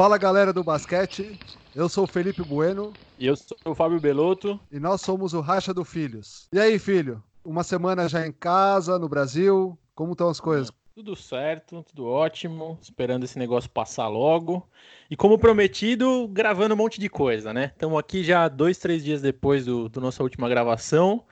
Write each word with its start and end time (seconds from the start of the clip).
Fala 0.00 0.16
galera 0.16 0.50
do 0.50 0.64
basquete, 0.64 1.38
eu 1.76 1.86
sou 1.86 2.04
o 2.04 2.06
Felipe 2.06 2.42
Bueno. 2.42 2.90
E 3.18 3.26
eu 3.26 3.36
sou 3.36 3.54
o 3.66 3.74
Fábio 3.74 4.00
Belotto. 4.00 4.58
E 4.72 4.80
nós 4.80 5.02
somos 5.02 5.34
o 5.34 5.42
Racha 5.42 5.74
do 5.74 5.84
Filhos. 5.84 6.48
E 6.54 6.58
aí, 6.58 6.78
filho? 6.78 7.22
Uma 7.44 7.62
semana 7.62 8.08
já 8.08 8.26
em 8.26 8.32
casa, 8.32 8.98
no 8.98 9.10
Brasil, 9.10 9.78
como 9.94 10.12
estão 10.12 10.30
as 10.30 10.40
coisas? 10.40 10.72
Tudo 10.94 11.14
certo, 11.14 11.82
tudo 11.82 12.06
ótimo, 12.06 12.78
esperando 12.80 13.24
esse 13.24 13.38
negócio 13.38 13.68
passar 13.68 14.08
logo. 14.08 14.66
E 15.10 15.16
como 15.16 15.38
prometido, 15.38 16.26
gravando 16.28 16.72
um 16.72 16.78
monte 16.78 16.98
de 16.98 17.10
coisa, 17.10 17.52
né? 17.52 17.66
Estamos 17.66 17.98
aqui 17.98 18.24
já 18.24 18.48
dois, 18.48 18.78
três 18.78 19.04
dias 19.04 19.20
depois 19.20 19.66
do, 19.66 19.86
do 19.90 20.00
nossa 20.00 20.22
última 20.22 20.48
gravação 20.48 21.26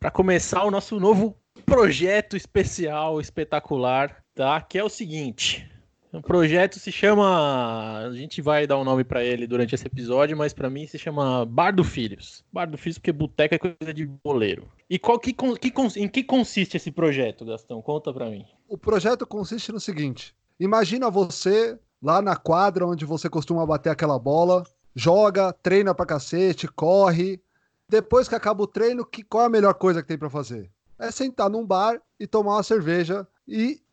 para 0.00 0.10
começar 0.10 0.64
o 0.64 0.70
nosso 0.70 0.98
novo 0.98 1.36
projeto 1.66 2.38
especial, 2.38 3.20
espetacular, 3.20 4.24
tá? 4.34 4.62
Que 4.62 4.78
é 4.78 4.82
o 4.82 4.88
seguinte: 4.88 5.70
o 6.18 6.22
projeto 6.22 6.78
se 6.78 6.92
chama. 6.92 7.98
A 8.06 8.12
gente 8.12 8.40
vai 8.40 8.66
dar 8.66 8.78
um 8.78 8.84
nome 8.84 9.02
para 9.02 9.24
ele 9.24 9.46
durante 9.46 9.74
esse 9.74 9.86
episódio, 9.86 10.36
mas 10.36 10.52
para 10.52 10.70
mim 10.70 10.86
se 10.86 10.98
chama 10.98 11.44
Bar 11.44 11.74
do 11.74 11.82
Filhos. 11.82 12.44
Bar 12.52 12.66
do 12.66 12.78
Filhos 12.78 12.98
porque 12.98 13.12
boteca 13.12 13.56
é 13.56 13.58
coisa 13.58 13.92
de 13.92 14.06
boleiro. 14.06 14.68
E 14.88 14.98
qual 14.98 15.18
que, 15.18 15.32
que, 15.32 15.70
em 15.96 16.08
que 16.08 16.22
consiste 16.22 16.76
esse 16.76 16.90
projeto, 16.90 17.44
Gastão? 17.44 17.82
Conta 17.82 18.12
para 18.12 18.30
mim. 18.30 18.44
O 18.68 18.78
projeto 18.78 19.26
consiste 19.26 19.72
no 19.72 19.80
seguinte: 19.80 20.34
imagina 20.58 21.10
você 21.10 21.78
lá 22.00 22.22
na 22.22 22.36
quadra 22.36 22.86
onde 22.86 23.04
você 23.04 23.28
costuma 23.28 23.66
bater 23.66 23.90
aquela 23.90 24.18
bola, 24.18 24.64
joga, 24.94 25.52
treina 25.52 25.94
pra 25.94 26.06
cacete, 26.06 26.68
corre. 26.68 27.42
Depois 27.88 28.28
que 28.28 28.34
acaba 28.34 28.62
o 28.62 28.66
treino, 28.66 29.04
que, 29.04 29.22
qual 29.22 29.42
é 29.42 29.46
a 29.46 29.50
melhor 29.50 29.74
coisa 29.74 30.00
que 30.00 30.08
tem 30.08 30.18
para 30.18 30.30
fazer? 30.30 30.70
É 30.98 31.10
sentar 31.10 31.50
num 31.50 31.66
bar 31.66 32.00
e 32.18 32.26
tomar 32.26 32.52
uma 32.54 32.62
cerveja 32.62 33.26
e 33.46 33.83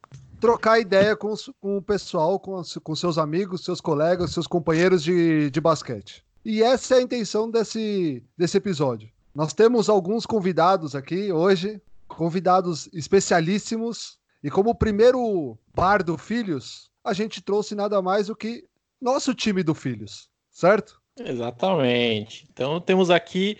trocar 0.42 0.80
ideia 0.80 1.16
com, 1.16 1.34
com 1.62 1.78
o 1.78 1.82
pessoal, 1.82 2.40
com, 2.40 2.60
com 2.84 2.96
seus 2.96 3.20
amigos, 3.20 3.64
seus 3.64 3.80
colegas, 3.80 4.32
seus 4.32 4.48
companheiros 4.48 5.04
de, 5.04 5.52
de 5.52 5.62
basquete. 5.62 6.26
E 6.44 6.64
essa 6.64 6.96
é 6.96 6.98
a 6.98 7.02
intenção 7.02 7.50
desse, 7.50 8.24
desse 8.36 8.58
episódio. 8.58 9.10
Nós 9.34 9.54
temos 9.54 9.88
alguns 9.88 10.26
convidados 10.26 10.96
aqui 10.96 11.32
hoje, 11.32 11.80
convidados 12.08 12.90
especialíssimos. 12.92 14.18
E 14.44 14.50
como 14.50 14.74
primeiro 14.74 15.56
bar 15.76 16.04
do 16.04 16.18
Filhos, 16.18 16.90
a 17.04 17.14
gente 17.14 17.42
trouxe 17.42 17.76
nada 17.76 18.02
mais 18.02 18.28
do 18.28 18.36
que 18.36 18.66
nosso 19.00 19.36
time 19.36 19.62
do 19.62 19.76
Filhos, 19.76 20.28
certo? 20.50 21.00
Exatamente. 21.20 22.48
Então 22.52 22.82
temos 22.82 23.12
aqui 23.12 23.58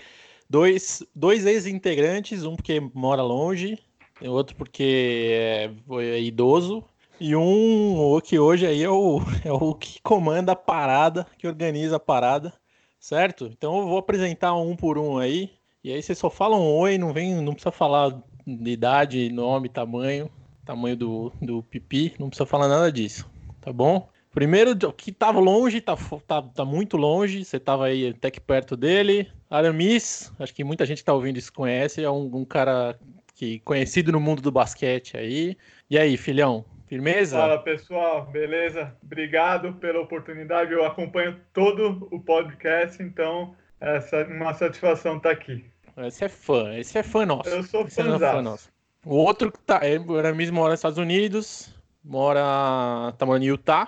dois, 0.50 1.04
dois 1.16 1.46
ex-integrantes, 1.46 2.44
um 2.44 2.56
porque 2.56 2.80
mora 2.96 3.22
longe 3.22 3.78
tem 4.22 4.30
outro 4.30 4.56
porque 4.56 5.32
é, 5.34 5.72
foi 5.88 6.22
idoso, 6.22 6.84
e 7.20 7.36
um 7.36 8.20
que 8.24 8.38
hoje 8.38 8.68
aí 8.68 8.84
é 8.84 8.90
o, 8.90 9.20
é 9.44 9.52
o 9.52 9.74
que 9.74 10.00
comanda 10.02 10.52
a 10.52 10.56
parada, 10.56 11.26
que 11.40 11.48
organiza 11.48 11.96
a 11.96 12.00
parada, 12.00 12.54
certo? 13.00 13.48
Então 13.48 13.80
eu 13.80 13.88
vou 13.88 13.98
apresentar 13.98 14.54
um 14.54 14.76
por 14.76 15.00
um 15.00 15.18
aí, 15.18 15.50
e 15.84 15.92
aí 15.92 16.02
vocês 16.04 16.20
só 16.20 16.30
falam 16.30 16.62
oi, 16.62 17.00
não 17.00 17.12
vem, 17.12 17.34
não 17.42 17.54
precisa 17.54 17.72
falar 17.72 18.16
de 18.46 18.72
idade, 18.72 19.32
nome, 19.32 19.70
tamanho, 19.70 20.30
tamanho 20.64 20.96
do, 20.96 21.34
do 21.42 21.64
pipi, 21.64 22.14
não 22.20 22.30
precisa 22.30 22.46
falar 22.46 22.68
nada 22.68 22.92
disso, 22.92 23.28
tá 23.60 23.74
bom? 23.74 24.08
Primeiro, 24.32 24.78
que 24.94 25.12
tava 25.12 25.40
longe, 25.40 25.82
tá, 25.82 25.98
tá, 26.28 26.42
tá 26.44 26.64
muito 26.64 26.96
longe, 26.96 27.44
você 27.44 27.60
tava 27.60 27.88
aí 27.88 28.10
até 28.10 28.32
que 28.32 28.40
perto 28.40 28.78
dele. 28.78 29.28
Aramis, 29.50 30.32
acho 30.40 30.54
que 30.54 30.64
muita 30.64 30.86
gente 30.86 31.00
que 31.00 31.04
tá 31.04 31.14
ouvindo 31.14 31.38
isso 31.38 31.52
conhece, 31.52 32.02
é 32.02 32.10
um, 32.10 32.38
um 32.38 32.46
cara 32.46 32.98
que 33.42 33.60
conhecido 33.62 34.12
no 34.12 34.20
mundo 34.20 34.40
do 34.40 34.52
basquete 34.52 35.18
aí. 35.18 35.58
E 35.90 35.98
aí, 35.98 36.16
filhão, 36.16 36.64
firmeza? 36.86 37.40
Fala 37.40 37.58
pessoal, 37.58 38.28
beleza? 38.28 38.96
Obrigado 39.02 39.74
pela 39.74 40.00
oportunidade. 40.00 40.72
Eu 40.72 40.86
acompanho 40.86 41.36
todo 41.52 42.08
o 42.12 42.20
podcast, 42.20 43.02
então 43.02 43.56
essa 43.80 44.18
é 44.18 44.26
uma 44.26 44.54
satisfação 44.54 45.18
estar 45.18 45.30
tá 45.30 45.34
aqui. 45.34 45.66
Esse 45.98 46.26
é 46.26 46.30
fã, 46.30 46.78
esse 46.78 47.00
é 47.00 47.02
fã 47.02 47.26
nosso. 47.26 47.50
Eu 47.50 47.64
sou 47.64 47.82
é 47.82 47.90
fã 47.90 48.42
nosso. 48.44 48.70
O 49.04 49.16
outro 49.16 49.52
que 49.52 49.58
tá, 49.58 49.80
ele 49.84 50.06
mesmo 50.34 50.58
mora 50.58 50.70
nos 50.74 50.80
Estados 50.80 51.00
Unidos, 51.00 51.74
mora, 52.04 53.12
tá 53.18 53.26
morando 53.26 53.44
em 53.44 53.48
Utah, 53.48 53.88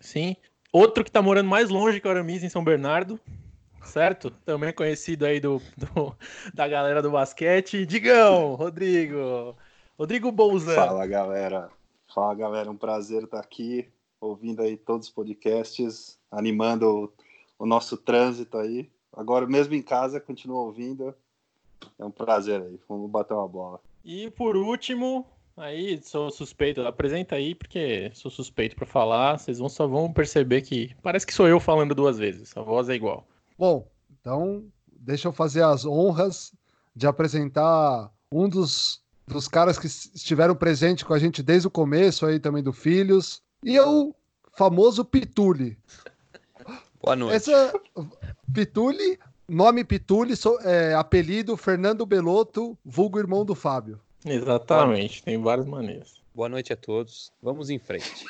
sim. 0.00 0.34
Outro 0.72 1.04
que 1.04 1.10
tá 1.10 1.20
morando 1.20 1.50
mais 1.50 1.68
longe 1.68 2.00
que 2.00 2.08
o 2.08 2.10
Aramis, 2.10 2.42
em 2.42 2.48
São 2.48 2.64
Bernardo, 2.64 3.20
certo? 3.84 4.30
Também 4.44 4.72
conhecido 4.72 5.24
aí 5.24 5.40
do, 5.40 5.60
do, 5.76 6.16
da 6.54 6.66
galera 6.66 7.02
do 7.02 7.10
basquete. 7.10 7.86
Digão, 7.86 8.54
Rodrigo. 8.54 9.56
Rodrigo 9.98 10.32
Bolzan. 10.32 10.74
Fala, 10.74 11.06
galera. 11.06 11.70
Fala, 12.12 12.34
galera. 12.34 12.70
Um 12.70 12.76
prazer 12.76 13.24
estar 13.24 13.40
aqui, 13.40 13.88
ouvindo 14.20 14.62
aí 14.62 14.76
todos 14.76 15.06
os 15.06 15.12
podcasts, 15.12 16.18
animando 16.30 17.12
o, 17.58 17.64
o 17.64 17.66
nosso 17.66 17.96
trânsito 17.96 18.58
aí. 18.58 18.90
Agora, 19.12 19.46
mesmo 19.46 19.74
em 19.74 19.82
casa, 19.82 20.20
continuo 20.20 20.58
ouvindo. 20.58 21.14
É 21.98 22.04
um 22.04 22.10
prazer 22.10 22.60
aí. 22.60 22.80
Vamos 22.88 23.10
bater 23.10 23.34
uma 23.34 23.48
bola. 23.48 23.80
E 24.04 24.30
por 24.30 24.56
último, 24.56 25.26
aí 25.56 26.00
sou 26.02 26.30
suspeito, 26.30 26.82
apresenta 26.82 27.36
aí, 27.36 27.54
porque 27.54 28.10
sou 28.14 28.30
suspeito 28.30 28.74
para 28.76 28.86
falar. 28.86 29.38
Vocês 29.38 29.58
vão, 29.58 29.68
só 29.68 29.86
vão 29.86 30.12
perceber 30.12 30.62
que 30.62 30.94
parece 31.02 31.26
que 31.26 31.32
sou 31.32 31.48
eu 31.48 31.60
falando 31.60 31.94
duas 31.94 32.18
vezes. 32.18 32.56
A 32.56 32.62
voz 32.62 32.88
é 32.88 32.94
igual. 32.94 33.26
Bom, 33.58 33.88
então 34.20 34.64
deixa 34.86 35.28
eu 35.28 35.32
fazer 35.32 35.62
as 35.62 35.84
honras 35.84 36.52
de 36.94 37.06
apresentar 37.06 38.10
um 38.30 38.48
dos, 38.48 39.02
dos 39.26 39.48
caras 39.48 39.78
que 39.78 39.86
estiveram 39.86 40.54
presentes 40.54 41.04
com 41.04 41.14
a 41.14 41.18
gente 41.18 41.42
desde 41.42 41.68
o 41.68 41.70
começo 41.70 42.26
aí 42.26 42.40
também 42.40 42.62
do 42.62 42.72
Filhos. 42.72 43.42
E 43.62 43.76
é 43.76 43.86
o 43.86 44.14
famoso 44.56 45.04
Pituli. 45.04 45.78
Boa 47.02 47.16
noite. 47.16 47.36
Essa 47.36 47.72
Pituli, 48.52 49.18
nome 49.48 49.84
Pituli, 49.84 50.34
so, 50.36 50.58
é, 50.60 50.94
apelido 50.94 51.56
Fernando 51.56 52.06
Belotto, 52.06 52.78
vulgo 52.84 53.18
irmão 53.18 53.44
do 53.44 53.54
Fábio. 53.54 54.00
Exatamente, 54.24 55.22
tem 55.22 55.40
várias 55.40 55.66
maneiras. 55.66 56.14
Boa 56.34 56.48
noite 56.48 56.72
a 56.72 56.76
todos. 56.76 57.30
Vamos 57.42 57.68
em 57.70 57.78
frente. 57.78 58.24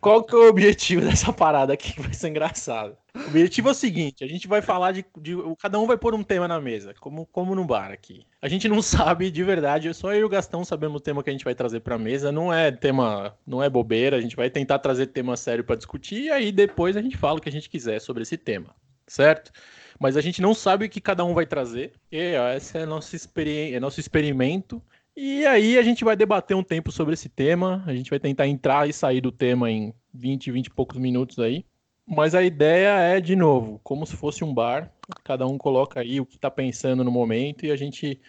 Qual 0.00 0.22
que 0.22 0.34
é 0.34 0.38
o 0.38 0.48
objetivo 0.48 1.00
dessa 1.00 1.32
parada 1.32 1.72
aqui 1.72 2.00
vai 2.00 2.12
ser 2.12 2.28
engraçado? 2.28 2.96
O 3.14 3.28
objetivo 3.28 3.68
é 3.68 3.72
o 3.72 3.74
seguinte: 3.74 4.24
a 4.24 4.26
gente 4.26 4.46
vai 4.46 4.60
falar 4.60 4.92
de, 4.92 5.04
de, 5.18 5.36
Cada 5.58 5.78
um 5.78 5.86
vai 5.86 5.96
pôr 5.96 6.14
um 6.14 6.22
tema 6.22 6.46
na 6.46 6.60
mesa, 6.60 6.94
como, 7.00 7.26
como 7.26 7.54
no 7.54 7.64
bar 7.64 7.90
aqui. 7.90 8.26
A 8.42 8.48
gente 8.48 8.68
não 8.68 8.80
sabe 8.82 9.30
de 9.30 9.42
verdade, 9.42 9.92
só 9.94 10.12
eu 10.12 10.20
e 10.20 10.24
o 10.24 10.28
Gastão 10.28 10.64
sabemos 10.64 10.98
o 10.98 11.00
tema 11.00 11.22
que 11.22 11.30
a 11.30 11.32
gente 11.32 11.44
vai 11.44 11.54
trazer 11.54 11.80
pra 11.80 11.98
mesa. 11.98 12.30
Não 12.30 12.52
é 12.52 12.70
tema, 12.70 13.36
não 13.46 13.62
é 13.62 13.70
bobeira, 13.70 14.16
a 14.16 14.20
gente 14.20 14.36
vai 14.36 14.50
tentar 14.50 14.78
trazer 14.78 15.06
tema 15.06 15.36
sério 15.36 15.64
para 15.64 15.76
discutir 15.76 16.24
e 16.24 16.30
aí 16.30 16.52
depois 16.52 16.96
a 16.96 17.02
gente 17.02 17.16
fala 17.16 17.38
o 17.38 17.40
que 17.40 17.48
a 17.48 17.52
gente 17.52 17.70
quiser 17.70 18.00
sobre 18.00 18.22
esse 18.22 18.36
tema, 18.36 18.74
certo? 19.06 19.52
Mas 19.98 20.16
a 20.16 20.20
gente 20.20 20.42
não 20.42 20.54
sabe 20.54 20.86
o 20.86 20.88
que 20.88 21.00
cada 21.00 21.24
um 21.24 21.34
vai 21.34 21.46
trazer. 21.46 21.92
E 22.10 22.36
ó, 22.36 22.52
esse 22.52 22.76
é 22.76 22.84
nosso, 22.84 23.14
experi 23.14 23.74
é 23.74 23.80
nosso 23.80 24.00
experimento. 24.00 24.82
E 25.16 25.46
aí 25.46 25.78
a 25.78 25.82
gente 25.82 26.04
vai 26.04 26.16
debater 26.16 26.56
um 26.56 26.62
tempo 26.62 26.90
sobre 26.90 27.14
esse 27.14 27.28
tema. 27.28 27.82
A 27.86 27.94
gente 27.94 28.10
vai 28.10 28.18
tentar 28.18 28.46
entrar 28.46 28.88
e 28.88 28.92
sair 28.92 29.20
do 29.20 29.30
tema 29.30 29.70
em 29.70 29.94
20, 30.12 30.50
20 30.50 30.66
e 30.66 30.70
poucos 30.70 30.98
minutos 30.98 31.38
aí. 31.38 31.64
Mas 32.06 32.34
a 32.34 32.42
ideia 32.42 32.98
é, 32.98 33.20
de 33.20 33.34
novo, 33.36 33.80
como 33.82 34.06
se 34.06 34.16
fosse 34.16 34.44
um 34.44 34.52
bar. 34.52 34.92
Cada 35.22 35.46
um 35.46 35.56
coloca 35.56 36.00
aí 36.00 36.20
o 36.20 36.26
que 36.26 36.36
está 36.36 36.50
pensando 36.50 37.04
no 37.04 37.10
momento 37.10 37.64
e 37.64 37.70
a 37.70 37.76
gente 37.76 38.20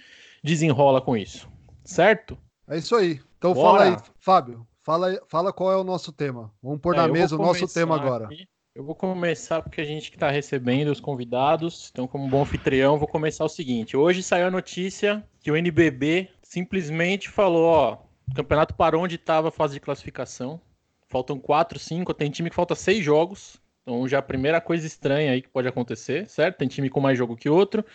desenrola 0.44 1.01
com 1.01 1.18
isso. 1.18 1.50
Certo? 1.84 2.38
É 2.68 2.78
isso 2.78 2.96
aí. 2.96 3.19
Então 3.38 3.53
Bora. 3.53 3.84
fala 3.84 3.96
aí, 3.96 4.03
Fábio. 4.19 4.67
Fala, 4.84 5.19
fala 5.28 5.52
qual 5.52 5.72
é 5.72 5.78
o 5.78 5.84
nosso 5.84 6.12
tema. 6.12 6.53
Vamos 6.62 6.79
pôr 6.79 6.94
é, 6.94 6.97
na 6.97 7.07
mesa 7.07 7.35
o 7.35 7.40
nosso 7.40 7.67
tema 7.67 7.96
agora. 7.96 8.25
Aqui. 8.25 8.47
Eu 8.75 8.84
vou 8.84 8.94
começar 8.94 9.62
porque 9.62 9.79
a 9.79 9.85
gente 9.85 10.12
que 10.12 10.17
está 10.17 10.29
recebendo 10.29 10.90
os 10.90 11.00
convidados, 11.00 11.90
então 11.91 12.07
como 12.07 12.28
bom 12.28 12.41
anfitrião, 12.41 13.00
vou 13.00 13.07
começar 13.07 13.46
o 13.46 13.50
seguinte. 13.50 13.96
Hoje 13.96 14.22
saiu 14.22 14.47
a 14.47 14.52
notícia 14.52 15.26
que 15.40 15.49
o 15.49 15.55
NBB 15.55 16.29
simplesmente 16.55 17.29
falou, 17.29 17.66
ó, 17.66 17.97
o 18.31 18.34
campeonato 18.34 18.73
parou 18.73 19.03
onde 19.03 19.16
estava 19.16 19.49
a 19.49 19.52
fase 19.52 19.73
de 19.73 19.81
classificação. 19.81 20.61
Faltam 21.09 21.37
quatro, 21.37 21.78
cinco, 21.78 22.13
tem 22.13 22.31
time 22.31 22.49
que 22.49 22.55
falta 22.55 22.73
seis 22.75 23.03
jogos. 23.03 23.61
Então 23.81 24.07
já 24.07 24.19
a 24.19 24.22
primeira 24.22 24.61
coisa 24.61 24.87
estranha 24.87 25.34
aí 25.34 25.41
que 25.41 25.49
pode 25.49 25.67
acontecer, 25.67 26.28
certo? 26.29 26.57
Tem 26.57 26.67
time 26.67 26.90
com 26.90 27.02
mais 27.02 27.17
jogo 27.17 27.35
que 27.35 27.49
outro. 27.49 27.85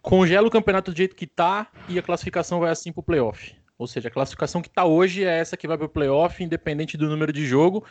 Congela 0.00 0.48
o 0.48 0.50
campeonato 0.50 0.90
do 0.90 0.96
jeito 0.96 1.14
que 1.14 1.26
tá 1.26 1.70
e 1.90 1.98
a 1.98 2.02
classificação 2.02 2.58
vai 2.58 2.70
assim 2.70 2.90
pro 2.90 3.02
playoff. 3.02 3.54
Ou 3.78 3.86
seja, 3.86 4.08
a 4.08 4.10
classificação 4.10 4.62
que 4.62 4.70
tá 4.70 4.86
hoje 4.86 5.22
é 5.22 5.38
essa 5.38 5.56
que 5.56 5.68
vai 5.68 5.76
pro 5.76 5.88
playoff, 5.88 6.42
independente 6.42 6.96
do 6.96 7.10
número 7.10 7.34
de 7.34 7.44
jogo. 7.44 7.84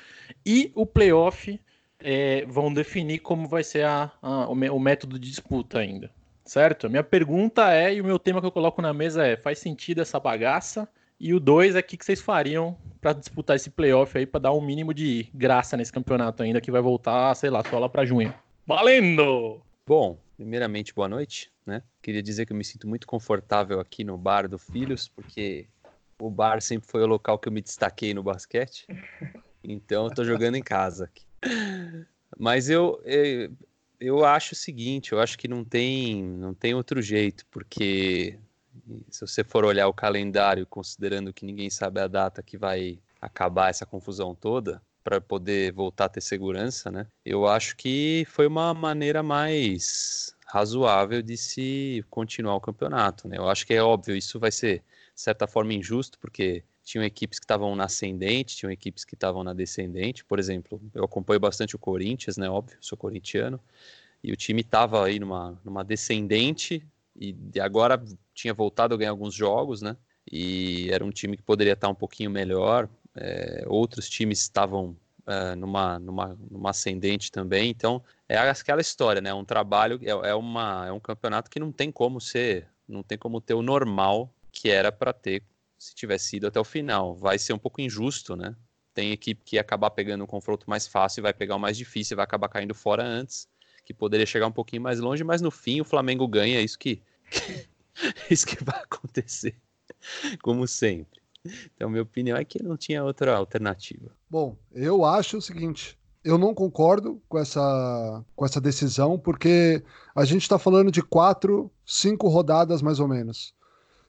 E 0.43 0.71
o 0.73 0.87
playoff 0.87 1.61
é, 1.99 2.43
vão 2.47 2.73
definir 2.73 3.19
como 3.19 3.47
vai 3.47 3.63
ser 3.63 3.85
a, 3.85 4.11
a, 4.23 4.49
o 4.49 4.79
método 4.79 5.19
de 5.19 5.29
disputa 5.29 5.77
ainda 5.77 6.09
certo? 6.45 6.87
A 6.87 6.89
minha 6.89 7.03
pergunta 7.03 7.73
é, 7.73 7.93
e 7.93 7.99
o 7.99 8.05
meu 8.05 8.19
tema 8.19 8.39
que 8.39 8.47
eu 8.47 8.51
coloco 8.51 8.81
na 8.81 8.93
mesa 8.93 9.25
é: 9.25 9.35
faz 9.35 9.59
sentido 9.59 10.01
essa 10.01 10.19
bagaça? 10.19 10.87
E 11.19 11.33
o 11.33 11.39
dois 11.39 11.75
é 11.75 11.79
o 11.79 11.83
que, 11.83 11.97
vocês 11.99 12.21
fariam 12.21 12.77
para 13.01 13.13
disputar 13.13 13.55
esse 13.55 13.69
playoff 13.69 14.17
aí, 14.17 14.25
para 14.25 14.41
dar 14.41 14.53
um 14.53 14.61
mínimo 14.61 14.93
de 14.93 15.27
graça 15.33 15.77
nesse 15.77 15.91
campeonato 15.91 16.43
ainda, 16.43 16.59
que 16.59 16.71
vai 16.71 16.81
voltar, 16.81 17.33
sei 17.35 17.49
lá, 17.49 17.63
só 17.63 17.79
lá 17.79 17.87
para 17.87 18.05
junho. 18.05 18.33
Valendo! 18.67 19.61
Bom, 19.87 20.17
primeiramente, 20.35 20.93
boa 20.93 21.07
noite, 21.07 21.51
né? 21.65 21.81
Queria 22.01 22.21
dizer 22.21 22.45
que 22.45 22.51
eu 22.51 22.57
me 22.57 22.65
sinto 22.65 22.87
muito 22.87 23.07
confortável 23.07 23.79
aqui 23.79 24.03
no 24.03 24.17
bar 24.17 24.47
do 24.49 24.57
Filhos, 24.57 25.07
porque 25.07 25.67
o 26.19 26.29
bar 26.29 26.61
sempre 26.61 26.87
foi 26.89 27.01
o 27.01 27.07
local 27.07 27.39
que 27.39 27.47
eu 27.47 27.51
me 27.51 27.61
destaquei 27.61 28.13
no 28.13 28.23
basquete. 28.23 28.85
Então 29.67 30.05
eu 30.05 30.13
tô 30.13 30.23
jogando 30.23 30.53
em 30.53 30.61
casa 30.61 31.05
aqui. 31.05 31.25
Mas 32.37 32.69
eu, 32.69 33.01
eu, 33.03 33.51
eu 33.99 34.25
acho 34.25 34.53
o 34.53 34.57
seguinte, 34.57 35.11
eu 35.11 35.19
acho 35.19 35.37
que 35.37 35.47
não 35.47 35.63
tem, 35.63 36.23
não 36.23 36.53
tem 36.53 36.73
outro 36.73 37.01
jeito, 37.01 37.45
porque 37.51 38.39
se 39.09 39.21
você 39.21 39.43
for 39.43 39.65
olhar 39.65 39.87
o 39.87 39.93
calendário, 39.93 40.65
considerando 40.65 41.33
que 41.33 41.45
ninguém 41.45 41.69
sabe 41.69 41.99
a 41.99 42.07
data 42.07 42.43
que 42.43 42.57
vai 42.57 42.99
acabar 43.21 43.69
essa 43.69 43.85
confusão 43.85 44.35
toda, 44.35 44.81
para 45.05 45.21
poder 45.21 45.71
voltar 45.71 46.05
a 46.05 46.09
ter 46.09 46.21
segurança, 46.21 46.89
né? 46.89 47.05
Eu 47.23 47.45
acho 47.45 47.77
que 47.77 48.25
foi 48.27 48.47
uma 48.47 48.73
maneira 48.73 49.21
mais 49.21 50.35
razoável 50.47 51.21
de 51.21 51.37
se 51.37 52.03
continuar 52.09 52.55
o 52.55 52.61
campeonato, 52.61 53.27
né? 53.27 53.37
Eu 53.37 53.47
acho 53.47 53.67
que 53.67 53.73
é 53.75 53.83
óbvio, 53.83 54.15
isso 54.15 54.39
vai 54.39 54.51
ser, 54.51 54.79
de 55.13 55.21
certa 55.21 55.45
forma, 55.45 55.73
injusto, 55.73 56.17
porque 56.17 56.63
tinham 56.85 57.03
equipes 57.03 57.39
que 57.39 57.45
estavam 57.45 57.75
na 57.75 57.85
ascendente, 57.85 58.55
tinham 58.55 58.71
equipes 58.71 59.03
que 59.03 59.15
estavam 59.15 59.43
na 59.43 59.53
descendente. 59.53 60.23
Por 60.23 60.37
exemplo, 60.37 60.79
eu 60.93 61.03
acompanho 61.03 61.39
bastante 61.39 61.75
o 61.75 61.79
Corinthians, 61.79 62.37
né? 62.37 62.47
Óbvio, 62.47 62.77
sou 62.79 62.95
corintiano. 62.95 63.59
E 64.23 64.31
o 64.31 64.35
time 64.35 64.61
estava 64.61 65.03
aí 65.03 65.19
numa, 65.19 65.59
numa 65.65 65.83
descendente 65.83 66.85
e 67.19 67.35
agora 67.59 68.01
tinha 68.33 68.53
voltado 68.53 68.93
a 68.93 68.97
ganhar 68.97 69.09
alguns 69.09 69.33
jogos, 69.33 69.81
né? 69.81 69.97
E 70.31 70.87
era 70.91 71.03
um 71.03 71.09
time 71.09 71.35
que 71.35 71.43
poderia 71.43 71.73
estar 71.73 71.89
um 71.89 71.95
pouquinho 71.95 72.29
melhor. 72.29 72.87
É, 73.15 73.63
outros 73.67 74.07
times 74.07 74.41
estavam 74.41 74.95
é, 75.25 75.55
numa, 75.55 75.97
numa, 75.97 76.37
numa 76.51 76.69
ascendente 76.69 77.31
também. 77.31 77.71
Então, 77.71 78.03
é 78.29 78.37
aquela 78.37 78.81
história, 78.81 79.21
né? 79.21 79.33
Um 79.33 79.45
trabalho, 79.45 79.99
é, 80.03 80.29
é, 80.29 80.35
uma, 80.35 80.85
é 80.87 80.91
um 80.91 80.99
campeonato 80.99 81.49
que 81.49 81.59
não 81.59 81.71
tem 81.71 81.91
como 81.91 82.21
ser, 82.21 82.67
não 82.87 83.01
tem 83.01 83.17
como 83.17 83.41
ter 83.41 83.55
o 83.55 83.63
normal 83.63 84.31
que 84.51 84.69
era 84.69 84.91
para 84.91 85.11
ter 85.11 85.41
se 85.85 85.95
tivesse 85.95 86.37
ido 86.37 86.47
até 86.47 86.59
o 86.59 86.63
final. 86.63 87.15
Vai 87.15 87.37
ser 87.37 87.53
um 87.53 87.57
pouco 87.57 87.81
injusto, 87.81 88.35
né? 88.35 88.55
Tem 88.93 89.11
equipe 89.11 89.41
que 89.43 89.57
ia 89.57 89.61
acabar 89.61 89.89
pegando 89.91 90.23
um 90.23 90.27
confronto 90.27 90.69
mais 90.69 90.87
fácil, 90.87 91.21
vai 91.23 91.33
pegar 91.33 91.55
o 91.55 91.59
mais 91.59 91.77
difícil, 91.77 92.15
vai 92.15 92.23
acabar 92.23 92.47
caindo 92.47 92.73
fora 92.73 93.03
antes, 93.05 93.47
que 93.85 93.93
poderia 93.93 94.25
chegar 94.25 94.47
um 94.47 94.51
pouquinho 94.51 94.81
mais 94.81 94.99
longe, 94.99 95.23
mas 95.23 95.41
no 95.41 95.51
fim 95.51 95.81
o 95.81 95.85
Flamengo 95.85 96.27
ganha, 96.27 96.59
é 96.59 96.63
isso 96.63 96.79
que, 96.79 97.01
isso 98.31 98.47
que 98.47 98.63
vai 98.63 98.79
acontecer, 98.79 99.55
como 100.41 100.65
sempre. 100.67 101.21
Então, 101.75 101.89
minha 101.89 102.01
opinião 102.01 102.37
é 102.37 102.43
que 102.43 102.63
não 102.63 102.75
tinha 102.75 103.03
outra 103.03 103.35
alternativa. 103.35 104.09
Bom, 104.29 104.57
eu 104.73 105.05
acho 105.05 105.37
o 105.37 105.41
seguinte: 105.41 105.97
eu 106.23 106.39
não 106.39 106.55
concordo 106.55 107.21
com 107.29 107.37
essa, 107.37 108.25
com 108.35 108.45
essa 108.45 108.59
decisão, 108.59 109.19
porque 109.19 109.83
a 110.15 110.25
gente 110.25 110.41
está 110.41 110.57
falando 110.57 110.91
de 110.91 111.03
quatro, 111.03 111.69
cinco 111.85 112.27
rodadas 112.27 112.81
mais 112.81 112.99
ou 112.99 113.07
menos. 113.07 113.53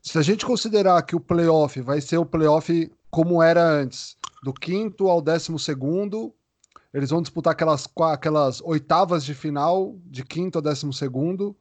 Se 0.07 0.17
a 0.19 0.23
gente 0.23 0.47
considerar 0.47 1.03
que 1.03 1.17
o 1.17 1.21
playoff 1.21 1.81
vai 1.81 2.01
ser 2.01 2.17
o 2.17 2.25
playoff 2.25 2.93
como 3.11 3.43
era 3.43 3.61
antes, 3.61 4.17
do 4.41 4.55
quinto 4.55 5.09
ao 5.09 5.21
décimo 5.21 5.59
segundo, 5.59 6.33
eles 6.95 7.11
vão 7.11 7.21
disputar 7.21 7.55
aquelas, 7.55 7.89
aquelas 8.13 8.61
oitavas 8.61 9.25
de 9.25 9.35
final, 9.35 9.99
de 10.05 10.25
quinto 10.25 10.59
ao 10.59 10.63
décimo 10.63 10.93
segundo. 10.93 11.57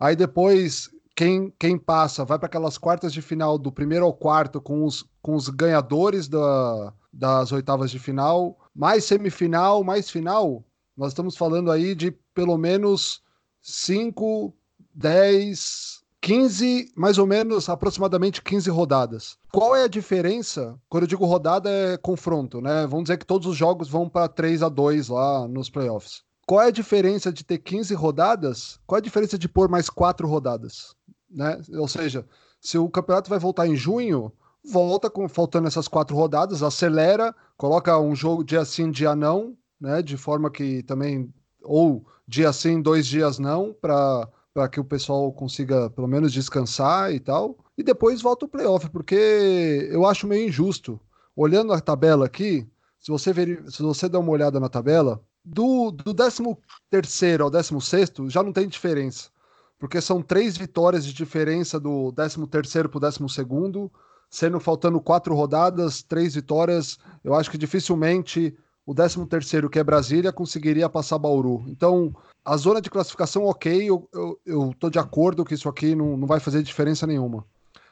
Aí 0.00 0.16
depois, 0.16 0.90
quem, 1.14 1.54
quem 1.56 1.78
passa 1.78 2.24
vai 2.24 2.36
para 2.36 2.46
aquelas 2.46 2.76
quartas 2.76 3.12
de 3.12 3.22
final 3.22 3.56
do 3.56 3.70
primeiro 3.70 4.04
ao 4.04 4.12
quarto 4.12 4.60
com 4.60 4.84
os, 4.84 5.08
com 5.22 5.36
os 5.36 5.48
ganhadores 5.48 6.26
da, 6.26 6.92
das 7.12 7.52
oitavas 7.52 7.92
de 7.92 8.00
final, 8.00 8.58
mais 8.74 9.04
semifinal, 9.04 9.84
mais 9.84 10.10
final. 10.10 10.64
Nós 10.96 11.12
estamos 11.12 11.36
falando 11.36 11.70
aí 11.70 11.94
de 11.94 12.10
pelo 12.34 12.58
menos 12.58 13.22
5, 13.62 14.52
10, 14.92 16.03
15, 16.24 16.90
mais 16.96 17.18
ou 17.18 17.26
menos, 17.26 17.68
aproximadamente 17.68 18.40
15 18.40 18.70
rodadas. 18.70 19.36
Qual 19.52 19.76
é 19.76 19.84
a 19.84 19.88
diferença? 19.88 20.74
Quando 20.88 21.02
eu 21.02 21.06
digo 21.06 21.26
rodada, 21.26 21.68
é 21.68 21.98
confronto, 21.98 22.62
né? 22.62 22.86
Vamos 22.86 23.04
dizer 23.04 23.18
que 23.18 23.26
todos 23.26 23.46
os 23.46 23.54
jogos 23.54 23.90
vão 23.90 24.08
para 24.08 24.26
3 24.26 24.62
a 24.62 24.70
2 24.70 25.08
lá 25.08 25.46
nos 25.46 25.68
playoffs. 25.68 26.22
Qual 26.46 26.62
é 26.62 26.68
a 26.68 26.70
diferença 26.70 27.30
de 27.30 27.44
ter 27.44 27.58
15 27.58 27.92
rodadas? 27.92 28.80
Qual 28.86 28.96
é 28.96 29.00
a 29.00 29.02
diferença 29.02 29.36
de 29.36 29.46
pôr 29.46 29.68
mais 29.68 29.90
quatro 29.90 30.26
rodadas? 30.26 30.94
Né? 31.30 31.60
Ou 31.74 31.86
seja, 31.86 32.24
se 32.58 32.78
o 32.78 32.88
campeonato 32.88 33.28
vai 33.28 33.38
voltar 33.38 33.66
em 33.66 33.76
junho, 33.76 34.32
volta 34.64 35.10
com 35.10 35.28
faltando 35.28 35.68
essas 35.68 35.88
quatro 35.88 36.16
rodadas, 36.16 36.62
acelera, 36.62 37.34
coloca 37.54 37.98
um 37.98 38.16
jogo 38.16 38.42
dia 38.42 38.64
sim, 38.64 38.90
dia 38.90 39.14
não, 39.14 39.54
né? 39.78 40.00
De 40.00 40.16
forma 40.16 40.50
que 40.50 40.82
também 40.84 41.30
ou 41.62 42.06
dia 42.26 42.50
sim, 42.50 42.80
dois 42.80 43.06
dias 43.06 43.38
não, 43.38 43.74
para 43.78 44.26
para 44.54 44.68
que 44.68 44.78
o 44.78 44.84
pessoal 44.84 45.32
consiga 45.32 45.90
pelo 45.90 46.06
menos 46.06 46.32
descansar 46.32 47.12
e 47.12 47.18
tal. 47.18 47.58
E 47.76 47.82
depois 47.82 48.22
volta 48.22 48.46
o 48.46 48.48
playoff, 48.48 48.88
porque 48.88 49.88
eu 49.90 50.06
acho 50.06 50.28
meio 50.28 50.48
injusto. 50.48 51.00
Olhando 51.34 51.72
a 51.72 51.80
tabela 51.80 52.26
aqui, 52.26 52.64
se 53.00 53.10
você, 53.10 53.32
ver, 53.32 53.64
se 53.68 53.82
você 53.82 54.08
der 54.08 54.18
uma 54.18 54.30
olhada 54.30 54.60
na 54.60 54.68
tabela, 54.68 55.20
do, 55.44 55.90
do 55.90 56.14
13 56.14 57.42
ao 57.42 57.50
16 57.50 58.12
já 58.28 58.42
não 58.44 58.52
tem 58.52 58.68
diferença. 58.68 59.28
Porque 59.76 60.00
são 60.00 60.22
três 60.22 60.56
vitórias 60.56 61.04
de 61.04 61.12
diferença 61.12 61.80
do 61.80 62.12
13 62.12 62.46
para 62.88 62.96
o 62.96 63.00
12, 63.00 63.90
sendo 64.30 64.60
faltando 64.60 65.00
quatro 65.00 65.34
rodadas, 65.34 66.00
três 66.02 66.36
vitórias. 66.36 66.96
Eu 67.24 67.34
acho 67.34 67.50
que 67.50 67.58
dificilmente 67.58 68.56
o 68.86 68.94
13 68.94 69.26
terceiro, 69.26 69.68
que 69.68 69.80
é 69.80 69.84
Brasília, 69.84 70.32
conseguiria 70.32 70.88
passar 70.88 71.18
Bauru. 71.18 71.64
Então, 71.66 72.14
a 72.44 72.56
zona 72.56 72.80
de 72.80 72.90
classificação, 72.90 73.44
ok, 73.46 73.88
eu, 73.88 74.08
eu, 74.12 74.40
eu 74.44 74.74
tô 74.78 74.90
de 74.90 74.98
acordo 74.98 75.44
que 75.44 75.54
isso 75.54 75.68
aqui 75.68 75.94
não, 75.94 76.16
não 76.16 76.26
vai 76.26 76.38
fazer 76.38 76.62
diferença 76.62 77.06
nenhuma. 77.06 77.46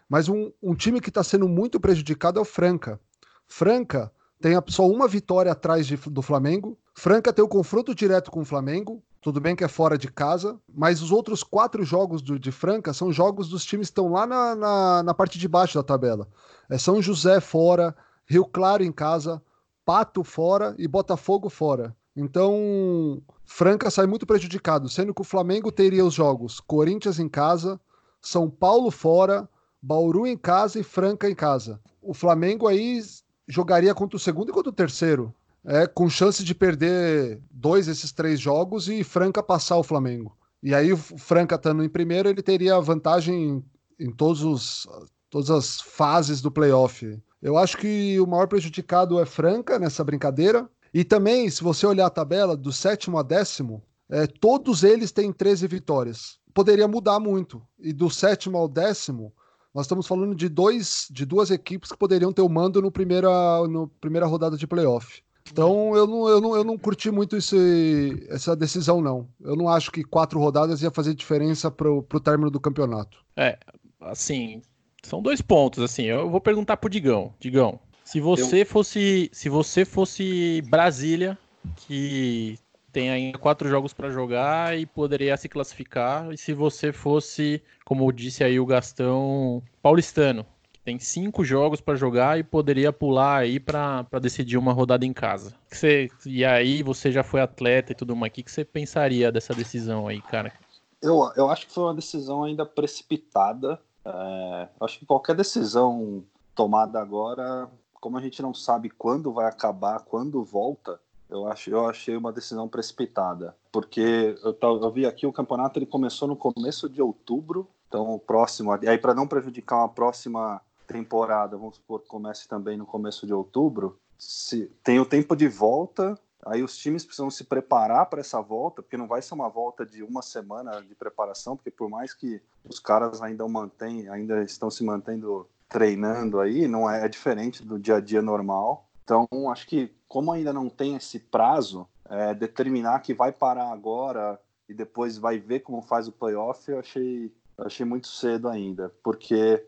Mas 0.09 0.29
um, 0.29 0.53
um 0.63 0.75
time 0.75 1.01
que 1.01 1.09
está 1.09 1.25
sendo 1.25 1.49
muito 1.49 1.81
prejudicado 1.81 2.39
é 2.39 2.43
o 2.43 2.45
Franca. 2.45 3.01
Franca 3.47 4.13
tem 4.43 4.53
só 4.69 4.87
uma 4.87 5.09
vitória 5.09 5.53
atrás 5.53 5.87
de, 5.87 5.97
do 5.97 6.21
Flamengo. 6.21 6.79
Franca 6.95 7.33
tem 7.33 7.43
o 7.43 7.49
confronto 7.49 7.95
direto 7.95 8.31
com 8.31 8.41
o 8.41 8.45
Flamengo. 8.45 9.03
Tudo 9.23 9.41
bem 9.41 9.57
que 9.57 9.65
é 9.65 9.69
fora 9.69 9.97
de 9.97 10.09
casa, 10.09 10.59
mas 10.69 11.01
os 11.01 11.13
outros 11.13 11.43
quatro 11.43 11.85
jogos 11.85 12.21
do, 12.21 12.39
de 12.39 12.51
Franca 12.51 12.93
são 12.93 13.13
jogos 13.13 13.49
dos 13.49 13.65
times 13.65 13.87
que 13.87 13.93
estão 13.93 14.13
lá 14.13 14.27
na, 14.27 14.55
na, 14.55 15.03
na 15.05 15.15
parte 15.15 15.39
de 15.39 15.49
baixo 15.49 15.79
da 15.79 15.83
tabela. 15.83 16.29
É 16.69 16.77
São 16.77 17.01
José 17.01 17.41
fora, 17.41 17.97
Rio 18.27 18.45
Claro 18.45 18.83
em 18.83 18.93
casa, 18.93 19.41
Pato 19.85 20.23
fora 20.23 20.75
e 20.77 20.87
Botafogo 20.87 21.49
fora. 21.49 21.97
Então, 22.15 23.23
Franca 23.45 23.91
sai 23.91 24.07
muito 24.07 24.27
prejudicado, 24.27 24.89
sendo 24.89 25.15
que 25.15 25.23
o 25.23 25.25
Flamengo 25.25 25.73
teria 25.73 26.05
os 26.05 26.15
jogos 26.15 26.61
Corinthians 26.61 27.19
em 27.19 27.29
casa, 27.29 27.81
São 28.21 28.51
Paulo 28.51 28.91
fora, 28.91 29.49
Bauru 29.81 30.27
em 30.27 30.37
casa 30.37 30.79
e 30.79 30.83
Franca 30.83 31.29
em 31.29 31.35
casa. 31.35 31.81
O 32.01 32.15
Flamengo 32.15 32.69
aí 32.69 33.01
jogaria 33.49 33.95
contra 33.95 34.17
o 34.17 34.21
segundo 34.21 34.51
e 34.51 34.53
contra 34.53 34.71
o 34.71 34.75
terceiro, 34.75 35.35
é, 35.65 35.87
com 35.87 36.09
chance 36.09 36.45
de 36.45 36.55
perder 36.55 37.41
dois 37.51 37.87
desses 37.87 38.13
três 38.13 38.39
jogos 38.39 38.89
e 38.89 39.03
Franca 39.03 39.43
passar 39.43 39.77
o 39.77 39.83
Flamengo. 39.83 40.37
E 40.63 40.75
aí 40.75 40.93
o 40.93 40.97
Franca 40.97 41.57
estando 41.57 41.83
em 41.83 41.89
primeiro, 41.89 42.29
ele 42.29 42.43
teria 42.43 42.79
vantagem 42.81 43.65
em, 43.99 44.07
em 44.07 44.13
todos 44.13 44.43
os, 44.45 44.87
todas 45.29 45.51
as 45.51 45.81
fases 45.81 46.41
do 46.41 46.51
playoff. 46.51 47.19
Eu 47.41 47.59
acho 47.59 47.77
que 47.77 48.21
o 48.21 48.27
maior 48.27 48.47
prejudicado 48.47 49.19
é 49.19 49.27
Franca 49.27 49.79
nessa 49.79 50.05
brincadeira. 50.05 50.69
E 50.93 51.05
também, 51.05 51.49
se 51.49 51.63
você 51.63 51.87
olhar 51.87 52.07
a 52.07 52.11
tabela 52.11 52.57
do 52.57 52.73
sétimo 52.73 53.19
a 53.19 53.23
décimo, 53.23 53.83
é, 54.11 54.27
todos 54.27 54.85
eles 54.85 55.11
têm 55.11 55.33
13 55.33 55.67
vitórias. 55.67 56.39
Poderia 56.53 56.87
mudar 56.87 57.19
muito. 57.19 57.63
E 57.79 57.93
do 57.93 58.11
sétimo 58.11 58.59
ao 58.59 58.69
décimo, 58.69 59.33
nós 59.75 59.87
estamos 59.87 60.07
falando 60.07 60.35
de, 60.35 60.49
dois, 60.49 61.07
de 61.11 61.25
duas 61.25 61.51
equipes 61.51 61.91
que 61.91 61.97
poderiam 61.97 62.33
ter 62.33 62.43
o 62.43 62.49
mando 62.49 62.83
no 62.83 62.93
primeira, 62.93 63.31
no 63.69 63.89
primeira 63.89 64.27
rodada 64.27 64.57
de 64.57 64.67
playoff. 64.67 65.23
Então 65.51 65.97
eu 65.97 66.07
não, 66.07 66.29
eu 66.29 66.41
não, 66.41 66.57
eu 66.57 66.65
não 66.65 66.79
curti 66.79 67.11
muito 67.11 67.37
esse, 67.37 68.27
essa 68.29 68.55
decisão, 68.55 69.01
não. 69.01 69.29
Eu 69.41 69.57
não 69.57 69.69
acho 69.69 69.91
que 69.91 70.05
quatro 70.05 70.39
rodadas 70.39 70.83
ia 70.83 70.91
fazer 70.91 71.15
diferença 71.15 71.71
para 71.71 71.91
o 71.91 72.03
término 72.03 72.51
do 72.51 72.61
campeonato. 72.61 73.19
É, 73.37 73.59
assim, 74.01 74.63
são 75.03 75.21
dois 75.23 75.41
pontos, 75.41 75.83
assim. 75.83 76.05
Eu 76.05 76.31
vou 76.31 76.41
perguntar 76.41 76.77
pro 76.77 76.91
Digão. 76.91 77.35
Digão, 77.41 77.81
se 78.13 78.21
você 78.21 78.61
eu... 78.61 78.67
fosse, 78.67 79.31
se 79.33 79.49
você 79.49 79.87
fosse 79.87 80.61
Brasília, 80.69 81.39
que 81.75 82.59
tem 82.93 83.09
ainda 83.09 83.39
quatro 83.39 83.67
jogos 83.71 83.95
para 83.95 84.11
jogar 84.11 84.79
e 84.79 84.85
poderia 84.85 85.35
se 85.39 85.49
classificar, 85.49 86.31
e 86.31 86.37
se 86.37 86.53
você 86.53 86.93
fosse, 86.93 87.63
como 87.87 88.13
disse 88.13 88.45
aí 88.45 88.61
o 88.61 88.67
Gastão, 88.67 89.63
paulistano, 89.81 90.45
que 90.71 90.79
tem 90.81 90.99
cinco 90.99 91.43
jogos 91.43 91.81
para 91.81 91.97
jogar 91.97 92.39
e 92.39 92.43
poderia 92.43 92.93
pular 92.93 93.39
aí 93.39 93.59
para 93.59 94.05
decidir 94.21 94.59
uma 94.59 94.75
rodada 94.75 95.07
em 95.07 95.13
casa. 95.15 95.55
Você, 95.71 96.11
e 96.27 96.45
aí 96.45 96.83
você 96.83 97.11
já 97.11 97.23
foi 97.23 97.41
atleta 97.41 97.93
e 97.93 97.95
tudo 97.95 98.15
mais, 98.15 98.31
o 98.31 98.35
que, 98.35 98.43
que 98.43 98.53
você 98.53 98.63
pensaria 98.63 99.33
dessa 99.33 99.55
decisão 99.55 100.07
aí, 100.07 100.21
cara? 100.21 100.53
Eu, 101.01 101.33
eu 101.35 101.49
acho 101.49 101.67
que 101.67 101.73
foi 101.73 101.85
uma 101.85 101.95
decisão 101.95 102.45
ainda 102.45 102.67
precipitada, 102.67 103.81
é, 104.05 104.69
acho 104.83 104.99
que 104.99 105.07
qualquer 105.07 105.35
decisão 105.35 106.23
tomada 106.55 107.01
agora, 107.01 107.71
como 108.03 108.19
a 108.19 108.21
gente 108.21 108.43
não 108.43 108.53
sabe 108.53 108.91
quando 108.91 109.33
vai 109.33 109.47
acabar, 109.47 110.01
quando 110.01 110.43
volta, 110.43 111.01
eu, 111.31 111.47
acho, 111.47 111.71
eu 111.71 111.89
achei 111.89 112.17
uma 112.17 112.33
decisão 112.33 112.69
precipitada. 112.69 113.57
Porque 113.71 114.35
eu, 114.43 114.57
eu 114.61 114.91
vi 114.91 115.07
aqui 115.07 115.25
o 115.25 115.33
campeonato 115.33 115.79
ele 115.79 115.87
começou 115.87 116.27
no 116.27 116.35
começo 116.35 116.89
de 116.89 117.01
outubro, 117.01 117.69
então 117.87 118.13
o 118.13 118.19
próximo. 118.19 118.73
Aí, 118.73 118.99
para 118.99 119.15
não 119.15 119.29
prejudicar 119.29 119.77
uma 119.77 119.89
próxima 119.89 120.61
temporada, 120.85 121.57
vamos 121.57 121.77
supor 121.77 122.01
que 122.01 122.09
comece 122.09 122.49
também 122.49 122.77
no 122.77 122.85
começo 122.85 123.25
de 123.25 123.33
outubro, 123.33 123.97
se, 124.19 124.67
tem 124.83 124.99
o 124.99 125.07
tempo 125.07 125.37
de 125.37 125.47
volta 125.47 126.19
Aí 126.45 126.63
os 126.63 126.77
times 126.77 127.05
precisam 127.05 127.31
se 127.31 127.45
preparar 127.45 128.07
para 128.07 128.21
essa 128.21 128.41
volta, 128.41 128.83
porque 128.83 128.97
não 128.97 129.07
vai 129.07 129.23
ser 129.23 129.35
uma 129.35 129.49
volta 129.49 129.87
de 129.87 130.03
uma 130.03 130.23
semana 130.23 130.83
de 130.83 130.95
preparação, 130.95 131.57
porque 131.57 131.71
por 131.71 131.89
mais 131.89 132.13
que 132.13 132.43
os 132.65 132.81
caras 132.81 133.23
ainda 133.23 133.47
mantêm, 133.47 134.09
ainda 134.09 134.43
estão 134.43 134.69
se 134.69 134.83
mantendo 134.83 135.47
treinando 135.73 136.39
aí, 136.39 136.69
não 136.69 136.89
é, 136.89 137.07
é 137.07 137.09
diferente 137.09 137.65
do 137.65 137.79
dia 137.79 137.97
a 137.97 138.01
dia 138.01 138.21
normal. 138.21 138.91
Então, 139.03 139.27
acho 139.51 139.67
que 139.67 139.91
como 140.07 140.31
ainda 140.31 140.53
não 140.53 140.69
tem 140.69 140.95
esse 140.95 141.19
prazo, 141.19 141.89
é, 142.09 142.35
determinar 142.35 143.01
que 143.01 143.15
vai 143.15 143.33
parar 143.33 143.73
agora 143.73 144.39
e 144.69 144.75
depois 144.75 145.17
vai 145.17 145.39
ver 145.39 145.61
como 145.61 145.81
faz 145.81 146.07
o 146.07 146.13
playoff, 146.13 146.71
eu 146.71 146.79
achei, 146.79 147.35
achei 147.59 147.87
muito 147.87 148.07
cedo 148.07 148.49
ainda, 148.49 148.93
porque 149.03 149.65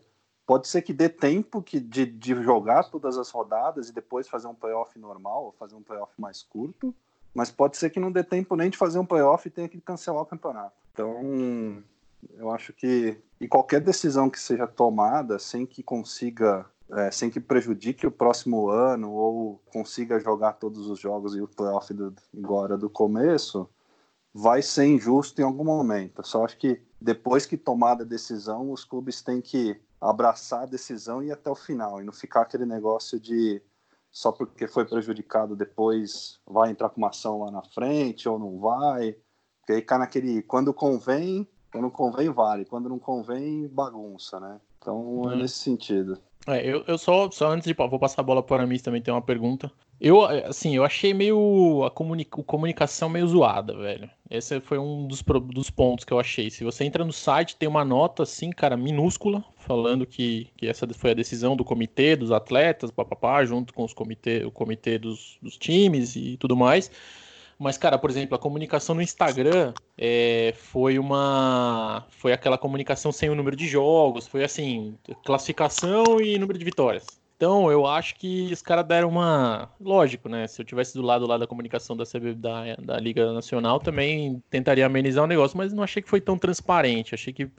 pode 0.47 0.69
ser 0.69 0.83
que 0.83 0.93
dê 0.93 1.09
tempo 1.09 1.63
que, 1.63 1.81
de, 1.81 2.05
de 2.05 2.35
jogar 2.43 2.85
todas 2.91 3.17
as 3.17 3.31
rodadas 3.31 3.89
e 3.89 3.93
depois 3.95 4.29
fazer 4.29 4.47
um 4.47 4.55
playoff 4.55 4.99
normal, 4.99 5.47
ou 5.47 5.53
fazer 5.53 5.75
um 5.75 5.83
playoff 5.83 6.13
mais 6.19 6.43
curto, 6.43 6.95
mas 7.35 7.51
pode 7.51 7.79
ser 7.79 7.89
que 7.89 7.99
não 7.99 8.13
dê 8.13 8.23
tempo 8.23 8.55
nem 8.55 8.69
de 8.69 8.77
fazer 8.77 8.99
um 8.99 9.07
playoff 9.07 9.49
e 9.49 9.51
tenha 9.51 9.69
que 9.69 9.81
cancelar 9.81 10.23
o 10.23 10.27
campeonato. 10.27 10.77
Então, 10.93 11.83
eu 12.37 12.51
acho 12.51 12.73
que 12.73 13.17
e 13.41 13.49
qualquer 13.49 13.81
decisão 13.81 14.31
que 14.31 14.41
seja 14.41 14.67
tomada 14.67 15.39
sem 15.39 15.67
que 15.67 15.83
consiga, 15.83 16.67
é, 16.91 17.11
sem 17.11 17.29
que 17.29 17.41
prejudique 17.41 18.07
o 18.07 18.11
próximo 18.11 18.71
ano 18.71 19.13
ou 19.13 19.61
consiga 19.67 20.19
jogar 20.21 20.55
todos 20.55 20.89
os 20.89 20.99
jogos 20.99 21.35
e 21.35 21.41
o 21.41 21.49
playoff 21.49 21.93
do, 21.93 22.15
agora 22.37 22.79
do 22.79 22.89
começo, 22.89 23.69
vai 24.33 24.63
ser 24.63 24.87
injusto 24.87 25.41
em 25.41 25.45
algum 25.45 25.65
momento. 25.65 26.27
Só 26.27 26.45
acho 26.45 26.57
que 26.57 26.81
depois 27.01 27.45
que 27.45 27.57
tomada 27.57 28.03
a 28.03 28.07
decisão, 28.07 28.71
os 28.71 28.85
clubes 28.85 29.21
têm 29.21 29.41
que 29.41 29.81
abraçar 30.01 30.63
a 30.63 30.67
decisão 30.67 31.23
e 31.23 31.27
ir 31.27 31.33
até 31.33 31.51
o 31.51 31.55
final, 31.55 32.01
e 32.01 32.05
não 32.05 32.13
ficar 32.13 32.43
aquele 32.43 32.67
negócio 32.67 33.21
de 33.21 33.63
só 34.11 34.31
porque 34.31 34.69
foi 34.69 34.85
prejudicado 34.85 35.57
depois 35.57 36.39
vai 36.47 36.71
entrar 36.71 36.89
com 36.89 36.99
uma 36.99 37.09
ação 37.09 37.41
lá 37.41 37.51
na 37.51 37.63
frente 37.63 38.29
ou 38.29 38.39
não 38.39 38.61
vai. 38.61 39.17
Porque 39.61 39.73
aí 39.73 39.83
cai 39.83 39.99
naquele. 39.99 40.41
Quando 40.43 40.73
convém, 40.73 41.49
quando 41.75 41.91
convém, 41.91 42.31
vale. 42.31 42.65
Quando 42.65 42.89
não 42.89 43.01
convém, 43.01 43.67
bagunça, 43.67 44.39
né? 44.39 44.61
Então 44.79 45.25
é, 45.29 45.33
é 45.33 45.37
nesse 45.37 45.57
sentido. 45.57 46.17
É, 46.47 46.65
eu, 46.65 46.85
eu 46.87 46.97
só, 46.97 47.29
só 47.33 47.51
antes 47.51 47.67
de. 47.67 47.75
Vou 47.75 47.99
passar 47.99 48.21
a 48.21 48.25
bola 48.25 48.45
para 48.45 48.63
a 48.63 48.67
Miss 48.67 48.81
também, 48.81 49.03
tem 49.03 49.13
uma 49.13 49.21
pergunta. 49.21 49.73
Eu, 50.01 50.25
assim, 50.25 50.77
eu 50.77 50.85
achei 50.85 51.13
meio. 51.13 51.83
a 51.85 51.91
comunica, 51.91 52.41
comunicação 52.45 53.09
meio 53.09 53.27
zoada, 53.27 53.77
velho. 53.77 54.09
Esse 54.31 54.61
foi 54.61 54.79
um 54.79 55.09
dos, 55.09 55.21
dos 55.53 55.69
pontos 55.69 56.05
que 56.05 56.13
eu 56.13 56.21
achei. 56.21 56.49
Se 56.49 56.63
você 56.63 56.85
entra 56.85 57.05
no 57.05 57.13
site, 57.13 57.57
tem 57.57 57.69
uma 57.69 57.85
nota, 57.85 58.23
assim, 58.23 58.51
cara, 58.51 58.77
minúscula, 58.77 59.45
falando 59.57 60.07
que, 60.07 60.51
que 60.57 60.69
essa 60.69 60.87
foi 60.95 61.11
a 61.11 61.15
decisão 61.15 61.57
do 61.57 61.65
comitê, 61.65 62.15
dos 62.15 62.31
atletas, 62.31 62.93
papapá, 62.93 63.45
junto 63.45 63.75
com 63.75 63.83
os 63.83 63.93
comitê, 63.93 64.45
o 64.45 64.51
comitê 64.53 64.97
dos, 64.97 65.39
dos 65.43 65.59
times 65.59 66.15
e 66.15 66.37
tudo 66.37 66.57
mais. 66.57 66.89
Mas, 67.59 67.79
cara, 67.79 67.99
por 67.99 68.11
exemplo, 68.11 68.35
a 68.35 68.39
comunicação 68.39 68.95
no 68.95 69.03
Instagram 69.03 69.73
é, 69.97 70.55
foi 70.57 70.99
uma. 70.99 72.05
Foi 72.11 72.33
aquela 72.33 72.59
comunicação 72.59 73.13
sem 73.13 73.31
o 73.31 73.35
número 73.35 73.57
de 73.57 73.67
jogos, 73.67 74.27
foi 74.27 74.45
assim, 74.45 74.97
classificação 75.25 76.21
e 76.21 76.39
número 76.39 76.59
de 76.59 76.65
vitórias. 76.65 77.24
Então, 77.45 77.71
eu 77.71 77.87
acho 77.87 78.15
que 78.15 78.51
os 78.51 78.63
caras 78.63 78.87
deram 78.87 79.11
uma. 79.11 79.69
Lógico, 79.79 80.31
né? 80.31 80.47
Se 80.47 80.63
eu 80.63 80.65
tivesse 80.65 80.95
do 80.95 81.03
lado 81.03 81.27
lá 81.27 81.37
da 81.37 81.47
comunicação 81.47 81.95
da, 81.95 82.07
CB, 82.07 82.33
da, 82.37 82.75
da 82.77 82.99
Liga 82.99 83.35
Nacional, 83.35 83.79
também 83.79 84.43
tentaria 84.49 84.87
amenizar 84.87 85.25
o 85.25 85.27
negócio, 85.27 85.59
mas 85.59 85.71
não 85.71 85.83
achei 85.83 86.01
que 86.01 86.09
foi 86.09 86.23
tão 86.23 86.39
transparente. 86.39 87.15
Achei 87.15 87.35
que 87.35 87.51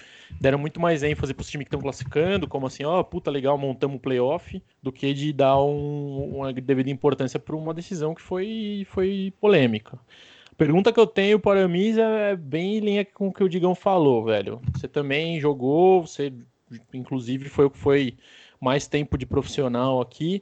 deram 0.42 0.58
muito 0.58 0.82
mais 0.82 1.04
ênfase 1.04 1.36
para 1.36 1.44
os 1.44 1.50
times 1.52 1.66
que 1.66 1.68
estão 1.68 1.80
classificando, 1.80 2.48
como 2.48 2.66
assim, 2.66 2.84
ó, 2.84 3.00
oh, 3.00 3.04
puta 3.04 3.30
legal, 3.30 3.60
montamos 3.60 3.98
um 3.98 4.00
playoff, 4.00 4.60
do 4.82 4.92
que 4.92 5.14
de 5.14 5.32
dar 5.32 5.62
um, 5.62 6.38
uma 6.38 6.52
devida 6.52 6.90
importância 6.90 7.40
para 7.40 7.56
uma 7.56 7.72
decisão 7.72 8.16
que 8.16 8.24
foi, 8.24 8.88
foi 8.90 9.32
polêmica. 9.40 10.00
Pergunta 10.58 10.92
que 10.92 11.00
eu 11.00 11.06
tenho 11.06 11.40
para 11.40 11.64
a 11.64 11.68
Misa 11.68 12.02
é 12.02 12.36
bem 12.36 12.78
em 12.78 12.80
linha 12.80 13.06
com 13.06 13.28
o 13.28 13.34
que 13.34 13.44
o 13.44 13.50
Digão 13.50 13.76
falou, 13.76 14.26
velho. 14.26 14.60
Você 14.74 14.88
também 14.88 15.40
jogou, 15.40 16.08
você 16.08 16.34
inclusive 16.92 17.50
foi 17.50 17.66
o 17.66 17.70
que 17.70 17.78
foi 17.78 18.18
mais 18.66 18.88
tempo 18.88 19.16
de 19.16 19.28
profissional 19.28 20.02
aqui. 20.02 20.42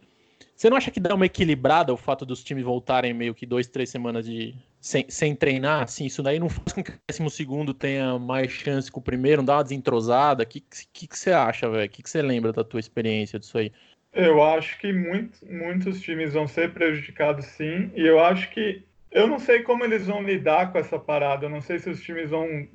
Você 0.56 0.70
não 0.70 0.78
acha 0.78 0.90
que 0.90 1.00
dá 1.00 1.14
uma 1.14 1.26
equilibrada 1.26 1.94
o 1.94 1.98
fato 1.98 2.26
dos 2.26 2.42
times 2.42 2.64
voltarem 2.64 3.14
meio 3.14 3.36
que 3.36 3.46
dois, 3.46 3.68
três 3.68 3.90
semanas 3.90 4.26
de 4.26 4.56
sem, 4.80 5.06
sem 5.10 5.36
treinar? 5.36 5.84
Assim, 5.84 6.06
isso 6.06 6.24
daí 6.24 6.40
não 6.40 6.48
faz 6.48 6.72
com 6.72 6.82
que 6.82 6.92
o 6.92 7.00
décimo 7.06 7.30
segundo 7.30 7.74
tenha 7.74 8.18
mais 8.18 8.50
chance 8.50 8.90
que 8.90 8.98
o 8.98 9.02
primeiro, 9.02 9.42
não 9.42 9.46
dá 9.46 9.58
uma 9.58 9.64
desentrosada? 9.64 10.44
O 10.44 10.46
que, 10.46 10.64
que, 10.94 11.08
que 11.08 11.20
você 11.20 11.32
acha, 11.32 11.70
velho? 11.70 11.86
O 11.86 11.90
que, 11.90 12.02
que 12.02 12.10
você 12.10 12.22
lembra 12.22 12.54
da 12.54 12.64
tua 12.64 12.80
experiência 12.80 13.38
disso 13.38 13.58
aí? 13.58 13.74
Eu 14.14 14.42
acho 14.42 14.80
que 14.80 14.94
muito, 14.94 15.40
muitos 15.46 16.00
times 16.00 16.34
vão 16.34 16.48
ser 16.48 16.72
prejudicados 16.72 17.46
sim, 17.46 17.92
e 17.96 18.08
eu 18.08 18.20
acho 18.20 18.50
que 18.52 18.84
eu 19.12 19.28
não 19.28 19.40
sei 19.40 19.64
como 19.64 19.84
eles 19.84 20.08
vão 20.08 20.24
lidar 20.24 20.72
com 20.72 20.78
essa 20.78 20.98
parada. 20.98 21.46
Eu 21.46 21.50
não 21.50 21.62
sei 21.62 21.78
se 21.78 21.90
os 21.90 22.02
times 22.02 22.30
vão 22.30 22.68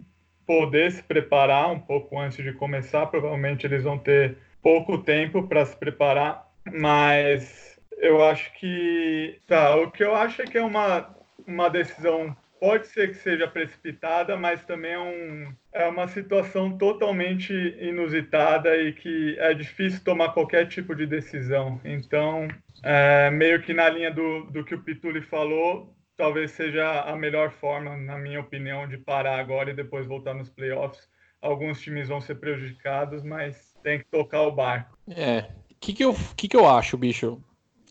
poder 0.47 0.93
se 0.93 1.03
preparar 1.03 1.71
um 1.71 1.81
pouco 1.81 2.19
antes 2.19 2.43
de 2.43 2.53
começar. 2.53 3.07
Provavelmente 3.07 3.67
eles 3.67 3.83
vão 3.83 3.99
ter 3.99 4.37
pouco 4.63 4.99
tempo 4.99 5.47
para 5.47 5.65
se 5.65 5.77
preparar, 5.77 6.47
mas 6.73 7.79
eu 7.99 8.23
acho 8.25 8.53
que 8.55 9.41
tá. 9.47 9.77
O 9.77 9.91
que 9.91 10.05
eu 10.05 10.15
acho 10.15 10.43
é 10.43 10.47
que 10.47 10.59
é 10.59 10.63
uma, 10.63 11.15
uma 11.47 11.69
decisão 11.69 12.37
pode 12.61 12.89
ser 12.89 13.09
que 13.09 13.15
seja 13.15 13.47
precipitada, 13.47 14.37
mas 14.37 14.65
também 14.65 14.93
é, 14.93 14.99
um, 14.99 15.55
é 15.73 15.87
uma 15.87 16.09
situação 16.09 16.77
totalmente 16.77 17.53
inusitada 17.81 18.77
e 18.77 18.93
que 18.93 19.37
é 19.39 19.55
difícil 19.55 20.03
tomar 20.05 20.31
qualquer 20.31 20.67
tipo 20.67 20.95
de 20.95 21.07
decisão. 21.07 21.81
Então, 21.85 22.49
é, 22.83 23.31
meio 23.31 23.63
que 23.63 23.73
na 23.73 23.89
linha 23.89 24.11
do, 24.11 24.45
do 24.51 24.65
que 24.65 24.75
o 24.75 24.83
Pituli 24.83 25.23
falou, 25.23 25.95
talvez 26.17 26.51
seja 26.51 27.03
a 27.03 27.17
melhor 27.17 27.53
forma, 27.53 27.97
na 27.97 28.19
minha 28.19 28.41
opinião, 28.41 28.89
de 28.89 28.99
parar 28.99 29.39
agora 29.39 29.71
e 29.71 29.75
depois 29.75 30.07
voltar 30.07 30.35
nos 30.35 30.51
playoffs. 30.51 31.09
Alguns 31.41 31.81
times 31.81 32.09
vão 32.09 32.21
ser 32.21 32.37
prejudicados, 32.37 33.23
mas 33.23 33.77
tem 33.83 33.99
que 33.99 34.07
tocar 34.07 34.43
o 34.43 34.53
barco. 34.53 34.99
É. 35.09 35.47
O 35.71 35.75
que, 35.81 35.93
que, 35.93 36.05
eu, 36.05 36.15
que, 36.37 36.49
que 36.49 36.57
eu 36.57 36.69
acho, 36.69 36.97
bicho? 36.97 37.41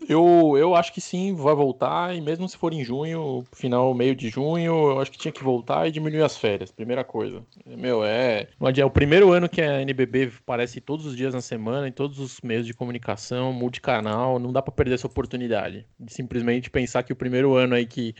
Eu, 0.08 0.56
eu 0.58 0.76
acho 0.76 0.94
que 0.94 1.02
sim, 1.02 1.34
vai 1.34 1.56
voltar, 1.56 2.16
e 2.16 2.22
mesmo 2.22 2.48
se 2.48 2.56
for 2.56 2.72
em 2.72 2.84
junho, 2.84 3.44
final, 3.52 3.94
meio 3.94 4.16
de 4.16 4.30
junho, 4.30 4.92
eu 4.92 5.00
acho 5.02 5.12
que 5.12 5.18
tinha 5.18 5.32
que 5.32 5.44
voltar 5.44 5.88
e 5.88 5.92
diminuir 5.92 6.22
as 6.22 6.38
férias, 6.38 6.72
primeira 6.72 7.04
coisa. 7.04 7.44
Meu, 7.66 8.04
é. 8.06 8.48
É 8.78 8.86
o 8.86 8.92
primeiro 8.92 9.32
ano 9.32 9.50
que 9.50 9.62
a 9.62 9.82
NBB 9.82 10.32
aparece 10.40 10.80
todos 10.80 11.06
os 11.06 11.16
dias 11.16 11.34
na 11.34 11.42
semana, 11.42 11.88
em 11.88 11.92
todos 11.92 12.20
os 12.20 12.40
meios 12.42 12.66
de 12.66 12.74
comunicação, 12.74 13.52
multicanal, 13.52 14.38
não 14.38 14.54
dá 14.54 14.62
para 14.62 14.74
perder 14.74 14.96
essa 14.96 15.08
oportunidade. 15.08 15.86
De 16.00 16.14
simplesmente 16.14 16.70
pensar 16.70 17.02
que 17.02 17.14
o 17.14 17.16
primeiro 17.16 17.56
ano 17.56 17.74
aí 17.74 17.86
que 17.86 18.14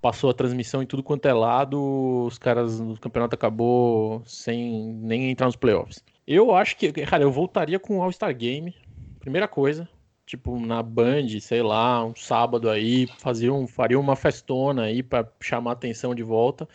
passou 0.00 0.30
a 0.30 0.34
transmissão 0.34 0.82
em 0.82 0.86
tudo 0.86 1.02
quanto 1.02 1.26
é 1.26 1.32
lado, 1.32 2.26
os 2.26 2.38
caras, 2.38 2.80
o 2.80 2.96
campeonato 3.00 3.34
acabou 3.34 4.22
sem 4.26 4.92
nem 4.94 5.30
entrar 5.30 5.46
nos 5.46 5.56
playoffs. 5.56 6.02
Eu 6.26 6.54
acho 6.54 6.76
que, 6.76 6.92
cara, 6.92 7.22
eu 7.22 7.30
voltaria 7.30 7.78
com 7.78 7.98
o 7.98 8.02
All-Star 8.02 8.34
Game, 8.36 8.74
primeira 9.20 9.48
coisa. 9.48 9.88
Tipo, 10.26 10.58
na 10.58 10.82
Band, 10.82 11.28
sei 11.40 11.62
lá, 11.62 12.02
um 12.02 12.14
sábado 12.16 12.70
aí, 12.70 13.06
fazia 13.18 13.52
um, 13.52 13.66
faria 13.66 14.00
uma 14.00 14.16
festona 14.16 14.84
aí 14.84 15.02
para 15.02 15.30
chamar 15.38 15.72
atenção 15.72 16.14
de 16.14 16.22
volta. 16.22 16.66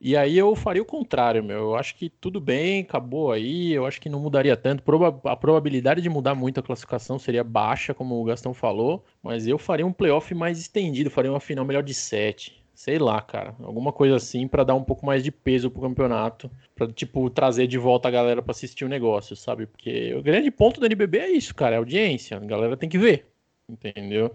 E 0.00 0.16
aí 0.16 0.36
eu 0.36 0.54
faria 0.54 0.82
o 0.82 0.84
contrário, 0.86 1.42
meu. 1.42 1.58
Eu 1.58 1.76
acho 1.76 1.96
que 1.96 2.08
tudo 2.08 2.40
bem, 2.40 2.82
acabou 2.82 3.32
aí. 3.32 3.72
Eu 3.72 3.86
acho 3.86 4.00
que 4.00 4.08
não 4.08 4.20
mudaria 4.20 4.56
tanto. 4.56 4.82
A 5.24 5.36
probabilidade 5.36 6.02
de 6.02 6.08
mudar 6.08 6.34
muito 6.34 6.60
a 6.60 6.62
classificação 6.62 7.18
seria 7.18 7.42
baixa, 7.42 7.94
como 7.94 8.20
o 8.20 8.24
Gastão 8.24 8.52
falou. 8.52 9.04
Mas 9.22 9.46
eu 9.46 9.58
faria 9.58 9.86
um 9.86 9.92
playoff 9.92 10.34
mais 10.34 10.58
estendido, 10.58 11.10
faria 11.10 11.30
uma 11.30 11.40
final 11.40 11.64
melhor 11.64 11.82
de 11.82 11.94
sete 11.94 12.66
sei 12.76 12.98
lá, 12.98 13.22
cara, 13.22 13.56
alguma 13.62 13.90
coisa 13.90 14.16
assim 14.16 14.46
para 14.46 14.62
dar 14.62 14.74
um 14.74 14.84
pouco 14.84 15.06
mais 15.06 15.24
de 15.24 15.32
peso 15.32 15.70
pro 15.70 15.80
campeonato, 15.80 16.50
para 16.74 16.86
tipo 16.92 17.28
trazer 17.30 17.66
de 17.66 17.78
volta 17.78 18.06
a 18.06 18.10
galera 18.10 18.42
para 18.42 18.50
assistir 18.50 18.84
o 18.84 18.88
negócio, 18.88 19.34
sabe? 19.34 19.66
Porque 19.66 20.14
o 20.14 20.22
grande 20.22 20.50
ponto 20.50 20.78
do 20.78 20.84
NBB 20.84 21.18
é 21.18 21.30
isso, 21.30 21.54
cara, 21.54 21.76
é 21.76 21.78
audiência, 21.78 22.36
a 22.36 22.40
galera 22.40 22.76
tem 22.76 22.88
que 22.88 22.98
ver, 22.98 23.26
entendeu? 23.66 24.30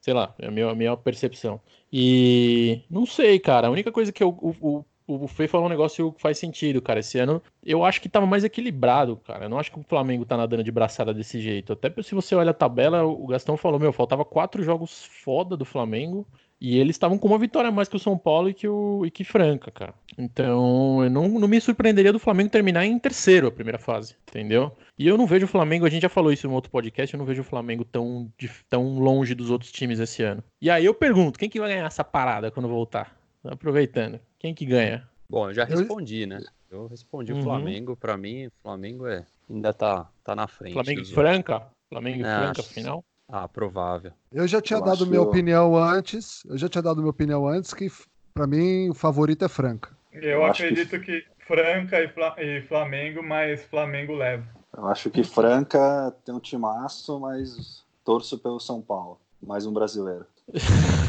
Sei 0.00 0.12
lá, 0.12 0.34
é 0.40 0.48
a 0.48 0.50
minha, 0.50 0.68
a 0.68 0.74
minha 0.74 0.96
percepção. 0.96 1.60
E 1.92 2.82
não 2.90 3.06
sei, 3.06 3.38
cara, 3.38 3.68
a 3.68 3.70
única 3.70 3.92
coisa 3.92 4.12
que 4.12 4.22
eu, 4.22 4.30
o, 4.30 4.54
o, 4.60 4.84
o 5.06 5.26
Fê 5.28 5.46
falou 5.46 5.66
um 5.66 5.70
negócio 5.70 6.12
que 6.12 6.20
faz 6.20 6.38
sentido, 6.38 6.80
cara. 6.80 7.00
Esse 7.00 7.18
ano 7.18 7.42
eu 7.64 7.84
acho 7.84 8.00
que 8.00 8.08
tava 8.08 8.26
mais 8.26 8.44
equilibrado, 8.44 9.16
cara. 9.16 9.44
Eu 9.44 9.48
não 9.48 9.58
acho 9.58 9.70
que 9.70 9.78
o 9.78 9.84
Flamengo 9.84 10.24
tá 10.24 10.36
nadando 10.36 10.64
de 10.64 10.72
braçada 10.72 11.12
desse 11.12 11.40
jeito. 11.40 11.72
Até 11.72 11.92
se 12.02 12.14
você 12.14 12.34
olha 12.34 12.50
a 12.50 12.54
tabela, 12.54 13.04
o 13.04 13.26
Gastão 13.26 13.56
falou: 13.56 13.78
meu, 13.78 13.92
faltava 13.92 14.24
quatro 14.24 14.62
jogos 14.62 15.04
foda 15.04 15.56
do 15.56 15.64
Flamengo 15.64 16.26
e 16.60 16.78
eles 16.78 16.96
estavam 16.96 17.18
com 17.18 17.28
uma 17.28 17.38
vitória 17.38 17.68
a 17.68 17.72
mais 17.72 17.88
que 17.88 17.96
o 17.96 17.98
São 17.98 18.16
Paulo 18.16 18.48
e 18.48 18.54
que, 18.54 18.66
o, 18.66 19.04
e 19.04 19.10
que 19.10 19.22
Franca, 19.22 19.70
cara. 19.70 19.92
Então, 20.16 21.04
eu 21.04 21.10
não, 21.10 21.28
não 21.28 21.46
me 21.46 21.60
surpreenderia 21.60 22.12
do 22.12 22.18
Flamengo 22.18 22.48
terminar 22.48 22.86
em 22.86 22.98
terceiro 22.98 23.48
a 23.48 23.52
primeira 23.52 23.78
fase, 23.78 24.16
entendeu? 24.28 24.72
E 24.98 25.06
eu 25.06 25.18
não 25.18 25.26
vejo 25.26 25.44
o 25.44 25.48
Flamengo, 25.48 25.84
a 25.84 25.90
gente 25.90 26.02
já 26.02 26.08
falou 26.08 26.32
isso 26.32 26.46
em 26.46 26.50
um 26.50 26.54
outro 26.54 26.70
podcast, 26.70 27.12
eu 27.12 27.18
não 27.18 27.26
vejo 27.26 27.42
o 27.42 27.44
Flamengo 27.44 27.84
tão, 27.84 28.32
tão 28.70 28.98
longe 28.98 29.34
dos 29.34 29.50
outros 29.50 29.70
times 29.70 29.98
esse 29.98 30.22
ano. 30.22 30.42
E 30.58 30.70
aí 30.70 30.84
eu 30.84 30.94
pergunto, 30.94 31.38
quem 31.38 31.50
que 31.50 31.60
vai 31.60 31.68
ganhar 31.68 31.86
essa 31.86 32.02
parada 32.02 32.50
quando 32.50 32.66
voltar? 32.66 33.14
Aproveitando, 33.44 34.18
quem 34.38 34.54
que 34.54 34.64
ganha? 34.64 35.08
Bom, 35.28 35.48
eu 35.50 35.54
já 35.54 35.64
respondi, 35.64 36.26
né? 36.26 36.40
Eu 36.70 36.86
respondi 36.86 37.32
uhum. 37.32 37.40
o 37.40 37.42
Flamengo, 37.42 37.96
para 37.96 38.16
mim, 38.16 38.46
o 38.46 38.52
Flamengo 38.62 39.06
é 39.06 39.24
ainda 39.48 39.72
tá, 39.72 40.08
tá 40.24 40.34
na 40.34 40.46
frente. 40.48 40.72
Flamengo 40.72 41.00
e 41.02 41.04
Franca? 41.04 41.66
Flamengo 41.88 42.18
e 42.18 42.22
é, 42.22 42.24
Franca, 42.38 42.62
final? 42.62 43.04
Ah, 43.28 43.46
provável. 43.48 44.12
Eu 44.32 44.46
já 44.46 44.60
tinha 44.60 44.78
Eu 44.78 44.84
dado 44.84 44.94
acho 44.94 45.06
minha 45.06 45.18
eu- 45.18 45.24
opinião 45.28 45.76
antes. 45.76 46.42
Eu 46.46 46.58
já 46.58 46.68
tinha 46.68 46.82
dado 46.82 46.98
minha 46.98 47.10
opinião 47.10 47.46
antes 47.46 47.72
que, 47.72 47.90
pra 48.34 48.46
mim, 48.46 48.88
o 48.90 48.94
favorito 48.94 49.44
é 49.44 49.48
Franca. 49.48 49.90
Eu, 50.12 50.22
Eu 50.22 50.44
acho 50.46 50.58
que- 50.62 50.68
acredito 50.68 51.00
que... 51.00 51.24
Franca 51.46 52.00
e, 52.02 52.08
Fla- 52.08 52.34
e 52.38 52.62
Flamengo, 52.62 53.22
mas 53.22 53.62
Flamengo 53.66 54.14
leva. 54.14 54.46
Eu 54.74 54.86
acho 54.88 55.10
que 55.10 55.22
Franca 55.22 56.10
tem 56.24 56.34
um 56.34 56.40
timaço, 56.40 57.20
mas 57.20 57.84
torço 58.02 58.38
pelo 58.38 58.58
São 58.58 58.80
Paulo. 58.80 59.20
Mais 59.42 59.66
um 59.66 59.72
brasileiro. 59.72 60.24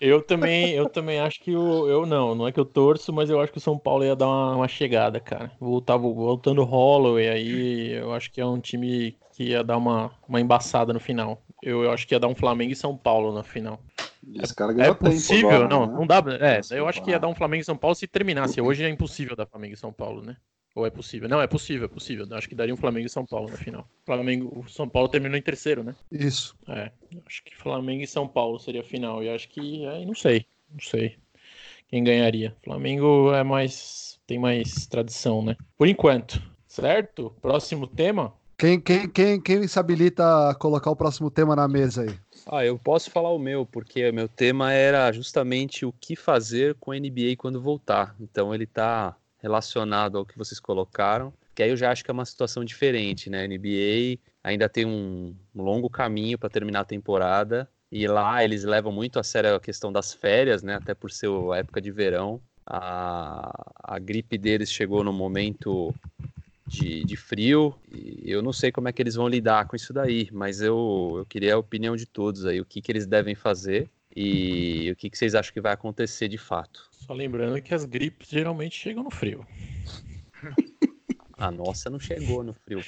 Eu 0.00 0.22
também, 0.22 0.70
eu 0.70 0.88
também 0.88 1.18
acho 1.20 1.40
que 1.40 1.54
o, 1.54 1.88
eu 1.88 2.06
não, 2.06 2.34
não 2.34 2.46
é 2.46 2.52
que 2.52 2.60
eu 2.60 2.64
torço, 2.64 3.12
mas 3.12 3.28
eu 3.28 3.40
acho 3.40 3.52
que 3.52 3.58
o 3.58 3.60
São 3.60 3.78
Paulo 3.78 4.04
ia 4.04 4.14
dar 4.14 4.26
uma, 4.26 4.56
uma 4.56 4.68
chegada, 4.68 5.18
cara. 5.20 5.50
Voltava 5.60 6.02
voltando 6.02 6.62
o 6.62 6.64
Holloway 6.64 7.28
aí, 7.28 7.92
eu 7.92 8.12
acho 8.12 8.30
que 8.30 8.40
é 8.40 8.46
um 8.46 8.60
time 8.60 9.16
que 9.32 9.44
ia 9.44 9.62
dar 9.64 9.76
uma, 9.76 10.10
uma 10.28 10.40
embaçada 10.40 10.92
no 10.92 11.00
final. 11.00 11.42
Eu, 11.62 11.82
eu 11.84 11.90
acho 11.90 12.06
que 12.06 12.14
ia 12.14 12.20
dar 12.20 12.28
um 12.28 12.34
Flamengo 12.34 12.72
e 12.72 12.76
São 12.76 12.96
Paulo 12.96 13.32
na 13.32 13.42
final. 13.42 13.80
Descarga 14.22 14.82
É 14.82 14.86
já 14.86 14.94
tem 14.94 15.10
possível, 15.10 15.50
agora, 15.50 15.68
não, 15.68 15.86
né? 15.86 15.94
não 15.94 16.06
dá. 16.06 16.22
É, 16.40 16.58
Esse 16.58 16.76
eu 16.76 16.86
acho 16.86 17.02
que 17.02 17.10
ia 17.10 17.18
dar 17.18 17.28
um 17.28 17.34
Flamengo 17.34 17.62
e 17.62 17.64
São 17.64 17.76
Paulo 17.76 17.94
se 17.94 18.06
terminasse. 18.06 18.60
Hoje 18.60 18.84
é 18.84 18.88
impossível 18.88 19.34
dar 19.34 19.46
Flamengo 19.46 19.74
e 19.74 19.76
São 19.76 19.92
Paulo, 19.92 20.22
né? 20.22 20.36
Ou 20.74 20.86
é 20.86 20.90
possível? 20.90 21.28
Não, 21.28 21.40
é 21.40 21.46
possível, 21.46 21.86
é 21.86 21.88
possível. 21.88 22.26
Acho 22.32 22.48
que 22.48 22.54
daria 22.54 22.72
um 22.72 22.76
Flamengo 22.76 23.06
e 23.06 23.10
São 23.10 23.26
Paulo 23.26 23.50
na 23.50 23.56
final. 23.56 23.88
Flamengo, 24.04 24.60
o 24.60 24.68
São 24.68 24.88
Paulo 24.88 25.08
terminou 25.08 25.36
em 25.36 25.42
terceiro, 25.42 25.82
né? 25.82 25.94
Isso. 26.12 26.56
É, 26.68 26.92
acho 27.26 27.42
que 27.44 27.56
Flamengo 27.56 28.02
e 28.02 28.06
São 28.06 28.28
Paulo 28.28 28.58
seria 28.58 28.82
a 28.82 28.84
final. 28.84 29.22
E 29.22 29.28
acho 29.28 29.48
que, 29.48 29.86
aí 29.86 30.06
não 30.06 30.14
sei, 30.14 30.46
não 30.70 30.80
sei 30.80 31.16
quem 31.88 32.04
ganharia. 32.04 32.54
Flamengo 32.62 33.32
é 33.32 33.42
mais, 33.42 34.20
tem 34.26 34.38
mais 34.38 34.86
tradição, 34.86 35.42
né? 35.42 35.56
Por 35.76 35.88
enquanto, 35.88 36.40
certo? 36.66 37.34
Próximo 37.40 37.86
tema. 37.86 38.32
Quem, 38.56 38.80
quem, 38.80 39.08
quem, 39.08 39.40
quem 39.40 39.68
se 39.68 39.78
habilita 39.78 40.50
a 40.50 40.54
colocar 40.54 40.90
o 40.90 40.96
próximo 40.96 41.30
tema 41.30 41.54
na 41.54 41.68
mesa 41.68 42.02
aí? 42.02 42.18
Ah, 42.50 42.64
eu 42.64 42.76
posso 42.76 43.10
falar 43.10 43.30
o 43.30 43.38
meu, 43.38 43.64
porque 43.64 44.08
o 44.08 44.12
meu 44.12 44.28
tema 44.28 44.72
era 44.72 45.10
justamente 45.12 45.86
o 45.86 45.92
que 45.92 46.16
fazer 46.16 46.74
com 46.74 46.90
a 46.90 46.96
NBA 46.96 47.36
quando 47.38 47.60
voltar. 47.60 48.16
Então 48.20 48.52
ele 48.52 48.64
está 48.64 49.16
relacionado 49.38 50.18
ao 50.18 50.26
que 50.26 50.36
vocês 50.36 50.60
colocaram, 50.60 51.32
que 51.54 51.62
aí 51.62 51.70
eu 51.70 51.76
já 51.76 51.90
acho 51.90 52.04
que 52.04 52.10
é 52.10 52.14
uma 52.14 52.24
situação 52.24 52.64
diferente, 52.64 53.28
né? 53.28 53.44
A 53.44 53.48
NBA 53.48 54.18
ainda 54.44 54.68
tem 54.68 54.86
um 54.86 55.34
longo 55.54 55.90
caminho 55.90 56.38
para 56.38 56.48
terminar 56.48 56.80
a 56.80 56.84
temporada 56.84 57.68
e 57.90 58.06
lá 58.06 58.44
eles 58.44 58.64
levam 58.64 58.92
muito 58.92 59.18
a 59.18 59.24
sério 59.24 59.54
a 59.54 59.60
questão 59.60 59.92
das 59.92 60.12
férias, 60.12 60.62
né? 60.62 60.74
Até 60.74 60.94
por 60.94 61.10
ser 61.10 61.28
a 61.52 61.56
época 61.56 61.80
de 61.80 61.90
verão. 61.90 62.40
A, 62.66 63.72
a 63.82 63.98
gripe 63.98 64.36
deles 64.36 64.70
chegou 64.70 65.02
no 65.02 65.12
momento 65.12 65.94
de, 66.66 67.02
de 67.04 67.16
frio 67.16 67.74
e 67.90 68.30
eu 68.30 68.42
não 68.42 68.52
sei 68.52 68.70
como 68.70 68.88
é 68.88 68.92
que 68.92 69.00
eles 69.00 69.14
vão 69.14 69.26
lidar 69.26 69.66
com 69.66 69.74
isso 69.74 69.92
daí, 69.92 70.28
mas 70.30 70.60
eu, 70.60 71.14
eu 71.16 71.26
queria 71.26 71.54
a 71.54 71.58
opinião 71.58 71.96
de 71.96 72.04
todos 72.04 72.44
aí, 72.44 72.60
o 72.60 72.64
que, 72.64 72.82
que 72.82 72.92
eles 72.92 73.06
devem 73.06 73.34
fazer 73.34 73.88
e 74.20 74.90
o 74.90 74.96
que, 74.96 75.08
que 75.08 75.16
vocês 75.16 75.34
acham 75.34 75.52
que 75.52 75.60
vai 75.60 75.72
acontecer 75.72 76.26
de 76.28 76.38
fato. 76.38 76.88
Só 76.90 77.12
lembrando 77.12 77.62
que 77.62 77.72
as 77.72 77.84
gripes 77.84 78.28
geralmente 78.28 78.76
chegam 78.76 79.04
no 79.04 79.10
frio. 79.10 79.46
A 81.38 81.52
nossa 81.52 81.88
não 81.88 82.00
chegou 82.00 82.42
no 82.42 82.52
frio. 82.52 82.80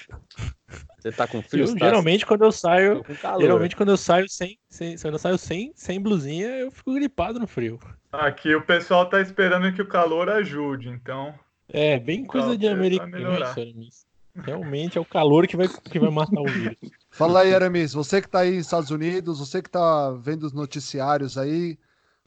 Você 0.98 1.12
tá 1.12 1.24
com 1.28 1.40
frio? 1.40 1.66
Eu, 1.66 1.74
tá- 1.78 1.86
geralmente 1.86 2.26
quando 2.26 2.44
eu 2.44 2.50
saio, 2.50 3.04
geralmente 3.38 3.76
quando 3.76 3.90
eu 3.90 3.96
saio 3.96 4.28
sem, 4.28 4.58
sem, 4.68 4.98
quando 4.98 5.14
eu 5.14 5.18
saio 5.20 5.38
sem, 5.38 5.72
sem 5.76 6.00
blusinha, 6.00 6.48
eu 6.48 6.70
fico 6.72 6.92
gripado 6.92 7.38
no 7.38 7.46
frio. 7.46 7.78
Aqui 8.12 8.52
o 8.52 8.62
pessoal 8.62 9.08
tá 9.08 9.20
esperando 9.20 9.72
que 9.72 9.80
o 9.80 9.86
calor 9.86 10.28
ajude, 10.28 10.88
então 10.88 11.32
É, 11.68 11.96
bem 12.00 12.24
coisa 12.24 12.58
de 12.58 12.66
americano. 12.66 13.38
Realmente 14.44 14.98
é 14.98 15.00
o 15.00 15.04
calor 15.04 15.46
que 15.46 15.56
vai, 15.56 15.68
que 15.68 15.98
vai 15.98 16.10
matar 16.10 16.40
o 16.40 16.50
vírus. 16.50 16.76
Fala 17.10 17.40
aí, 17.42 17.54
Aramis. 17.54 17.92
Você 17.92 18.22
que 18.22 18.28
tá 18.28 18.40
aí 18.40 18.56
nos 18.56 18.66
Estados 18.66 18.90
Unidos, 18.90 19.38
você 19.38 19.62
que 19.62 19.70
tá 19.70 20.10
vendo 20.12 20.44
os 20.44 20.52
noticiários 20.52 21.36
aí, 21.36 21.78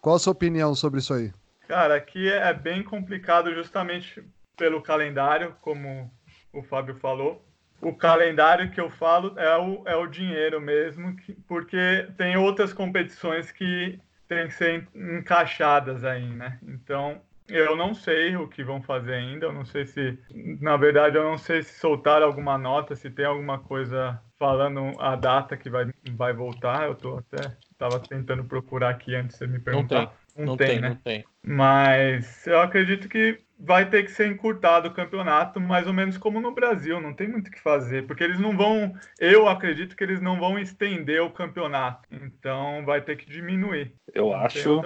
qual 0.01 0.15
a 0.15 0.19
sua 0.19 0.33
opinião 0.33 0.75
sobre 0.75 0.99
isso 0.99 1.13
aí? 1.13 1.31
Cara, 1.67 1.95
aqui 1.95 2.29
é 2.29 2.53
bem 2.53 2.83
complicado 2.83 3.53
justamente 3.53 4.23
pelo 4.57 4.81
calendário, 4.81 5.55
como 5.61 6.11
o 6.51 6.61
Fábio 6.61 6.95
falou. 6.95 7.43
O 7.81 7.95
calendário 7.95 8.71
que 8.71 8.79
eu 8.79 8.89
falo 8.89 9.38
é 9.39 9.57
o, 9.57 9.83
é 9.88 9.95
o 9.95 10.07
dinheiro 10.07 10.61
mesmo, 10.61 11.15
que- 11.17 11.33
porque 11.47 12.07
tem 12.17 12.38
outras 12.38 12.71
competições 12.73 13.51
que 13.51 13.99
têm 14.27 14.47
que 14.47 14.53
ser 14.53 14.88
en- 14.95 15.17
encaixadas 15.19 16.03
aí, 16.03 16.25
né? 16.29 16.59
Então, 16.63 17.21
eu 17.47 17.75
não 17.75 17.93
sei 17.93 18.36
o 18.36 18.47
que 18.47 18.63
vão 18.63 18.82
fazer 18.82 19.13
ainda, 19.13 19.45
eu 19.45 19.53
não 19.53 19.65
sei 19.65 19.86
se, 19.86 20.17
na 20.60 20.77
verdade, 20.77 21.17
eu 21.17 21.23
não 21.23 21.38
sei 21.38 21.63
se 21.63 21.79
soltaram 21.79 22.25
alguma 22.25 22.58
nota, 22.58 22.95
se 22.95 23.10
tem 23.10 23.25
alguma 23.25 23.60
coisa 23.60 24.21
falando 24.38 24.99
a 24.99 25.15
data 25.15 25.56
que 25.56 25.69
vai, 25.69 25.86
vai 26.12 26.34
voltar. 26.34 26.88
Eu 26.88 26.95
tô 26.95 27.17
até, 27.17 27.56
tava 27.77 27.99
tentando 27.99 28.43
procurar 28.43 28.89
aqui 28.89 29.15
antes 29.15 29.38
de 29.38 29.45
você 29.45 29.47
me 29.47 29.60
perguntar. 29.60 30.13
Não 30.36 30.58
tem, 30.58 30.79
não 30.79 30.95
tem. 30.95 31.23
Mas 31.45 32.47
eu 32.47 32.60
acredito 32.60 33.08
que 33.08 33.39
vai 33.63 33.89
ter 33.89 34.04
que 34.04 34.12
ser 34.12 34.28
encurtado 34.28 34.89
o 34.89 34.93
campeonato, 34.93 35.60
mais 35.60 35.88
ou 35.88 35.93
menos 35.93 36.17
como 36.17 36.41
no 36.41 36.54
Brasil, 36.54 36.99
não 36.99 37.13
tem 37.13 37.30
muito 37.30 37.47
o 37.47 37.52
que 37.52 37.62
fazer, 37.62 38.06
porque 38.06 38.23
eles 38.23 38.38
não 38.38 38.58
vão, 38.58 38.93
eu 39.17 39.47
acredito 39.47 39.95
que 39.95 40.04
eles 40.04 40.21
não 40.21 40.38
vão 40.38 40.60
estender 40.60 41.21
o 41.21 41.32
campeonato, 41.32 42.08
então 42.12 42.84
vai 42.86 43.02
ter 43.02 43.15
que 43.15 43.26
diminuir. 43.26 43.95
Eu 44.13 44.28
Não 44.28 44.36
acho, 44.36 44.82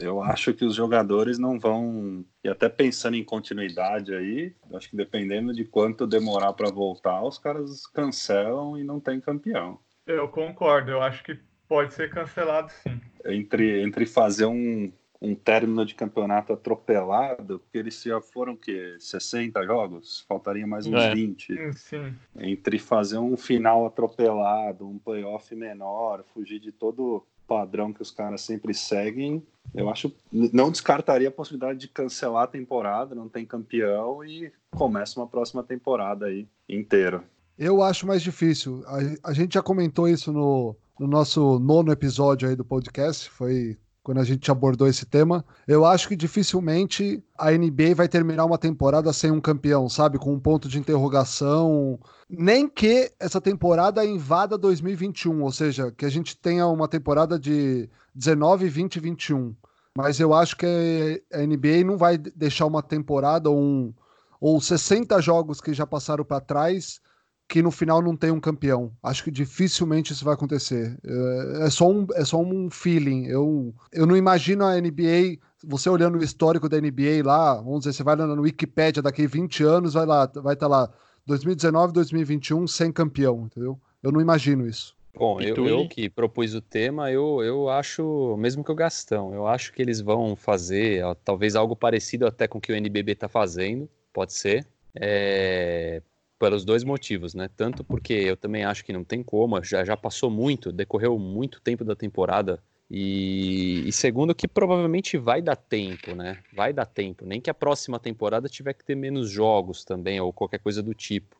eu 0.00 0.22
acho 0.22 0.54
que 0.54 0.64
os 0.64 0.74
jogadores 0.74 1.36
não 1.38 1.58
vão. 1.58 2.24
E 2.44 2.48
até 2.48 2.68
pensando 2.68 3.16
em 3.16 3.24
continuidade 3.24 4.14
aí, 4.14 4.54
acho 4.74 4.88
que 4.88 4.96
dependendo 4.96 5.52
de 5.52 5.64
quanto 5.64 6.06
demorar 6.06 6.52
para 6.52 6.70
voltar, 6.70 7.22
os 7.22 7.38
caras 7.38 7.86
cancelam 7.88 8.78
e 8.78 8.84
não 8.84 9.00
tem 9.00 9.20
campeão. 9.20 9.80
Eu 10.06 10.28
concordo, 10.28 10.92
eu 10.92 11.02
acho 11.02 11.24
que 11.24 11.36
pode 11.68 11.92
ser 11.92 12.08
cancelado 12.10 12.70
sim. 12.70 13.00
Entre, 13.24 13.82
entre 13.82 14.06
fazer 14.06 14.46
um, 14.46 14.92
um 15.20 15.34
término 15.34 15.84
de 15.86 15.94
campeonato 15.94 16.52
atropelado, 16.52 17.58
porque 17.60 17.78
eles 17.78 18.02
já 18.02 18.20
foram 18.20 18.52
o 18.52 18.56
quê? 18.56 18.96
60 18.98 19.64
jogos? 19.64 20.24
Faltaria 20.28 20.66
mais 20.66 20.86
uns 20.86 20.94
É. 20.94 21.14
20. 21.14 21.72
Sim. 21.74 22.14
Entre 22.38 22.78
fazer 22.78 23.18
um 23.18 23.36
final 23.36 23.86
atropelado, 23.86 24.86
um 24.86 24.98
playoff 24.98 25.54
menor, 25.54 26.24
fugir 26.34 26.60
de 26.60 26.70
todo 26.72 27.00
o 27.16 27.26
padrão 27.46 27.92
que 27.92 28.02
os 28.02 28.10
caras 28.10 28.40
sempre 28.40 28.74
seguem, 28.74 29.42
eu 29.74 29.88
acho. 29.88 30.12
Não 30.32 30.70
descartaria 30.70 31.28
a 31.28 31.32
possibilidade 31.32 31.78
de 31.78 31.88
cancelar 31.88 32.44
a 32.44 32.48
temporada, 32.48 33.14
não 33.14 33.28
tem 33.28 33.44
campeão 33.46 34.24
e 34.24 34.52
começa 34.70 35.18
uma 35.20 35.26
próxima 35.26 35.62
temporada 35.62 36.26
aí 36.26 36.46
inteira. 36.68 37.22
Eu 37.58 37.82
acho 37.82 38.06
mais 38.06 38.22
difícil. 38.22 38.82
A, 38.86 39.30
a 39.30 39.32
gente 39.32 39.54
já 39.54 39.62
comentou 39.62 40.08
isso 40.08 40.32
no, 40.32 40.76
no 41.00 41.06
nosso 41.06 41.58
nono 41.58 41.90
episódio 41.90 42.48
aí 42.48 42.56
do 42.56 42.64
podcast, 42.64 43.30
foi 43.30 43.78
quando 44.06 44.18
a 44.18 44.24
gente 44.24 44.48
abordou 44.52 44.86
esse 44.86 45.04
tema. 45.04 45.44
Eu 45.66 45.84
acho 45.84 46.06
que 46.06 46.14
dificilmente 46.14 47.20
a 47.36 47.50
NBA 47.50 47.92
vai 47.96 48.06
terminar 48.06 48.44
uma 48.44 48.56
temporada 48.56 49.12
sem 49.12 49.32
um 49.32 49.40
campeão, 49.40 49.88
sabe? 49.88 50.16
Com 50.16 50.32
um 50.32 50.38
ponto 50.38 50.68
de 50.68 50.78
interrogação. 50.78 51.98
Nem 52.30 52.68
que 52.68 53.10
essa 53.18 53.40
temporada 53.40 54.04
invada 54.04 54.56
2021, 54.56 55.42
ou 55.42 55.50
seja, 55.50 55.90
que 55.90 56.06
a 56.06 56.08
gente 56.08 56.36
tenha 56.36 56.68
uma 56.68 56.86
temporada 56.86 57.36
de 57.36 57.90
19, 58.14 58.68
20 58.68 58.94
e 58.94 59.00
21. 59.00 59.56
Mas 59.92 60.20
eu 60.20 60.32
acho 60.32 60.56
que 60.56 61.24
a 61.32 61.38
NBA 61.38 61.82
não 61.84 61.96
vai 61.96 62.16
deixar 62.16 62.66
uma 62.66 62.84
temporada 62.84 63.50
ou, 63.50 63.58
um, 63.58 63.92
ou 64.40 64.60
60 64.60 65.20
jogos 65.20 65.60
que 65.60 65.74
já 65.74 65.84
passaram 65.84 66.24
para 66.24 66.40
trás 66.40 67.00
que 67.48 67.62
no 67.62 67.70
final 67.70 68.02
não 68.02 68.16
tem 68.16 68.30
um 68.30 68.40
campeão. 68.40 68.92
Acho 69.02 69.24
que 69.24 69.30
dificilmente 69.30 70.12
isso 70.12 70.24
vai 70.24 70.34
acontecer. 70.34 70.98
É, 71.04 71.66
é 71.66 71.70
só 71.70 71.88
um, 71.88 72.06
é 72.14 72.24
só 72.24 72.40
um 72.40 72.68
feeling. 72.70 73.26
Eu, 73.26 73.74
eu 73.92 74.06
não 74.06 74.16
imagino 74.16 74.64
a 74.64 74.80
NBA, 74.80 75.38
você 75.64 75.88
olhando 75.88 76.18
o 76.18 76.24
histórico 76.24 76.68
da 76.68 76.80
NBA 76.80 77.22
lá, 77.24 77.54
vamos 77.54 77.80
dizer, 77.80 77.92
você 77.92 78.02
vai 78.02 78.16
lá 78.16 78.26
no 78.26 78.42
Wikipedia 78.42 79.02
daqui 79.02 79.26
20 79.26 79.62
anos, 79.62 79.94
vai 79.94 80.06
lá, 80.06 80.26
vai 80.34 80.54
estar 80.54 80.66
lá 80.66 80.90
2019, 81.26 81.92
2021 81.92 82.66
sem 82.66 82.90
campeão, 82.90 83.46
entendeu? 83.46 83.78
Eu 84.02 84.10
não 84.12 84.20
imagino 84.20 84.66
isso. 84.66 84.96
Bom, 85.14 85.40
eu, 85.40 85.66
eu 85.66 85.88
que 85.88 86.10
propus 86.10 86.54
o 86.54 86.60
tema, 86.60 87.10
eu, 87.10 87.42
eu 87.42 87.70
acho, 87.70 88.36
mesmo 88.38 88.62
que 88.62 88.70
o 88.70 88.74
Gastão, 88.74 89.32
eu 89.32 89.46
acho 89.46 89.72
que 89.72 89.80
eles 89.80 89.98
vão 89.98 90.36
fazer 90.36 91.02
ó, 91.02 91.14
talvez 91.14 91.56
algo 91.56 91.74
parecido 91.74 92.26
até 92.26 92.46
com 92.46 92.58
o 92.58 92.60
que 92.60 92.70
o 92.70 92.76
NBB 92.76 93.12
está 93.12 93.26
fazendo, 93.26 93.88
pode 94.12 94.34
ser, 94.34 94.66
é, 94.94 96.02
pelos 96.38 96.64
dois 96.64 96.84
motivos, 96.84 97.34
né? 97.34 97.48
Tanto 97.56 97.82
porque 97.82 98.12
eu 98.12 98.36
também 98.36 98.64
acho 98.64 98.84
que 98.84 98.92
não 98.92 99.04
tem 99.04 99.22
como, 99.22 99.62
já, 99.62 99.84
já 99.84 99.96
passou 99.96 100.30
muito, 100.30 100.72
decorreu 100.72 101.18
muito 101.18 101.60
tempo 101.60 101.84
da 101.84 101.96
temporada, 101.96 102.62
e, 102.90 103.82
e 103.86 103.92
segundo 103.92 104.34
que 104.34 104.46
provavelmente 104.46 105.16
vai 105.16 105.42
dar 105.42 105.56
tempo, 105.56 106.14
né? 106.14 106.38
Vai 106.54 106.72
dar 106.72 106.86
tempo, 106.86 107.24
nem 107.26 107.40
que 107.40 107.50
a 107.50 107.54
próxima 107.54 107.98
temporada 107.98 108.48
tiver 108.48 108.74
que 108.74 108.84
ter 108.84 108.94
menos 108.94 109.28
jogos 109.30 109.84
também, 109.84 110.20
ou 110.20 110.32
qualquer 110.32 110.58
coisa 110.58 110.82
do 110.82 110.94
tipo 110.94 111.36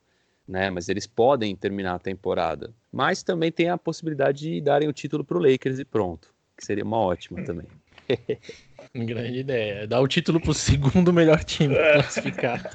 né? 0.46 0.70
Mas 0.70 0.88
eles 0.88 1.06
podem 1.06 1.54
terminar 1.56 1.94
a 1.94 1.98
temporada. 1.98 2.72
Mas 2.92 3.22
também 3.22 3.50
tem 3.50 3.68
a 3.68 3.76
possibilidade 3.76 4.40
de 4.40 4.60
darem 4.60 4.88
o 4.88 4.92
título 4.92 5.24
para 5.24 5.36
o 5.36 5.40
Lakers 5.40 5.78
e 5.78 5.84
pronto, 5.84 6.32
que 6.56 6.64
seria 6.64 6.84
uma 6.84 6.98
ótima 6.98 7.42
também. 7.42 7.66
Grande 8.94 9.40
ideia. 9.40 9.86
Dar 9.86 10.00
o 10.00 10.08
título 10.08 10.40
pro 10.40 10.54
segundo 10.54 11.12
melhor 11.12 11.44
time 11.44 11.74
classificado. 11.74 12.68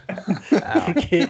Ah, 0.63 0.81
Porque. 0.85 1.29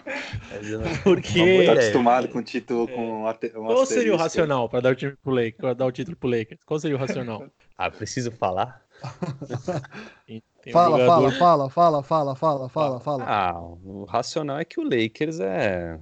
porque... 1.03 1.65
Tá 1.65 1.73
acostumado 1.73 2.27
com 2.27 2.39
o 2.39 2.43
título 2.43 2.87
com 2.87 3.25
um 3.25 3.33
Qual 3.65 3.85
seria 3.85 4.13
o 4.13 4.17
racional 4.17 4.67
para 4.67 4.81
dar 4.81 4.91
o 4.91 4.95
time 4.95 5.13
pro 5.23 5.33
Lakers, 5.33 5.57
pra 5.57 5.73
dar 5.73 5.85
o 5.85 5.91
título 5.91 6.17
pro 6.17 6.29
Lakers? 6.29 6.61
Qual 6.65 6.79
seria 6.79 6.97
o 6.97 6.99
racional? 6.99 7.45
Ah, 7.77 7.89
preciso 7.89 8.31
falar? 8.31 8.85
Tem 10.63 10.71
um 10.71 10.73
Fala, 10.73 10.97
jogador- 10.99 11.31
fala, 11.33 11.69
fala, 11.69 12.03
fala, 12.03 12.03
fala, 12.03 12.35
fala, 12.35 12.69
fala, 12.69 12.99
fala. 12.99 13.23
Ah, 13.27 13.59
o 13.59 14.03
racional 14.05 14.59
é 14.59 14.65
que 14.65 14.79
o 14.79 14.83
Lakers 14.83 15.39
é, 15.39 15.97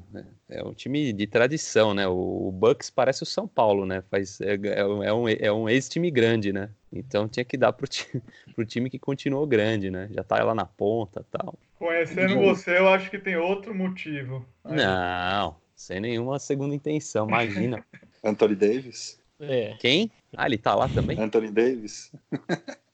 é 0.49 0.63
um 0.63 0.73
time 0.73 1.13
de 1.13 1.25
tradição, 1.27 1.93
né? 1.93 2.05
O, 2.09 2.47
o 2.49 2.51
Bucks 2.51 2.89
parece 2.89 3.23
o 3.23 3.25
São 3.25 3.47
Paulo, 3.47 3.85
né? 3.85 4.03
Faz, 4.11 4.41
é, 4.41 4.55
é 4.79 4.85
um- 4.85 5.03
é 5.03 5.13
um, 5.13 5.29
é 5.29 5.51
um 5.51 5.69
ex-time 5.69 6.11
grande, 6.11 6.51
né? 6.51 6.69
Então 6.91 7.25
tinha 7.29 7.45
que 7.45 7.55
dar 7.55 7.71
pro 7.71 7.87
time, 7.87 8.21
pro 8.55 8.65
time 8.65 8.89
que 8.89 8.99
continuou 8.99 9.47
grande, 9.47 9.89
né? 9.89 10.09
Já 10.11 10.23
tá 10.23 10.43
lá 10.43 10.53
na 10.53 10.65
ponta 10.65 11.21
e 11.21 11.37
tal. 11.37 11.55
Conhecendo 11.77 12.37
você, 12.41 12.77
eu 12.77 12.89
acho 12.89 13.09
que 13.09 13.17
tem 13.17 13.37
outro 13.37 13.73
motivo. 13.73 14.45
Não, 14.65 15.55
sem 15.73 16.01
nenhuma 16.01 16.37
segunda 16.37 16.75
intenção, 16.75 17.25
imagina. 17.27 17.85
Anthony 18.21 18.55
Davis? 18.55 19.17
É. 19.39 19.77
Quem? 19.79 20.11
Ah, 20.35 20.45
ele 20.47 20.57
tá 20.57 20.75
lá 20.75 20.89
também? 20.89 21.17
Anthony 21.17 21.49
Davis? 21.49 22.11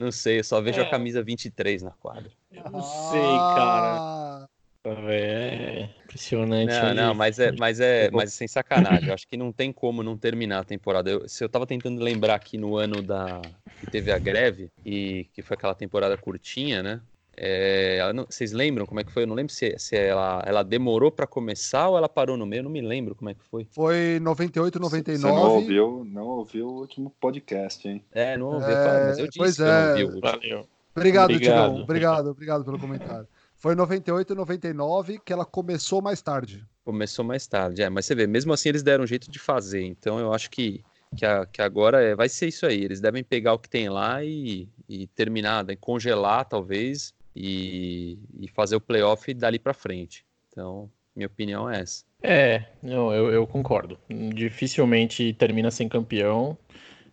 Não 0.00 0.10
sei, 0.10 0.38
eu 0.38 0.44
só 0.44 0.62
vejo 0.62 0.80
É. 0.80 0.84
a 0.84 0.90
camisa 0.90 1.22
23 1.22 1.82
na 1.82 1.90
quadra. 1.90 2.30
Eu 2.50 2.70
não 2.70 2.82
sei, 2.82 3.20
cara. 3.54 3.98
Ah, 4.00 4.46
É 4.86 5.90
impressionante. 6.04 6.70
Não, 6.72 6.88
aí. 6.88 6.94
não, 6.94 7.14
mas 7.14 7.38
é, 7.38 7.52
mas 7.52 7.80
é, 7.80 8.10
mas 8.10 8.32
sem 8.32 8.48
sacanagem. 8.48 9.08
Eu 9.08 9.14
acho 9.14 9.28
que 9.28 9.36
não 9.36 9.52
tem 9.52 9.70
como 9.70 10.02
não 10.02 10.16
terminar 10.16 10.60
a 10.60 10.64
temporada. 10.64 11.10
Eu, 11.10 11.28
se 11.28 11.44
eu 11.44 11.50
tava 11.50 11.66
tentando 11.66 12.02
lembrar 12.02 12.34
aqui 12.36 12.56
no 12.56 12.76
ano 12.78 13.02
da 13.02 13.42
que 13.78 13.86
teve 13.86 14.10
a 14.10 14.18
greve 14.18 14.70
e 14.84 15.28
que 15.34 15.42
foi 15.42 15.54
aquela 15.54 15.74
temporada 15.74 16.16
curtinha, 16.16 16.82
né? 16.82 17.02
É, 17.42 18.12
não- 18.12 18.26
vocês 18.28 18.52
lembram 18.52 18.84
como 18.84 19.00
é 19.00 19.04
que 19.04 19.10
foi? 19.10 19.22
Eu 19.22 19.26
não 19.26 19.34
lembro 19.34 19.50
se, 19.52 19.74
se 19.78 19.96
ela, 19.96 20.42
ela 20.46 20.62
demorou 20.62 21.10
pra 21.10 21.26
começar 21.26 21.88
ou 21.88 21.96
ela 21.96 22.06
parou 22.08 22.36
no 22.36 22.44
meio. 22.44 22.60
Eu 22.60 22.64
não 22.64 22.70
me 22.70 22.82
lembro 22.82 23.14
como 23.14 23.30
é 23.30 23.34
que 23.34 23.42
foi. 23.44 23.64
Foi 23.70 24.18
98, 24.20 24.74
Você 24.78 24.78
não 25.16 25.34
99. 25.34 25.54
ouviu, 25.54 26.04
não 26.04 26.26
ouviu 26.26 26.66
o 26.68 26.80
último 26.80 27.10
podcast, 27.18 27.88
hein? 27.88 28.04
É, 28.12 28.36
não 28.36 28.48
ouvi, 28.48 28.70
É, 28.70 29.04
mas 29.06 29.18
eu 29.18 29.26
disse 29.26 29.38
pois 29.38 29.56
que 29.56 29.62
eu 29.62 29.66
não 29.66 29.72
é. 29.72 29.90
ouvi 29.92 30.04
o 30.04 30.06
último. 30.08 30.20
Valeu. 30.20 30.68
Obrigado, 30.94 31.30
Obrigado. 31.32 31.68
Tigão. 31.70 31.82
Obrigado, 31.82 32.26
obrigado 32.30 32.64
pelo 32.64 32.78
comentário. 32.78 33.26
Foi 33.56 33.74
98 33.74 34.32
e 34.32 34.36
99 34.36 35.18
que 35.24 35.32
ela 35.32 35.44
começou 35.46 36.02
mais 36.02 36.20
tarde. 36.20 36.62
Começou 36.84 37.24
mais 37.24 37.46
tarde, 37.46 37.80
é, 37.82 37.88
mas 37.88 38.04
você 38.04 38.14
vê, 38.14 38.26
mesmo 38.26 38.52
assim 38.52 38.68
eles 38.70 38.82
deram 38.82 39.04
um 39.04 39.06
jeito 39.06 39.30
de 39.30 39.38
fazer, 39.38 39.82
então 39.82 40.18
eu 40.18 40.32
acho 40.32 40.50
que, 40.50 40.82
que, 41.16 41.24
a- 41.24 41.46
que 41.46 41.62
agora 41.62 42.02
é- 42.02 42.14
vai 42.16 42.28
ser 42.28 42.48
isso 42.48 42.66
aí, 42.66 42.82
eles 42.82 43.00
devem 43.00 43.22
pegar 43.22 43.52
o 43.52 43.58
que 43.58 43.68
tem 43.68 43.88
lá 43.88 44.24
e, 44.24 44.66
e 44.88 45.06
terminar, 45.08 45.64
congelar 45.78 46.44
talvez 46.46 47.14
e, 47.40 48.18
e 48.40 48.48
fazer 48.48 48.76
o 48.76 48.80
playoff 48.80 49.32
dali 49.32 49.58
pra 49.58 49.72
frente. 49.72 50.24
Então, 50.48 50.90
minha 51.16 51.26
opinião 51.26 51.70
é 51.70 51.80
essa. 51.80 52.04
É, 52.22 52.64
eu, 52.82 53.32
eu 53.32 53.46
concordo. 53.46 53.98
Dificilmente 54.34 55.32
termina 55.32 55.70
sem 55.70 55.88
campeão. 55.88 56.56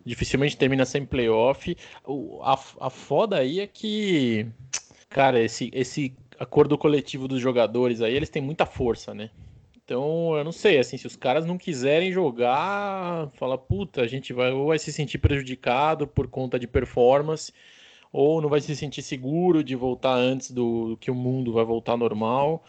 Dificilmente 0.04 0.56
termina 0.56 0.84
sem 0.84 1.04
playoff. 1.04 1.76
A, 2.42 2.52
a 2.80 2.90
foda 2.90 3.38
aí 3.38 3.60
é 3.60 3.66
que, 3.66 4.46
cara, 5.08 5.40
esse, 5.40 5.70
esse 5.72 6.14
acordo 6.38 6.76
coletivo 6.76 7.26
dos 7.26 7.40
jogadores 7.40 8.00
aí, 8.00 8.14
eles 8.14 8.30
têm 8.30 8.42
muita 8.42 8.66
força, 8.66 9.14
né? 9.14 9.30
Então, 9.88 10.36
eu 10.36 10.44
não 10.44 10.52
sei, 10.52 10.78
assim, 10.78 10.98
se 10.98 11.06
os 11.06 11.16
caras 11.16 11.46
não 11.46 11.56
quiserem 11.56 12.12
jogar, 12.12 13.30
fala, 13.32 13.56
puta, 13.56 14.02
a 14.02 14.06
gente 14.06 14.34
vai 14.34 14.52
ou 14.52 14.66
vai 14.66 14.78
se 14.78 14.92
sentir 14.92 15.16
prejudicado 15.16 16.06
por 16.06 16.28
conta 16.28 16.58
de 16.58 16.66
performance, 16.66 17.50
ou 18.12 18.40
não 18.40 18.48
vai 18.48 18.60
se 18.60 18.74
sentir 18.76 19.02
seguro 19.02 19.62
de 19.64 19.74
voltar 19.76 20.14
antes 20.14 20.50
do 20.50 20.96
que 21.00 21.10
o 21.10 21.14
mundo 21.14 21.52
vai 21.52 21.64
voltar 21.64 21.96
normal. 21.96 22.64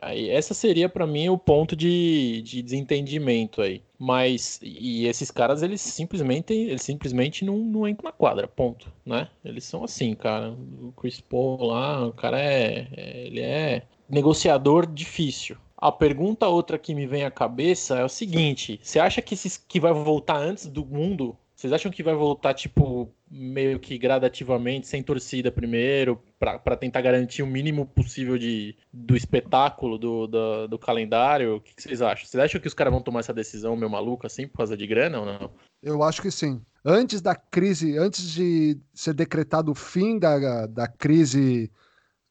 Aí, 0.00 0.30
essa 0.30 0.54
seria 0.54 0.88
para 0.88 1.06
mim 1.06 1.28
o 1.28 1.36
ponto 1.36 1.76
de, 1.76 2.40
de 2.42 2.62
desentendimento 2.62 3.60
aí. 3.60 3.82
Mas 3.98 4.58
e 4.62 5.06
esses 5.06 5.30
caras 5.30 5.62
eles 5.62 5.80
simplesmente 5.80 6.52
eles 6.54 6.82
simplesmente 6.82 7.44
não, 7.44 7.58
não 7.58 7.86
entram 7.86 8.04
na 8.08 8.12
quadra, 8.12 8.48
ponto, 8.48 8.90
né? 9.04 9.28
Eles 9.44 9.64
são 9.64 9.84
assim, 9.84 10.14
cara. 10.14 10.50
O 10.80 10.92
Chris 10.92 11.20
Paul 11.20 11.64
lá, 11.66 12.06
o 12.06 12.12
cara 12.12 12.40
é, 12.40 12.88
é- 12.96 13.26
ele 13.26 13.40
é 13.40 13.86
negociador 14.08 14.86
difícil. 14.86 15.56
A 15.76 15.90
pergunta 15.92 16.46
outra 16.48 16.78
que 16.78 16.94
me 16.94 17.06
vem 17.06 17.24
à 17.24 17.30
cabeça 17.30 17.98
é 17.98 18.04
o 18.04 18.08
seguinte: 18.08 18.80
você 18.82 18.98
acha 18.98 19.20
que 19.20 19.34
esses 19.34 19.56
que 19.56 19.80
vai 19.80 19.92
voltar 19.92 20.38
antes 20.38 20.66
do 20.66 20.84
mundo? 20.86 21.36
Vocês 21.62 21.72
acham 21.72 21.92
que 21.92 22.02
vai 22.02 22.16
voltar 22.16 22.54
tipo 22.54 23.08
meio 23.30 23.78
que 23.78 23.96
gradativamente, 23.96 24.88
sem 24.88 25.00
torcida 25.00 25.48
primeiro, 25.52 26.20
para 26.36 26.76
tentar 26.76 27.00
garantir 27.00 27.40
o 27.40 27.46
mínimo 27.46 27.86
possível 27.86 28.36
de, 28.36 28.74
do 28.92 29.16
espetáculo, 29.16 29.96
do, 29.96 30.26
do, 30.26 30.66
do 30.66 30.76
calendário? 30.76 31.58
O 31.58 31.60
que, 31.60 31.72
vocês 31.80 32.02
acham? 32.02 32.26
Vocês 32.26 32.42
acham 32.42 32.60
que 32.60 32.66
os 32.66 32.74
caras 32.74 32.92
vão 32.92 33.00
tomar 33.00 33.20
essa 33.20 33.32
decisão 33.32 33.76
meio 33.76 33.88
maluca 33.88 34.26
assim 34.26 34.48
por 34.48 34.56
causa 34.56 34.76
de 34.76 34.84
grana 34.88 35.20
ou 35.20 35.24
não? 35.24 35.50
Eu 35.80 36.02
acho 36.02 36.20
que 36.20 36.32
sim. 36.32 36.60
Antes 36.84 37.20
da 37.20 37.36
crise, 37.36 37.96
antes 37.96 38.28
de 38.28 38.76
ser 38.92 39.14
decretado 39.14 39.70
o 39.70 39.76
fim 39.76 40.18
da, 40.18 40.66
da 40.66 40.88
crise 40.88 41.70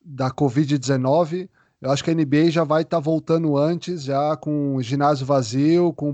da 0.04 0.30
Covid-19, 0.30 1.48
eu 1.82 1.90
acho 1.90 2.04
que 2.04 2.12
a 2.12 2.14
NBA 2.14 2.52
já 2.52 2.66
vai 2.66 2.82
estar 2.82 3.00
voltando 3.00 3.58
antes, 3.58 4.04
já 4.04 4.36
com 4.36 4.82
ginásio 4.82 5.26
vazio, 5.26 5.94
com 5.94 6.14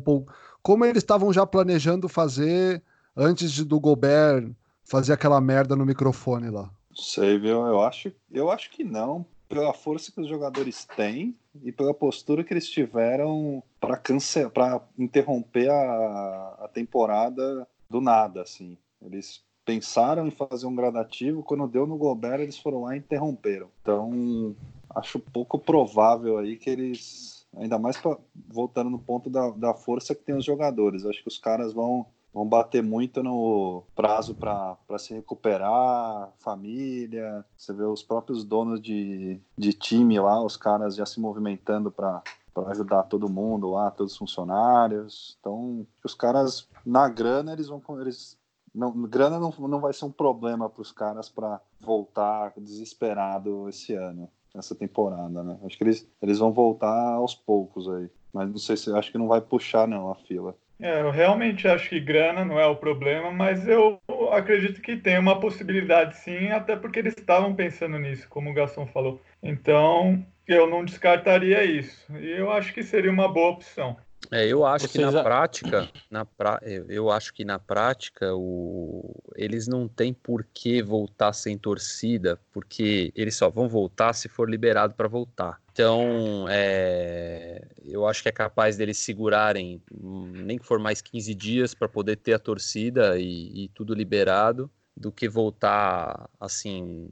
como 0.62 0.86
eles 0.86 1.02
estavam 1.02 1.34
já 1.34 1.48
planejando 1.48 2.08
fazer 2.08 2.84
antes 3.18 3.52
de, 3.52 3.66
do 3.66 3.80
Gobert 3.80 4.52
fazer 4.84 5.14
aquela 5.14 5.42
merda 5.42 5.76
no 5.76 5.86
microfone 5.86 6.50
lá. 6.50 6.70
Sei, 6.94 7.38
viu? 7.38 7.66
Eu 7.66 7.82
acho, 7.82 8.12
eu 8.32 8.52
acho 8.52 8.70
que 8.70 8.84
não. 8.84 9.26
Pela 9.50 9.74
força 9.74 10.12
que 10.12 10.20
os 10.20 10.28
jogadores 10.28 10.86
têm 10.96 11.36
e 11.64 11.72
pela 11.72 11.94
postura 11.94 12.44
que 12.44 12.54
eles 12.54 12.70
tiveram 12.70 13.64
para 13.80 13.96
cancelar, 13.96 14.52
para 14.52 14.82
interromper 14.98 15.70
a, 15.70 16.58
a 16.64 16.70
temporada 16.74 17.68
do 17.90 18.02
nada, 18.02 18.42
assim. 18.42 18.78
Eles 19.02 19.42
pensaram 19.64 20.28
em 20.28 20.32
fazer 20.32 20.66
um 20.66 20.76
gradativo, 20.76 21.44
quando 21.44 21.68
deu 21.68 21.86
no 21.86 21.98
Gobert, 21.98 22.42
eles 22.42 22.58
foram 22.58 22.84
lá 22.84 22.96
e 22.96 23.00
interromperam. 23.00 23.70
Então, 23.82 24.56
acho 24.96 25.20
pouco 25.20 25.60
provável 25.60 26.38
aí 26.38 26.56
que 26.56 26.70
eles, 26.70 27.46
ainda 27.56 27.78
mais 27.78 27.98
pra, 27.98 28.18
voltando 28.48 28.90
no 28.90 29.00
ponto 29.00 29.30
da, 29.30 29.50
da 29.52 29.74
força 29.74 30.16
que 30.16 30.24
tem 30.24 30.36
os 30.36 30.46
jogadores, 30.46 31.06
acho 31.06 31.22
que 31.22 31.28
os 31.28 31.38
caras 31.38 31.74
vão 31.74 32.06
vão 32.38 32.48
bater 32.48 32.84
muito 32.84 33.24
no 33.24 33.84
prazo 33.96 34.36
para 34.36 34.78
se 35.00 35.16
recuperar, 35.16 36.32
família. 36.38 37.44
Você 37.58 37.74
vê 37.74 37.84
os 37.84 38.04
próprios 38.04 38.46
donos 38.46 38.80
de, 38.80 39.42
de 39.58 39.74
time 39.74 40.20
lá, 40.20 40.40
os 40.44 40.56
caras 40.56 40.96
já 40.96 41.06
se 41.06 41.20
movimentando 41.20 41.92
para 41.92 42.22
ajudar 42.68 43.04
todo 43.04 43.28
mundo 43.28 43.72
lá, 43.72 43.90
todos 43.90 44.14
os 44.14 44.20
funcionários. 44.20 45.36
Então, 45.40 45.88
os 46.06 46.14
caras, 46.14 46.70
na 46.86 47.10
grana, 47.10 47.54
eles 47.54 47.68
vão. 47.68 47.82
Eles, 48.00 48.38
não, 48.74 48.92
grana 49.08 49.40
não, 49.40 49.52
não 49.68 49.80
vai 49.80 49.92
ser 49.92 50.06
um 50.06 50.12
problema 50.12 50.70
para 50.70 50.82
os 50.84 50.92
caras 50.92 51.28
para 51.28 51.60
voltar 51.80 52.54
desesperado 52.58 53.68
esse 53.68 53.96
ano, 53.96 54.30
essa 54.54 54.76
temporada, 54.76 55.44
né? 55.44 55.58
Acho 55.64 55.76
que 55.76 55.84
eles, 55.84 56.08
eles 56.22 56.38
vão 56.38 56.54
voltar 56.54 57.14
aos 57.14 57.34
poucos 57.34 57.90
aí. 57.90 58.12
Mas 58.32 58.48
não 58.48 58.60
sei 58.60 58.78
se 58.78 58.92
acho 58.92 59.12
que 59.12 59.18
não 59.18 59.28
vai 59.28 59.42
puxar 59.42 59.88
não 59.88 60.12
a 60.12 60.16
fila. 60.16 60.56
É, 60.80 61.02
eu 61.02 61.10
realmente 61.10 61.68
acho 61.68 61.90
que 61.90 62.00
grana 62.00 62.46
não 62.46 62.60
é 62.60 62.66
o 62.68 62.76
problema, 62.76 63.32
mas 63.32 63.68
eu 63.68 64.00
acredito 64.32 64.82
que 64.82 64.96
tem 64.96 65.18
uma 65.18 65.40
possibilidade 65.40 66.18
sim, 66.18 66.50
até 66.50 66.76
porque 66.76 67.00
eles 67.00 67.16
estavam 67.18 67.56
pensando 67.56 67.98
nisso, 67.98 68.28
como 68.30 68.52
o 68.52 68.54
Gaston 68.54 68.86
falou. 68.88 69.20
Então, 69.42 70.24
eu 70.48 70.70
não 70.70 70.86
descartaria 70.86 71.64
isso. 71.64 72.06
E 72.18 72.30
eu 72.32 72.52
acho 72.52 72.74
que 72.74 72.84
seria 72.84 73.12
uma 73.12 73.28
boa 73.28 73.52
opção. 73.52 73.98
É, 74.32 74.46
eu 74.46 74.66
acho 74.66 74.88
que 74.88 74.94
Vocês 74.94 75.14
na 75.14 75.20
a- 75.22 75.24
prática, 75.24 75.90
na 76.12 76.26
pra... 76.26 76.60
eu 76.64 76.86
eu 76.90 77.12
acho 77.12 77.34
que 77.34 77.46
na 77.46 77.58
prática 77.58 78.36
o... 78.36 79.16
eles 79.36 79.68
não 79.68 79.88
têm 79.88 80.14
por 80.14 80.44
que 80.54 80.82
voltar 80.82 81.32
sem 81.34 81.58
torcida, 81.58 82.40
porque 82.52 83.12
eles 83.16 83.36
só 83.36 83.50
vão 83.50 83.70
voltar 83.70 84.14
se 84.14 84.28
for 84.28 84.50
liberado 84.50 84.96
para 84.96 85.08
voltar. 85.08 85.60
Então, 85.80 86.48
é, 86.50 87.62
eu 87.86 88.08
acho 88.08 88.24
que 88.24 88.30
é 88.30 88.32
capaz 88.32 88.78
deles 88.78 88.98
segurarem, 88.98 89.80
hum, 89.94 90.32
nem 90.34 90.58
que 90.58 90.66
for 90.66 90.80
mais 90.80 91.04
15 91.04 91.36
dias, 91.36 91.76
para 91.76 91.88
poder 91.88 92.16
ter 92.16 92.34
a 92.34 92.40
torcida 92.40 93.20
e, 93.20 93.66
e 93.66 93.70
tudo 93.70 93.94
liberado, 93.94 94.72
do 94.96 95.12
que 95.12 95.30
voltar 95.30 96.28
assim 96.40 97.12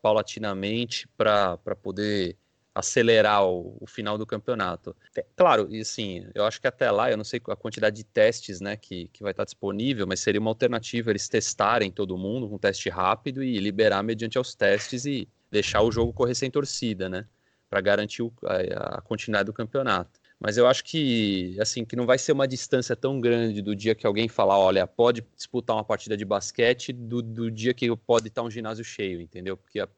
paulatinamente 0.00 1.08
para 1.16 1.58
poder 1.82 2.36
acelerar 2.72 3.44
o, 3.44 3.76
o 3.80 3.86
final 3.88 4.16
do 4.16 4.24
campeonato. 4.24 4.94
Te- 5.12 5.26
Claro, 5.36 5.66
e 5.68 5.80
assim, 5.80 6.24
eu 6.36 6.44
acho 6.44 6.60
que 6.60 6.68
até 6.68 6.88
lá, 6.92 7.10
eu 7.10 7.16
não 7.16 7.24
sei 7.24 7.40
a 7.48 7.56
quantidade 7.56 7.96
de 7.96 8.04
testes 8.04 8.60
né, 8.60 8.76
que, 8.76 9.08
que 9.08 9.24
vai 9.24 9.32
estar 9.32 9.44
disponível, 9.44 10.06
mas 10.06 10.20
seria 10.20 10.40
uma 10.40 10.50
alternativa 10.50 11.10
eles 11.10 11.28
testarem 11.28 11.90
todo 11.90 12.16
mundo 12.16 12.48
com 12.48 12.54
um 12.54 12.58
teste 12.58 12.88
rápido 12.88 13.42
e 13.42 13.58
liberar 13.58 14.04
mediante 14.04 14.38
aos 14.38 14.54
testes 14.54 15.04
e 15.04 15.28
deixar 15.50 15.82
o 15.82 15.90
jogo 15.90 16.12
correr 16.12 16.36
sem 16.36 16.48
torcida, 16.48 17.08
né? 17.08 17.26
Para 17.68 17.80
garantir 17.80 18.22
a, 18.44 18.98
a 18.98 19.00
continuidade 19.00 19.46
do 19.46 19.52
campeonato. 19.52 20.18
Mas 20.40 20.56
eu 20.56 20.66
acho 20.66 20.84
que 20.84 21.56
assim 21.60 21.84
que 21.84 21.96
não 21.96 22.06
vai 22.06 22.16
ser 22.16 22.32
uma 22.32 22.46
distância 22.46 22.94
tão 22.94 23.20
grande 23.20 23.60
do 23.60 23.74
dia 23.74 23.94
que 23.94 24.06
alguém 24.06 24.28
falar, 24.28 24.58
olha, 24.58 24.86
pode 24.86 25.26
disputar 25.36 25.76
uma 25.76 25.84
partida 25.84 26.16
de 26.16 26.24
basquete 26.24 26.92
do, 26.92 27.20
do 27.20 27.50
dia 27.50 27.74
que 27.74 27.94
pode 27.96 28.28
estar 28.28 28.42
um 28.42 28.50
ginásio 28.50 28.84
cheio, 28.84 29.20
entendeu? 29.20 29.56
Porque 29.56 29.80
a, 29.80 29.88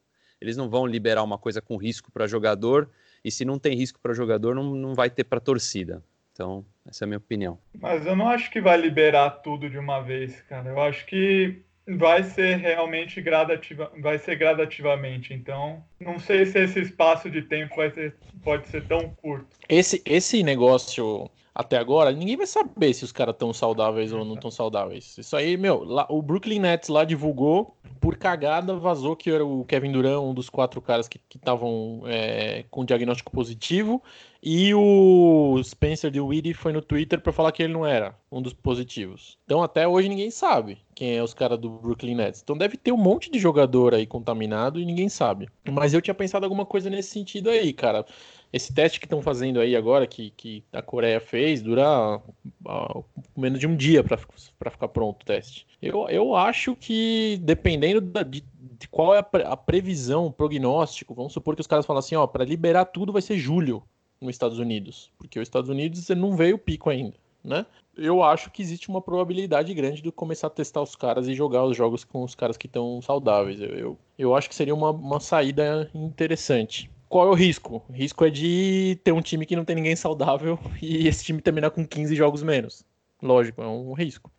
eles 0.41 0.57
não 0.57 0.67
vão 0.67 0.87
liberar 0.87 1.23
uma 1.23 1.37
coisa 1.37 1.61
com 1.61 1.77
risco 1.77 2.11
para 2.11 2.25
jogador 2.25 2.89
e 3.23 3.29
se 3.29 3.45
não 3.45 3.59
tem 3.59 3.75
risco 3.75 3.99
para 3.99 4.13
jogador, 4.13 4.55
não, 4.55 4.75
não 4.75 4.95
vai 4.95 5.09
ter 5.11 5.23
para 5.23 5.39
torcida. 5.39 6.03
Então, 6.33 6.65
essa 6.87 7.03
é 7.03 7.05
a 7.05 7.07
minha 7.07 7.17
opinião. 7.19 7.59
Mas 7.79 8.05
eu 8.05 8.15
não 8.15 8.27
acho 8.27 8.49
que 8.49 8.59
vai 8.59 8.77
liberar 8.77 9.29
tudo 9.29 9.69
de 9.69 9.77
uma 9.77 9.99
vez, 10.01 10.41
cara. 10.43 10.69
Eu 10.69 10.81
acho 10.81 11.05
que 11.05 11.61
vai 11.87 12.23
ser 12.23 12.57
realmente 12.57 13.21
gradativa, 13.21 13.91
vai 13.99 14.17
ser 14.17 14.35
gradativamente. 14.35 15.33
Então, 15.33 15.83
não 15.99 16.19
sei 16.19 16.45
se 16.45 16.59
esse 16.59 16.79
espaço 16.79 17.29
de 17.29 17.41
tempo 17.41 17.75
vai 17.75 17.89
ser, 17.91 18.15
pode 18.43 18.67
ser 18.67 18.85
tão 18.87 19.09
curto. 19.09 19.47
Esse, 19.67 20.01
esse 20.05 20.43
negócio 20.43 21.29
até 21.53 21.77
agora, 21.77 22.11
ninguém 22.11 22.37
vai 22.37 22.47
saber 22.47 22.93
se 22.93 23.03
os 23.03 23.11
caras 23.11 23.33
estão 23.33 23.51
saudáveis 23.51 24.13
ou 24.13 24.23
não 24.23 24.35
estão 24.35 24.49
saudáveis. 24.49 25.17
Isso 25.17 25.35
aí, 25.35 25.57
meu, 25.57 25.83
lá, 25.83 26.05
o 26.09 26.21
Brooklyn 26.21 26.59
Nets 26.59 26.87
lá 26.87 27.03
divulgou, 27.03 27.75
por 27.99 28.15
cagada, 28.17 28.75
vazou 28.75 29.17
que 29.17 29.29
era 29.29 29.45
o 29.45 29.65
Kevin 29.65 29.91
Durant, 29.91 30.21
um 30.21 30.33
dos 30.33 30.49
quatro 30.49 30.81
caras 30.81 31.09
que 31.09 31.19
estavam 31.35 32.03
é, 32.05 32.63
com 32.71 32.85
diagnóstico 32.85 33.31
positivo, 33.31 34.01
e 34.41 34.73
o 34.73 35.61
Spencer 35.63 36.09
Dinwiddie 36.09 36.53
foi 36.53 36.71
no 36.71 36.81
Twitter 36.81 37.19
para 37.19 37.33
falar 37.33 37.51
que 37.51 37.61
ele 37.61 37.73
não 37.73 37.85
era 37.85 38.15
um 38.31 38.41
dos 38.41 38.53
positivos. 38.53 39.37
Então 39.45 39.61
até 39.61 39.87
hoje 39.87 40.09
ninguém 40.09 40.31
sabe 40.31 40.79
quem 40.95 41.15
é 41.15 41.21
os 41.21 41.33
caras 41.33 41.59
do 41.59 41.69
Brooklyn 41.69 42.15
Nets. 42.15 42.41
Então 42.41 42.57
deve 42.57 42.77
ter 42.77 42.91
um 42.91 42.97
monte 42.97 43.29
de 43.29 43.37
jogador 43.37 43.93
aí 43.93 44.07
contaminado 44.07 44.79
e 44.79 44.85
ninguém 44.85 45.09
sabe. 45.09 45.49
Mas 45.69 45.93
eu 45.93 46.01
tinha 46.01 46.13
pensado 46.13 46.45
alguma 46.45 46.65
coisa 46.65 46.89
nesse 46.89 47.09
sentido 47.09 47.49
aí, 47.49 47.71
cara. 47.71 48.05
Esse 48.53 48.73
teste 48.73 48.99
que 48.99 49.05
estão 49.05 49.21
fazendo 49.21 49.61
aí 49.61 49.75
agora, 49.75 50.05
que, 50.05 50.31
que 50.31 50.63
a 50.73 50.81
Coreia 50.81 51.21
fez, 51.21 51.61
dura 51.61 52.17
uh, 52.65 53.05
menos 53.35 53.59
de 53.59 53.65
um 53.65 53.75
dia 53.75 54.03
para 54.03 54.69
ficar 54.69 54.89
pronto 54.89 55.21
o 55.21 55.25
teste. 55.25 55.65
Eu, 55.81 56.07
eu 56.09 56.35
acho 56.35 56.75
que, 56.75 57.39
dependendo 57.41 58.01
da, 58.01 58.23
de, 58.23 58.43
de, 58.77 58.87
qual 58.89 59.15
é 59.15 59.19
a, 59.19 59.23
pre, 59.23 59.43
a, 59.43 59.55
previsão, 59.55 60.25
o 60.25 60.31
prognóstico, 60.31 61.13
vamos 61.13 61.31
supor 61.31 61.55
que 61.55 61.61
os 61.61 61.67
caras 61.67 61.85
falam 61.85 61.99
assim: 61.99 62.15
ó, 62.15 62.27
para 62.27 62.43
liberar 62.43 62.85
tudo 62.85 63.13
vai 63.13 63.21
ser 63.21 63.37
julho 63.37 63.81
nos 64.19 64.31
Estados 64.31 64.59
Unidos, 64.59 65.11
porque 65.17 65.39
os 65.39 65.47
Estados 65.47 65.69
Unidos 65.69 66.07
não 66.09 66.35
veio 66.35 66.55
o 66.55 66.59
pico 66.59 66.89
ainda. 66.89 67.15
Né? 67.43 67.65
Eu 67.97 68.21
acho 68.21 68.51
que 68.51 68.61
existe 68.61 68.89
uma 68.89 69.01
probabilidade 69.01 69.73
grande 69.73 70.01
de 70.01 70.11
começar 70.11 70.47
a 70.47 70.51
testar 70.51 70.81
os 70.81 70.95
caras 70.95 71.27
e 71.27 71.33
jogar 71.33 71.63
os 71.63 71.75
jogos 71.75 72.03
com 72.03 72.23
os 72.23 72.35
caras 72.35 72.55
que 72.55 72.67
estão 72.67 73.01
saudáveis. 73.01 73.59
Eu, 73.59 73.69
eu, 73.69 73.97
eu, 74.17 74.35
acho 74.35 74.47
que 74.47 74.53
seria 74.53 74.75
uma, 74.75 74.91
uma 74.91 75.19
saída 75.19 75.89
interessante 75.95 76.89
qual 77.11 77.27
é 77.27 77.29
o 77.29 77.33
risco? 77.33 77.83
O 77.89 77.91
risco 77.91 78.25
é 78.25 78.29
de 78.29 78.97
ter 79.03 79.11
um 79.11 79.21
time 79.21 79.45
que 79.45 79.53
não 79.53 79.65
tem 79.65 79.75
ninguém 79.75 79.97
saudável 79.97 80.57
e 80.81 81.09
esse 81.09 81.25
time 81.25 81.41
terminar 81.41 81.69
com 81.71 81.85
15 81.85 82.15
jogos 82.15 82.41
menos. 82.41 82.85
Lógico, 83.21 83.61
é 83.61 83.67
um 83.67 83.91
risco. 83.91 84.31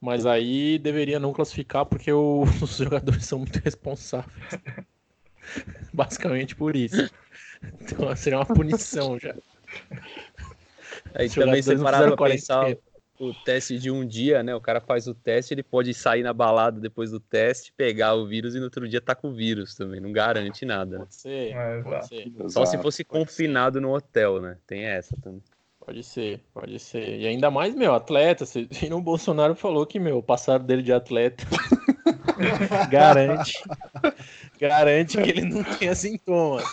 Mas 0.00 0.24
aí 0.24 0.78
deveria 0.78 1.20
não 1.20 1.34
classificar 1.34 1.84
porque 1.84 2.10
os 2.10 2.78
jogadores 2.78 3.26
são 3.26 3.40
muito 3.40 3.58
responsáveis. 3.58 4.32
Basicamente 5.92 6.56
por 6.56 6.74
isso. 6.74 7.10
Então 7.82 8.16
seria 8.16 8.38
uma 8.38 8.46
punição 8.46 9.18
já. 9.18 9.34
Aí 11.14 11.28
também 11.28 11.60
você 11.60 11.76
pararam 11.76 12.16
pra 12.16 12.30
pensar, 12.30 12.74
o 13.18 13.34
teste 13.34 13.78
de 13.78 13.90
um 13.90 14.06
dia, 14.06 14.42
né? 14.42 14.54
O 14.54 14.60
cara 14.60 14.80
faz 14.80 15.06
o 15.06 15.14
teste, 15.14 15.54
ele 15.54 15.62
pode 15.62 15.92
sair 15.92 16.22
na 16.22 16.32
balada 16.32 16.80
depois 16.80 17.10
do 17.10 17.20
teste, 17.20 17.72
pegar 17.72 18.14
o 18.14 18.26
vírus 18.26 18.54
e 18.54 18.58
no 18.58 18.64
outro 18.64 18.88
dia 18.88 19.00
tá 19.00 19.14
com 19.14 19.28
o 19.28 19.34
vírus 19.34 19.74
também. 19.74 20.00
Não 20.00 20.12
garante 20.12 20.64
nada. 20.64 20.98
Pode 20.98 21.14
ser, 21.14 21.52
é, 21.52 21.82
pode 21.82 22.06
ser. 22.06 22.32
Só 22.48 22.64
se 22.64 22.78
fosse 22.78 23.04
confinado 23.04 23.80
no 23.80 23.94
hotel, 23.94 24.40
né? 24.40 24.56
Tem 24.66 24.84
essa 24.84 25.16
também. 25.20 25.42
Pode 25.88 26.04
ser, 26.04 26.40
pode 26.52 26.78
ser. 26.78 27.18
E 27.18 27.26
ainda 27.26 27.50
mais, 27.50 27.74
meu, 27.74 27.94
atleta. 27.94 28.44
E 28.86 28.92
o 28.92 29.00
Bolsonaro 29.00 29.54
falou 29.54 29.86
que, 29.86 29.98
meu, 29.98 30.18
o 30.18 30.22
passado 30.22 30.64
dele 30.64 30.82
de 30.82 30.92
atleta 30.92 31.44
garante. 32.90 33.62
garante 34.60 35.16
que 35.16 35.30
ele 35.30 35.46
não 35.46 35.64
tenha 35.64 35.94
sintomas. 35.94 36.64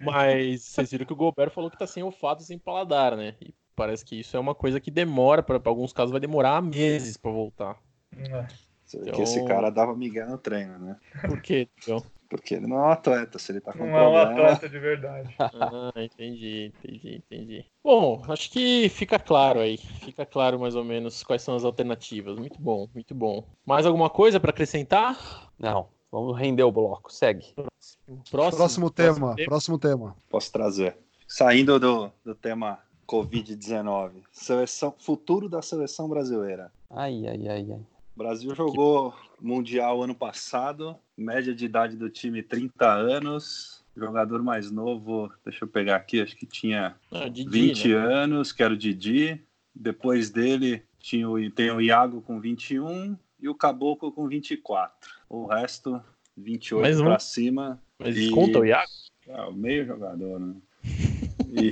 Mas 0.00 0.62
vocês 0.62 0.92
viram 0.92 1.04
que 1.04 1.12
o 1.12 1.16
Gobert 1.16 1.50
falou 1.50 1.68
que 1.68 1.78
tá 1.78 1.88
sem 1.88 2.04
olfato 2.04 2.42
e 2.42 2.46
sem 2.46 2.56
paladar, 2.56 3.16
né? 3.16 3.34
E 3.42 3.52
parece 3.76 4.04
que 4.04 4.18
isso 4.18 4.36
é 4.36 4.40
uma 4.40 4.54
coisa 4.54 4.80
que 4.80 4.90
demora, 4.90 5.42
para 5.42 5.60
alguns 5.66 5.92
casos 5.92 6.10
vai 6.10 6.20
demorar 6.20 6.62
meses 6.62 7.16
para 7.16 7.30
voltar. 7.30 7.76
É. 8.16 8.46
Então... 8.94 9.22
esse 9.22 9.44
cara 9.44 9.70
dava 9.70 9.94
migué 9.94 10.24
no 10.24 10.38
treino, 10.38 10.78
né? 10.78 10.96
Por 11.28 11.40
quê, 11.40 11.68
então? 11.78 12.02
Porque 12.28 12.54
ele 12.54 12.66
não 12.66 12.76
é 12.76 12.80
um 12.80 12.90
atleta, 12.90 13.38
se 13.38 13.52
ele 13.52 13.60
tá 13.60 13.72
com 13.72 13.78
Não 13.78 13.92
problema... 13.92 14.20
é 14.20 14.26
um 14.26 14.44
atleta 14.46 14.68
de 14.68 14.78
verdade. 14.78 15.34
ah, 15.38 15.92
entendi, 15.96 16.72
entendi, 16.74 17.16
entendi. 17.16 17.64
Bom, 17.84 18.22
acho 18.28 18.50
que 18.50 18.88
fica 18.88 19.18
claro 19.18 19.60
aí. 19.60 19.76
Fica 19.76 20.26
claro 20.26 20.58
mais 20.58 20.74
ou 20.74 20.84
menos 20.84 21.22
quais 21.22 21.42
são 21.42 21.54
as 21.54 21.64
alternativas. 21.64 22.36
Muito 22.36 22.60
bom, 22.60 22.88
muito 22.92 23.14
bom. 23.14 23.44
Mais 23.64 23.86
alguma 23.86 24.10
coisa 24.10 24.40
para 24.40 24.50
acrescentar? 24.50 25.50
Não. 25.58 25.88
Vamos 26.10 26.36
render 26.36 26.62
o 26.62 26.72
bloco. 26.72 27.12
Segue. 27.12 27.54
Próximo, 27.54 28.22
próximo, 28.30 28.90
tema, 28.90 29.16
próximo 29.18 29.30
tema. 29.30 29.44
Próximo 29.46 29.78
tema. 29.78 30.16
Posso 30.28 30.50
trazer. 30.52 30.96
Saindo 31.28 31.78
do, 31.78 32.10
do 32.24 32.34
tema 32.34 32.78
Covid-19. 33.06 34.10
Seleção, 34.32 34.94
futuro 34.98 35.48
da 35.48 35.62
seleção 35.62 36.08
brasileira. 36.08 36.72
Ai, 36.90 37.26
ai, 37.26 37.48
ai, 37.48 37.66
ai. 37.72 37.80
O 38.14 38.18
Brasil 38.18 38.54
jogou 38.54 39.14
Mundial 39.40 40.02
ano 40.02 40.14
passado, 40.14 40.96
média 41.16 41.54
de 41.54 41.66
idade 41.66 41.96
do 41.96 42.08
time 42.08 42.42
30 42.42 42.90
anos. 42.90 43.84
Jogador 43.96 44.42
mais 44.42 44.70
novo, 44.70 45.30
deixa 45.44 45.64
eu 45.64 45.68
pegar 45.68 45.96
aqui, 45.96 46.20
acho 46.20 46.36
que 46.36 46.46
tinha 46.46 46.96
ah, 47.10 47.28
Didi, 47.28 47.48
20 47.48 47.88
né? 47.88 47.94
anos, 47.94 48.52
que 48.52 48.62
era 48.62 48.74
o 48.74 48.76
Didi. 48.76 49.42
Depois 49.74 50.30
dele 50.30 50.82
tinha 50.98 51.28
o, 51.28 51.50
tem 51.50 51.70
o 51.70 51.80
Iago 51.80 52.20
com 52.20 52.40
21 52.40 53.16
e 53.40 53.48
o 53.48 53.54
Caboclo 53.54 54.12
com 54.12 54.26
24. 54.26 55.10
O 55.28 55.46
resto, 55.46 56.02
28 56.36 57.02
para 57.02 57.18
cima. 57.18 57.80
Mas 57.98 58.16
e... 58.16 58.30
conta 58.30 58.58
o 58.58 58.64
Iago? 58.64 58.90
Ah, 59.30 59.48
o 59.48 59.52
meio 59.52 59.86
jogador, 59.86 60.40
né? 60.40 60.54
E... 61.48 61.70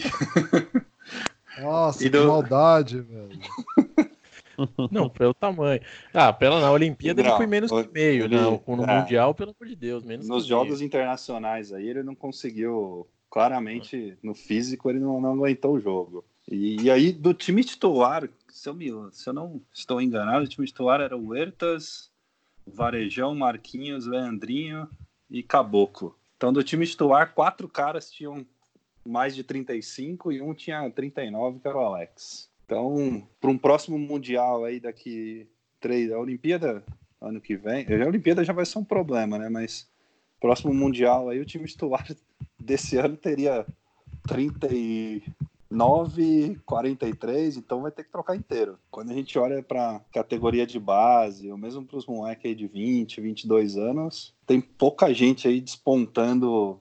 Nossa, 1.61 1.99
que 1.99 2.09
do... 2.09 2.27
maldade, 2.27 3.01
velho. 3.01 3.31
Não, 4.91 5.09
pelo 5.09 5.35
tamanho. 5.35 5.81
Ah, 6.13 6.33
pela, 6.33 6.61
na 6.61 6.71
Olimpíada 6.71 7.23
não, 7.23 7.29
ele 7.29 7.37
foi 7.37 7.47
menos 7.47 7.71
que 7.71 7.93
meio, 7.93 8.25
ele, 8.25 8.37
não. 8.37 8.63
No 8.67 8.85
é, 8.85 9.01
Mundial, 9.01 9.35
pelo 9.35 9.51
amor 9.51 9.69
de 9.69 9.75
Deus, 9.75 10.05
menos 10.05 10.29
Nos 10.29 10.47
jogos 10.47 10.79
meio. 10.79 10.87
internacionais 10.87 11.73
aí, 11.73 11.89
ele 11.89 12.03
não 12.03 12.15
conseguiu. 12.15 13.07
Claramente, 13.29 14.17
no 14.23 14.33
físico, 14.33 14.89
ele 14.89 15.01
não, 15.01 15.21
não 15.21 15.33
aguentou 15.33 15.75
o 15.75 15.81
jogo. 15.81 16.25
E, 16.49 16.83
e, 16.83 16.91
aí, 16.91 17.11
do 17.11 17.35
time 17.35 17.65
titular, 17.65 18.29
se 18.49 18.69
eu, 18.69 18.75
me, 18.75 18.93
se 19.11 19.29
eu 19.29 19.33
não 19.33 19.61
estou 19.73 20.01
enganado, 20.01 20.45
o 20.45 20.49
time 20.49 20.65
titular 20.65 21.01
era 21.01 21.17
o 21.17 21.31
Huertas, 21.31 22.13
Varejão, 22.65 23.35
Marquinhos, 23.35 24.07
Leandrinho 24.07 24.89
e 25.29 25.43
Caboclo. 25.43 26.17
Então, 26.37 26.53
do 26.53 26.63
time 26.63 26.87
titular, 26.87 27.35
quatro 27.35 27.69
caras 27.69 28.09
tinham 28.09 28.47
mais 29.05 29.35
de 29.35 29.45
35 29.45 30.33
e 30.33 30.41
um 30.41 30.55
tinha 30.55 30.91
39, 30.91 31.61
que 31.61 31.69
era 31.69 31.77
o 31.77 31.81
Alex. 31.81 32.49
Então, 32.65 33.29
para 33.41 33.51
um 33.51 33.59
próximo 33.59 33.99
Mundial 33.99 34.65
aí 34.65 34.81
daqui 34.81 35.47
três, 35.81 36.11
a 36.11 36.19
Olimpíada 36.19 36.83
ano 37.21 37.41
que 37.41 37.57
vem, 37.57 37.87
a 38.03 38.07
Olimpíada 38.07 38.45
já 38.45 38.53
vai 38.53 38.67
ser 38.67 38.79
um 38.79 38.85
problema, 38.85 39.39
né? 39.39 39.49
Mas 39.49 39.89
próximo 40.41 40.75
Mundial 40.75 41.31
aí 41.31 41.41
o 41.41 41.45
time 41.45 41.67
titular 41.67 42.07
desse 42.61 42.97
ano 42.99 43.17
teria 43.17 43.67
39, 44.29 46.61
43, 46.67 47.57
então 47.57 47.83
vai 47.83 47.91
ter 47.91 48.05
que 48.05 48.13
trocar 48.13 48.37
inteiro. 48.37 48.79
Quando 48.91 49.11
a 49.11 49.15
gente 49.15 49.39
olha 49.39 49.63
para 49.63 50.03
categoria 50.13 50.67
de 50.67 50.79
base, 50.79 51.51
ou 51.51 51.57
mesmo 51.57 51.87
para 51.87 51.97
os 51.97 52.05
moleques 52.07 52.45
aí 52.45 52.55
de 52.55 52.67
20, 52.67 53.23
22 53.23 53.79
anos, 53.79 54.35
tem 54.47 54.61
pouca 54.61 55.15
gente 55.15 55.49
aí 55.49 55.63
despontando 55.63 56.79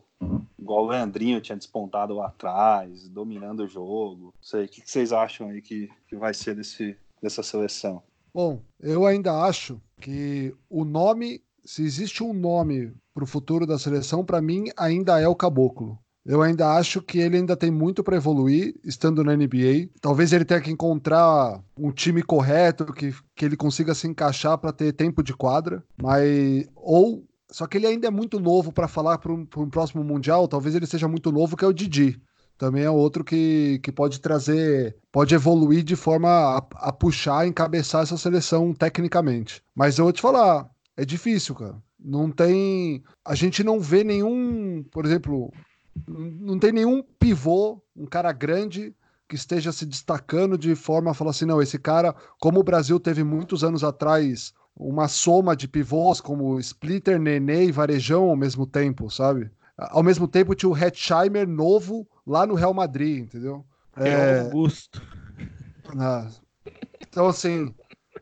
igual 0.60 0.86
o 0.86 0.88
Leandrinho 0.88 1.42
tinha 1.42 1.58
despontado 1.58 2.14
lá 2.14 2.28
atrás, 2.28 3.08
dominando 3.10 3.62
o 3.62 3.68
jogo. 3.68 4.26
Não 4.26 4.34
sei, 4.42 4.66
o 4.66 4.70
que 4.70 4.82
vocês 4.86 5.12
acham 5.12 5.50
aí 5.50 5.62
que, 5.62 5.90
que 6.08 6.16
vai 6.16 6.34
ser 6.34 6.56
desse, 6.56 6.98
dessa 7.22 7.44
seleção? 7.44 8.02
Bom, 8.34 8.62
eu 8.80 9.06
ainda 9.06 9.34
acho 9.44 9.80
que 10.02 10.56
o 10.70 10.84
nome, 10.84 11.42
se 11.64 11.84
existe 11.84 12.24
um 12.24 12.34
nome 12.34 12.94
para 13.14 13.24
o 13.24 13.28
futuro 13.28 13.68
da 13.68 13.78
seleção, 13.78 14.26
para 14.26 14.42
mim 14.42 14.66
ainda 14.76 15.20
é 15.20 15.28
o 15.28 15.36
Caboclo. 15.36 16.00
Eu 16.26 16.42
ainda 16.42 16.74
acho 16.76 17.02
que 17.02 17.20
ele 17.20 17.36
ainda 17.36 17.56
tem 17.56 17.70
muito 17.70 18.02
para 18.02 18.16
evoluir 18.16 18.74
estando 18.84 19.24
na 19.24 19.36
NBA. 19.36 19.90
Talvez 20.00 20.32
ele 20.32 20.46
tenha 20.46 20.62
que 20.62 20.72
encontrar 20.72 21.62
um 21.78 21.92
time 21.92 22.24
correto 22.24 22.86
que, 22.94 23.14
que 23.36 23.44
ele 23.44 23.58
consiga 23.58 23.94
se 23.94 24.08
encaixar 24.08 24.58
para 24.58 24.72
ter 24.72 24.94
tempo 24.94 25.22
de 25.22 25.34
quadra, 25.34 25.84
mas 26.02 26.66
ou 26.76 27.26
só 27.54 27.68
que 27.68 27.78
ele 27.78 27.86
ainda 27.86 28.08
é 28.08 28.10
muito 28.10 28.40
novo 28.40 28.74
para 28.74 28.88
falar 28.88 29.20
para 29.20 29.32
um, 29.32 29.48
um, 29.58 29.70
próximo 29.70 30.04
Mundial. 30.04 30.48
Talvez 30.48 30.74
ele 30.74 30.88
seja 30.88 31.08
muito 31.08 31.32
novo, 31.32 31.56
que 31.56 31.64
é 31.64 31.68
o 31.68 31.72
Didi. 31.72 32.20
Também 32.58 32.84
é 32.84 32.90
outro 32.90 33.24
que, 33.24 33.80
que 33.84 33.92
pode 33.92 34.20
trazer, 34.20 34.98
pode 35.12 35.36
evoluir 35.36 35.84
de 35.84 35.96
forma 35.96 36.30
a, 36.30 36.58
a 36.88 36.92
puxar, 36.92 37.46
encabeçar 37.46 38.02
essa 38.02 38.18
seleção 38.18 38.74
tecnicamente. 38.74 39.62
Mas 39.76 40.00
eu 40.00 40.06
vou 40.06 40.12
te 40.12 40.20
falar, 40.20 40.68
é 40.98 41.06
difícil, 41.06 41.54
cara. 41.54 41.78
Não 42.00 42.32
tem. 42.32 43.04
A 43.24 43.36
gente 43.36 43.64
não 43.64 43.80
vê 43.80 44.04
nenhum, 44.04 44.84
por 44.92 45.06
exemplo, 45.06 45.54
não 46.08 46.58
tem 46.58 46.72
nenhum 46.72 47.04
pivô, 47.20 47.80
um 47.96 48.08
cara 48.08 48.32
grande 48.32 48.96
que 49.30 49.36
esteja 49.36 49.72
se 49.72 49.86
destacando 49.86 50.58
de 50.58 50.74
forma 50.74 51.12
a 51.12 51.14
falar 51.14 51.32
assim, 51.32 51.46
não, 51.46 51.62
esse 51.62 51.78
cara, 51.78 52.16
como 52.40 52.60
o 52.60 52.64
Brasil 52.64 53.00
teve 53.00 53.24
muitos 53.24 53.64
anos 53.64 53.84
atrás 53.84 54.54
uma 54.76 55.08
soma 55.08 55.56
de 55.56 55.68
pivôs 55.68 56.20
como 56.20 56.60
Splitter, 56.60 57.20
Nenê 57.20 57.66
e 57.66 57.72
Varejão 57.72 58.30
ao 58.30 58.36
mesmo 58.36 58.66
tempo, 58.66 59.10
sabe? 59.10 59.52
Ao 59.78 60.04
mesmo 60.04 60.28
tempo 60.28 60.56
tinha 60.56 60.70
o 60.70 60.78
Hetzheimer 60.78 61.48
novo 61.48 62.08
lá 62.26 62.46
no 62.46 62.56
Real 62.56 62.74
Madrid, 62.74 63.24
entendeu? 63.24 63.66
É, 63.96 64.42
Augusto. 64.42 65.02
Ah, 65.98 66.28
então 67.02 67.28
assim, 67.28 67.74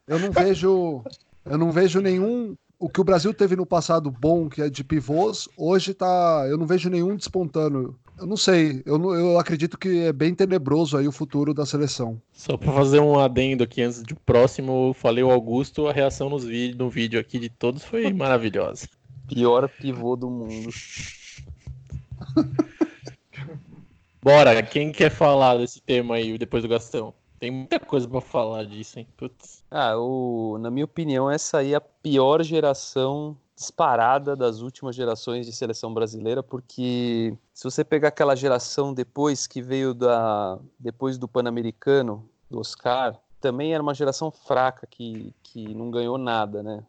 eu 0.07 0.19
não 0.19 0.31
vejo, 0.31 1.03
eu 1.45 1.57
não 1.57 1.71
vejo 1.71 2.01
nenhum 2.01 2.55
o 2.81 2.89
que 2.89 2.99
o 2.99 3.03
Brasil 3.03 3.31
teve 3.33 3.55
no 3.55 3.65
passado 3.65 4.09
bom, 4.09 4.49
que 4.49 4.61
é 4.61 4.69
de 4.69 4.83
pivôs, 4.83 5.47
hoje 5.55 5.93
tá, 5.93 6.45
eu 6.49 6.57
não 6.57 6.65
vejo 6.65 6.89
nenhum 6.89 7.15
despontando. 7.15 7.97
Eu 8.21 8.27
não 8.27 8.37
sei, 8.37 8.83
eu, 8.85 9.15
eu 9.15 9.39
acredito 9.39 9.79
que 9.79 10.05
é 10.05 10.13
bem 10.13 10.35
tenebroso 10.35 10.95
aí 10.95 11.07
o 11.07 11.11
futuro 11.11 11.55
da 11.55 11.65
seleção. 11.65 12.21
Só 12.31 12.55
para 12.55 12.71
fazer 12.71 12.99
um 12.99 13.17
adendo 13.17 13.63
aqui 13.63 13.81
antes 13.81 14.03
de 14.03 14.13
próximo, 14.13 14.93
falei 14.93 15.23
o 15.23 15.31
Augusto, 15.31 15.87
a 15.87 15.91
reação 15.91 16.29
nos 16.29 16.45
vídeos, 16.45 16.77
no 16.77 16.87
vídeo 16.87 17.19
aqui 17.19 17.39
de 17.39 17.49
todos 17.49 17.83
foi 17.83 18.03
maravilhosa. 18.13 18.87
Pior 19.27 19.67
pivô 19.67 20.15
do 20.15 20.29
mundo. 20.29 20.69
Bora, 24.21 24.61
quem 24.61 24.91
quer 24.91 25.09
falar 25.09 25.57
desse 25.57 25.81
tema 25.81 26.13
aí 26.13 26.37
depois 26.37 26.61
do 26.61 26.69
Gastão? 26.69 27.15
Tem 27.39 27.49
muita 27.49 27.79
coisa 27.79 28.07
para 28.07 28.21
falar 28.21 28.65
disso, 28.65 28.99
hein? 28.99 29.07
Putz. 29.17 29.63
Ah, 29.71 29.97
o, 29.97 30.59
na 30.59 30.69
minha 30.69 30.85
opinião, 30.85 31.31
essa 31.31 31.57
aí 31.57 31.73
é 31.73 31.77
a 31.77 31.81
pior 31.81 32.43
geração 32.43 33.35
disparada 33.61 34.35
das 34.35 34.61
últimas 34.61 34.95
gerações 34.95 35.45
de 35.45 35.53
seleção 35.53 35.93
brasileira, 35.93 36.41
porque 36.41 37.37
se 37.53 37.63
você 37.63 37.83
pegar 37.83 38.07
aquela 38.07 38.35
geração 38.35 38.91
depois 38.91 39.45
que 39.45 39.61
veio 39.61 39.93
da 39.93 40.57
depois 40.79 41.19
do 41.19 41.27
Pan-Americano, 41.27 42.27
do 42.49 42.59
Oscar, 42.59 43.19
também 43.39 43.71
era 43.71 43.83
uma 43.83 43.93
geração 43.93 44.31
fraca 44.31 44.87
que, 44.87 45.31
que 45.43 45.75
não 45.75 45.91
ganhou 45.91 46.17
nada, 46.17 46.63
né? 46.63 46.83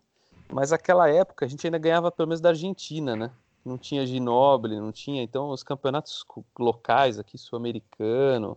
Mas 0.51 0.73
aquela 0.73 1.11
época 1.11 1.45
a 1.45 1.49
gente 1.49 1.67
ainda 1.67 1.79
ganhava 1.79 2.11
pelo 2.11 2.29
menos 2.29 2.41
da 2.41 2.49
Argentina, 2.49 3.15
né? 3.15 3.31
Não 3.63 3.77
tinha 3.77 4.07
Ginoble, 4.07 4.81
não 4.81 4.91
tinha, 4.91 5.23
então 5.23 5.51
os 5.51 5.63
campeonatos 5.63 6.25
locais 6.59 7.19
aqui 7.19 7.37
sul-americano, 7.37 8.57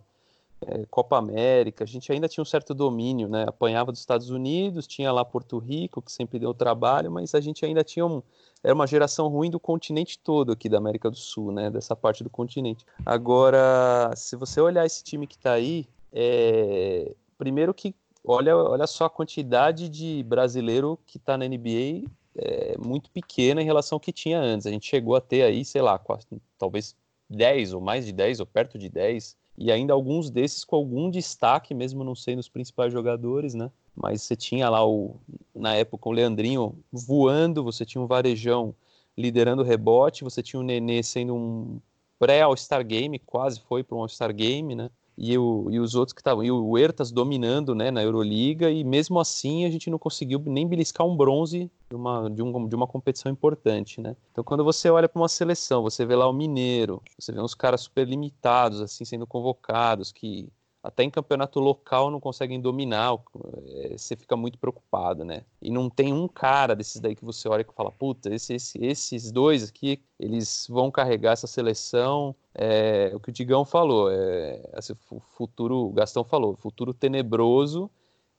é, 0.62 0.86
Copa 0.86 1.18
América, 1.18 1.84
a 1.84 1.86
gente 1.86 2.10
ainda 2.10 2.28
tinha 2.28 2.42
um 2.42 2.46
certo 2.46 2.72
domínio, 2.72 3.28
né? 3.28 3.44
Apanhava 3.46 3.92
dos 3.92 4.00
Estados 4.00 4.30
Unidos, 4.30 4.86
tinha 4.86 5.12
lá 5.12 5.24
Porto 5.24 5.58
Rico, 5.58 6.00
que 6.00 6.10
sempre 6.10 6.38
deu 6.38 6.54
trabalho, 6.54 7.10
mas 7.10 7.34
a 7.34 7.40
gente 7.40 7.64
ainda 7.64 7.84
tinha 7.84 8.06
um, 8.06 8.22
era 8.62 8.74
uma 8.74 8.86
geração 8.86 9.28
ruim 9.28 9.50
do 9.50 9.60
continente 9.60 10.18
todo 10.18 10.52
aqui 10.52 10.68
da 10.68 10.78
América 10.78 11.10
do 11.10 11.16
Sul, 11.16 11.52
né? 11.52 11.70
Dessa 11.70 11.94
parte 11.94 12.24
do 12.24 12.30
continente. 12.30 12.86
Agora, 13.04 14.12
se 14.16 14.34
você 14.36 14.60
olhar 14.60 14.86
esse 14.86 15.04
time 15.04 15.26
que 15.26 15.36
está 15.36 15.52
aí, 15.52 15.86
é... 16.12 17.14
primeiro 17.36 17.74
que 17.74 17.94
olha, 18.24 18.56
olha 18.56 18.86
só 18.86 19.04
a 19.04 19.10
quantidade 19.10 19.88
de 19.88 20.22
brasileiro 20.24 20.98
que 21.06 21.18
está 21.18 21.36
na 21.36 21.46
NBA 21.46 22.08
é 22.38 22.76
muito 22.78 23.10
pequena 23.10 23.62
em 23.62 23.64
relação 23.64 23.96
ao 23.96 24.00
que 24.00 24.12
tinha 24.12 24.40
antes. 24.40 24.66
A 24.66 24.70
gente 24.70 24.86
chegou 24.86 25.16
a 25.16 25.20
ter 25.20 25.42
aí, 25.42 25.64
sei 25.64 25.80
lá, 25.80 25.98
quase, 25.98 26.26
talvez 26.58 26.94
10 27.30 27.72
ou 27.72 27.80
mais 27.80 28.06
de 28.06 28.12
10 28.12 28.40
ou 28.40 28.46
perto 28.46 28.78
de 28.78 28.88
10 28.88 29.36
e 29.58 29.72
ainda 29.72 29.92
alguns 29.92 30.30
desses 30.30 30.64
com 30.64 30.76
algum 30.76 31.10
destaque, 31.10 31.74
mesmo 31.74 32.04
não 32.04 32.14
sendo 32.14 32.40
os 32.40 32.48
principais 32.48 32.92
jogadores, 32.92 33.54
né? 33.54 33.70
Mas 33.94 34.22
você 34.22 34.36
tinha 34.36 34.68
lá, 34.68 34.86
o, 34.86 35.16
na 35.54 35.74
época, 35.74 36.08
o 36.08 36.12
Leandrinho 36.12 36.78
voando, 36.92 37.64
você 37.64 37.84
tinha 37.84 38.02
um 38.02 38.06
Varejão 38.06 38.74
liderando 39.16 39.62
o 39.62 39.64
rebote, 39.64 40.22
você 40.22 40.42
tinha 40.42 40.60
o 40.60 40.62
Nenê 40.62 41.02
sendo 41.02 41.34
um 41.34 41.80
pré-All-Star 42.18 42.84
Game, 42.84 43.18
quase 43.18 43.60
foi 43.60 43.82
para 43.82 43.96
um 43.96 44.00
All-Star 44.00 44.34
Game, 44.34 44.74
né? 44.74 44.90
E, 45.16 45.36
o, 45.38 45.68
e 45.70 45.80
os 45.80 45.94
outros 45.94 46.12
que 46.12 46.20
estavam, 46.20 46.44
e 46.44 46.50
o 46.50 46.76
Ertas 46.76 47.10
dominando 47.10 47.74
né, 47.74 47.90
na 47.90 48.02
Euroliga, 48.02 48.70
e 48.70 48.84
mesmo 48.84 49.18
assim 49.18 49.64
a 49.64 49.70
gente 49.70 49.88
não 49.88 49.98
conseguiu 49.98 50.42
nem 50.44 50.66
beliscar 50.66 51.06
um 51.06 51.16
bronze 51.16 51.70
de 51.88 51.96
uma, 51.96 52.28
de, 52.28 52.42
um, 52.42 52.68
de 52.68 52.74
uma 52.74 52.86
competição 52.86 53.32
importante. 53.32 54.00
Né? 54.00 54.14
Então, 54.32 54.44
quando 54.44 54.62
você 54.62 54.90
olha 54.90 55.08
para 55.08 55.20
uma 55.20 55.28
seleção, 55.28 55.82
você 55.82 56.04
vê 56.04 56.14
lá 56.14 56.28
o 56.28 56.32
Mineiro, 56.32 57.02
você 57.18 57.32
vê 57.32 57.40
uns 57.40 57.54
caras 57.54 57.82
super 57.82 58.06
limitados, 58.06 58.80
assim, 58.80 59.04
sendo 59.04 59.26
convocados, 59.26 60.12
que 60.12 60.48
até 60.86 61.02
em 61.02 61.10
campeonato 61.10 61.58
local 61.58 62.10
não 62.10 62.20
conseguem 62.20 62.60
dominar, 62.60 63.18
é, 63.66 63.98
você 63.98 64.14
fica 64.14 64.36
muito 64.36 64.56
preocupado, 64.56 65.24
né? 65.24 65.42
E 65.60 65.68
não 65.68 65.90
tem 65.90 66.12
um 66.12 66.28
cara 66.28 66.76
desses 66.76 67.00
daí 67.00 67.16
que 67.16 67.24
você 67.24 67.48
olha 67.48 67.66
e 67.68 67.74
fala, 67.74 67.90
puta, 67.90 68.32
esse, 68.32 68.54
esse, 68.54 68.78
esses 68.84 69.32
dois 69.32 69.68
aqui, 69.68 70.00
eles 70.18 70.66
vão 70.70 70.90
carregar 70.90 71.32
essa 71.32 71.48
seleção. 71.48 72.36
É, 72.54 73.10
o 73.14 73.20
que 73.20 73.30
o 73.30 73.32
Digão 73.32 73.64
falou, 73.64 74.10
é, 74.12 74.62
assim, 74.74 74.94
o 75.10 75.18
futuro, 75.20 75.88
o 75.88 75.92
Gastão 75.92 76.22
falou, 76.22 76.54
futuro 76.56 76.94
tenebroso. 76.94 77.90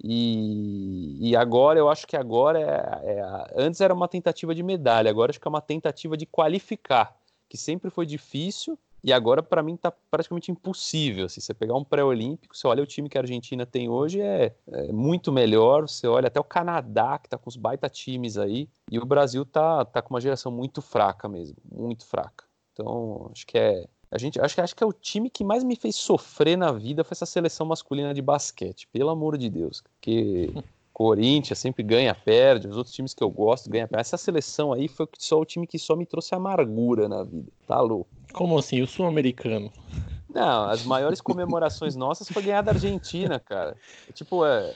E, 0.01 1.17
e 1.19 1.35
agora, 1.35 1.79
eu 1.79 1.89
acho 1.89 2.07
que 2.07 2.15
agora, 2.15 2.59
é, 3.03 3.19
é, 3.19 3.53
antes 3.57 3.81
era 3.81 3.93
uma 3.93 4.07
tentativa 4.07 4.55
de 4.55 4.63
medalha, 4.63 5.09
agora 5.09 5.31
acho 5.31 5.39
que 5.39 5.47
é 5.47 5.49
uma 5.49 5.61
tentativa 5.61 6.15
de 6.15 6.25
qualificar, 6.25 7.17
que 7.49 7.57
sempre 7.57 7.89
foi 7.89 8.05
difícil, 8.05 8.77
e 9.07 9.13
agora, 9.13 9.41
para 9.41 9.63
mim, 9.63 9.77
tá 9.77 9.89
praticamente 10.11 10.51
impossível. 10.51 11.27
Assim, 11.27 11.39
você 11.39 11.53
pegar 11.53 11.75
um 11.75 11.83
pré-olímpico, 11.85 12.53
você 12.53 12.67
olha 12.67 12.83
o 12.83 12.85
time 12.85 13.07
que 13.07 13.17
a 13.17 13.21
Argentina 13.21 13.65
tem 13.65 13.87
hoje, 13.87 14.19
é, 14.19 14.53
é, 14.69 14.91
muito 14.91 15.31
melhor. 15.31 15.87
Você 15.87 16.05
olha 16.05 16.27
até 16.27 16.41
o 16.41 16.43
Canadá, 16.43 17.17
que 17.17 17.29
tá 17.29 17.37
com 17.37 17.47
os 17.49 17.55
baita 17.55 17.87
times 17.87 18.37
aí. 18.37 18.67
E 18.91 18.99
o 18.99 19.05
Brasil 19.05 19.45
tá, 19.45 19.85
tá 19.85 20.01
com 20.01 20.13
uma 20.13 20.19
geração 20.19 20.51
muito 20.51 20.81
fraca 20.81 21.29
mesmo. 21.29 21.55
Muito 21.71 22.05
fraca. 22.05 22.43
Então, 22.73 23.29
acho 23.31 23.47
que 23.47 23.57
é. 23.57 23.87
A 24.11 24.17
gente, 24.17 24.41
acho, 24.41 24.55
que, 24.55 24.59
acho 24.59 24.75
que 24.75 24.83
é 24.83 24.87
o 24.87 24.91
time 24.91 25.29
que 25.29 25.41
mais 25.41 25.63
me 25.63 25.77
fez 25.77 25.95
sofrer 25.95 26.57
na 26.57 26.73
vida 26.73 27.01
foi 27.05 27.15
essa 27.15 27.25
seleção 27.25 27.65
masculina 27.65 28.13
de 28.13 28.21
basquete, 28.21 28.89
pelo 28.91 29.09
amor 29.09 29.37
de 29.37 29.49
Deus. 29.49 29.81
Porque 29.81 30.51
Corinthians 30.91 31.59
sempre 31.59 31.81
ganha, 31.81 32.13
perde, 32.13 32.67
os 32.67 32.75
outros 32.75 32.93
times 32.93 33.13
que 33.13 33.23
eu 33.23 33.29
gosto 33.29 33.69
ganham, 33.69 33.87
perde. 33.87 34.01
Essa 34.01 34.17
seleção 34.17 34.73
aí 34.73 34.89
foi 34.89 35.07
só 35.17 35.39
o 35.39 35.45
time 35.45 35.65
que 35.65 35.79
só 35.79 35.95
me 35.95 36.05
trouxe 36.05 36.35
amargura 36.35 37.07
na 37.07 37.23
vida. 37.23 37.49
Tá 37.65 37.79
louco. 37.79 38.16
Como 38.33 38.57
assim? 38.57 38.81
O 38.81 38.87
sul-americano? 38.87 39.71
Não, 40.33 40.65
as 40.69 40.83
maiores 40.83 41.19
comemorações 41.21 41.95
nossas 41.95 42.29
foi 42.29 42.43
ganhar 42.43 42.61
da 42.61 42.71
Argentina, 42.71 43.39
cara. 43.39 43.75
É, 44.07 44.11
tipo, 44.11 44.45
é, 44.45 44.73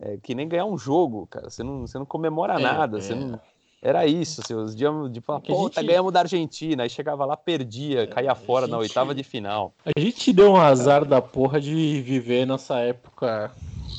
é, 0.00 0.16
que 0.22 0.34
nem 0.34 0.48
ganhar 0.48 0.64
um 0.64 0.78
jogo, 0.78 1.26
cara. 1.26 1.50
Você 1.50 1.62
não, 1.62 1.86
você 1.86 1.98
não 1.98 2.06
comemora 2.06 2.54
é, 2.54 2.62
nada. 2.62 3.00
Você 3.00 3.12
é. 3.12 3.16
não... 3.16 3.40
Era 3.82 4.06
isso, 4.06 4.40
assim, 4.40 4.54
os 4.54 4.76
dias 4.76 4.92
de 5.10 5.20
falar, 5.20 5.40
pô, 5.40 5.64
gente... 5.64 5.84
ganhamos 5.84 6.12
da 6.12 6.20
Argentina. 6.20 6.84
Aí 6.84 6.88
chegava 6.88 7.24
lá, 7.24 7.36
perdia, 7.36 8.06
caía 8.06 8.34
fora 8.34 8.66
gente... 8.66 8.72
na 8.72 8.78
oitava 8.78 9.12
de 9.12 9.24
final. 9.24 9.74
A 9.84 9.98
gente 9.98 10.32
deu 10.32 10.52
um 10.52 10.56
azar 10.56 11.04
da 11.04 11.20
porra 11.20 11.60
de 11.60 12.00
viver 12.00 12.46
nessa 12.46 12.78
época 12.78 13.50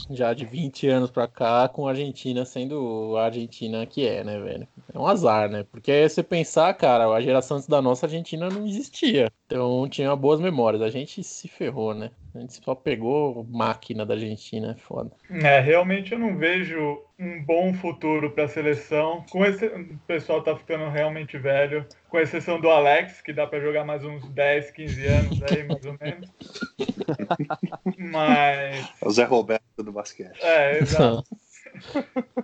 já 0.09 0.33
de 0.33 0.45
20 0.45 0.87
anos 0.87 1.11
pra 1.11 1.27
cá, 1.27 1.67
com 1.67 1.85
a 1.85 1.91
Argentina 1.91 2.45
sendo 2.45 3.15
a 3.17 3.25
Argentina 3.25 3.85
que 3.85 4.07
é, 4.07 4.23
né, 4.23 4.39
velho? 4.39 4.67
É 4.93 4.97
um 4.97 5.07
azar, 5.07 5.49
né? 5.49 5.65
Porque 5.71 6.07
você 6.07 6.23
pensar, 6.23 6.73
cara, 6.73 7.07
a 7.07 7.21
geração 7.21 7.57
antes 7.57 7.69
da 7.69 7.81
nossa 7.81 8.05
Argentina 8.05 8.49
não 8.49 8.65
existia. 8.65 9.31
Então 9.45 9.87
tinha 9.87 10.15
boas 10.15 10.39
memórias. 10.39 10.81
A 10.81 10.89
gente 10.89 11.23
se 11.23 11.47
ferrou, 11.47 11.93
né? 11.93 12.11
A 12.35 12.39
gente 12.39 12.63
só 12.63 12.73
pegou 12.73 13.45
máquina 13.49 14.05
da 14.05 14.15
Argentina, 14.15 14.71
é 14.71 14.81
foda. 14.81 15.11
É, 15.29 15.59
realmente 15.59 16.13
eu 16.13 16.19
não 16.19 16.35
vejo 16.35 16.99
um 17.19 17.43
bom 17.43 17.73
futuro 17.73 18.31
para 18.31 18.45
a 18.45 18.47
seleção. 18.47 19.23
Com 19.29 19.45
esse, 19.45 19.67
o 19.67 19.97
pessoal 20.07 20.41
tá 20.41 20.55
ficando 20.55 20.89
realmente 20.89 21.37
velho, 21.37 21.85
com 22.09 22.19
exceção 22.19 22.59
do 22.59 22.69
Alex, 22.69 23.21
que 23.21 23.31
dá 23.31 23.45
para 23.45 23.59
jogar 23.59 23.85
mais 23.85 24.03
uns 24.03 24.27
10, 24.29 24.71
15 24.71 25.05
anos 25.05 25.43
aí, 25.43 25.63
mais 25.63 25.85
ou 25.85 25.95
menos. 26.01 26.29
Mas. 27.97 28.89
É 29.01 29.07
o 29.07 29.11
Zé 29.11 29.23
Roberto 29.23 29.63
do 29.77 29.91
basquete. 29.91 30.39
É, 30.41 30.79
exato. 30.79 31.23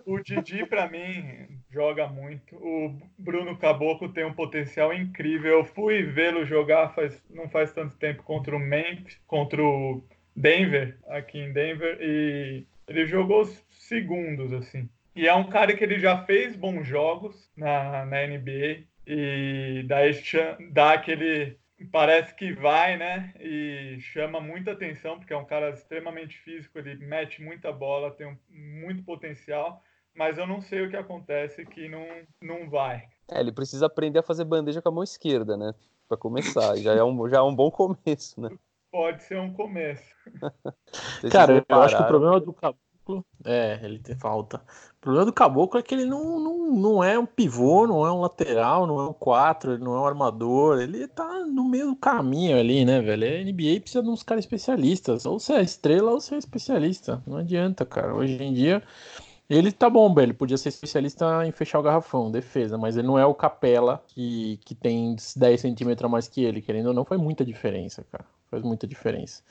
o 0.06 0.20
Didi, 0.20 0.65
para 0.65 0.89
mim, 0.89 1.48
joga 1.72 2.08
muito. 2.08 2.56
O 2.56 2.98
Bruno 3.18 3.58
Caboclo 3.58 4.10
tem 4.10 4.26
um 4.26 4.34
potencial 4.34 4.94
incrível. 4.94 5.60
Eu 5.60 5.65
fui 5.65 6.04
vê-lo 6.04 6.46
jogar 6.46 6.94
faz, 6.94 7.22
não 7.30 7.50
faz 7.50 7.72
tanto 7.72 7.96
tempo 7.98 8.24
contra 8.24 8.56
o 8.56 8.60
Memphis, 8.60 9.20
contra 9.28 9.63
o 9.63 10.04
Denver, 10.36 10.98
aqui 11.08 11.38
em 11.38 11.52
Denver, 11.52 11.98
e 12.02 12.65
ele 12.88 13.06
jogou 13.06 13.46
segundos, 13.70 14.54
assim. 14.54 14.89
E 15.15 15.28
é 15.28 15.34
um 15.34 15.50
cara 15.50 15.76
que 15.76 15.84
ele 15.84 16.00
já 16.00 16.24
fez 16.26 16.56
bons 16.56 16.88
jogos 16.88 17.52
na, 17.58 18.06
na 18.06 18.25
NBA 18.25 18.84
e 19.06 19.84
dá, 19.86 19.98
dá 20.71 20.94
aquele 20.94 21.58
parece 21.86 22.34
que 22.36 22.54
vai, 22.54 22.98
né? 22.98 23.34
E 23.40 23.98
chama 24.00 24.40
muita 24.40 24.71
atenção, 24.71 25.17
porque 25.17 25.34
é 25.34 25.38
um 25.38 25.46
cara 25.46 25.69
extremamente 25.69 26.38
físico, 26.40 26.77
ele 26.77 26.96
mete 26.96 27.42
muita 27.42 27.71
bola, 27.71 28.12
tem 28.12 28.27
um, 28.27 28.38
muito 28.50 29.04
potencial, 29.04 29.82
mas 30.13 30.38
eu 30.38 30.46
não 30.46 30.62
sei 30.62 30.86
o 30.86 30.90
que 30.90 30.98
acontece 30.98 31.65
que 31.65 31.88
não, 31.88 32.06
não 32.42 32.69
vai. 32.69 33.08
É, 33.32 33.40
ele 33.40 33.52
precisa 33.52 33.86
aprender 33.86 34.19
a 34.19 34.23
fazer 34.23 34.44
bandeja 34.44 34.82
com 34.82 34.90
a 34.90 34.92
mão 34.92 35.04
esquerda, 35.04 35.56
né? 35.56 35.73
Para 36.08 36.17
começar. 36.17 36.75
já, 36.77 36.94
é 36.94 37.04
um, 37.04 37.30
já 37.30 37.38
é 37.38 37.42
um 37.42 37.56
bom 37.56 37.71
começo, 37.71 38.42
né? 38.42 38.50
Pode 38.92 39.23
ser 39.23 39.38
um 39.38 39.54
começo. 39.54 40.04
cara, 41.32 41.63
eu 41.67 41.82
acho 41.82 41.96
que 41.96 42.04
o 42.04 42.08
problema 42.08 42.40
do 42.40 42.52
Caboclo 42.52 42.90
Caboclo. 43.10 43.25
É, 43.44 43.80
ele 43.84 44.00
tem 44.00 44.15
falta. 44.15 44.62
O 45.00 45.02
problema 45.02 45.25
do 45.25 45.31
Caboclo 45.31 45.79
é 45.79 45.83
que 45.83 45.95
ele 45.95 46.06
não, 46.06 46.39
não, 46.41 46.71
não 46.73 47.04
é 47.04 47.17
um 47.17 47.25
pivô, 47.25 47.87
não 47.87 48.06
é 48.06 48.12
um 48.12 48.19
lateral, 48.19 48.85
não 48.85 49.00
é 49.00 49.08
um 49.08 49.13
4, 49.13 49.73
ele 49.73 49.83
não 49.83 49.95
é 49.95 50.00
um 50.02 50.06
armador. 50.06 50.81
Ele 50.81 51.08
tá 51.08 51.45
no 51.45 51.63
meio 51.63 51.87
do 51.87 51.95
caminho 51.95 52.58
ali, 52.60 52.83
né, 52.83 53.02
velho? 53.02 53.25
A 53.25 53.43
NBA 53.45 53.79
precisa 53.79 54.04
de 54.04 54.10
uns 54.10 54.23
caras 54.23 54.43
especialistas. 54.43 55.25
Ou 55.25 55.39
você 55.39 55.54
é 55.54 55.62
estrela 55.62 56.12
ou 56.12 56.19
você 56.19 56.35
é 56.35 56.37
especialista. 56.37 57.23
Não 57.25 57.37
adianta, 57.37 57.85
cara. 57.85 58.13
Hoje 58.13 58.43
em 58.43 58.54
dia. 58.54 58.83
Ele 59.50 59.71
tá 59.71 59.89
bom, 59.89 60.13
velho. 60.13 60.35
Podia 60.35 60.58
ser 60.58 60.67
especialista 60.69 61.45
em 61.45 61.52
fechar 61.52 61.79
o 61.79 61.83
garrafão, 61.83 62.29
defesa, 62.29 62.77
mas 62.77 62.97
ele 62.97 63.08
não 63.08 63.17
é 63.17 63.25
o 63.25 63.33
Capela 63.33 64.04
que, 64.08 64.60
que 64.65 64.75
tem 64.75 65.15
10 65.35 65.62
centímetros 65.62 66.06
a 66.06 66.10
mais 66.10 66.27
que 66.27 66.43
ele, 66.43 66.62
querendo 66.62 66.87
ou 66.87 66.93
não, 66.93 67.06
faz 67.06 67.19
muita 67.19 67.45
diferença, 67.45 68.06
cara. 68.12 68.25
Faz 68.52 68.62
muita 68.63 68.85
diferença. 68.85 69.41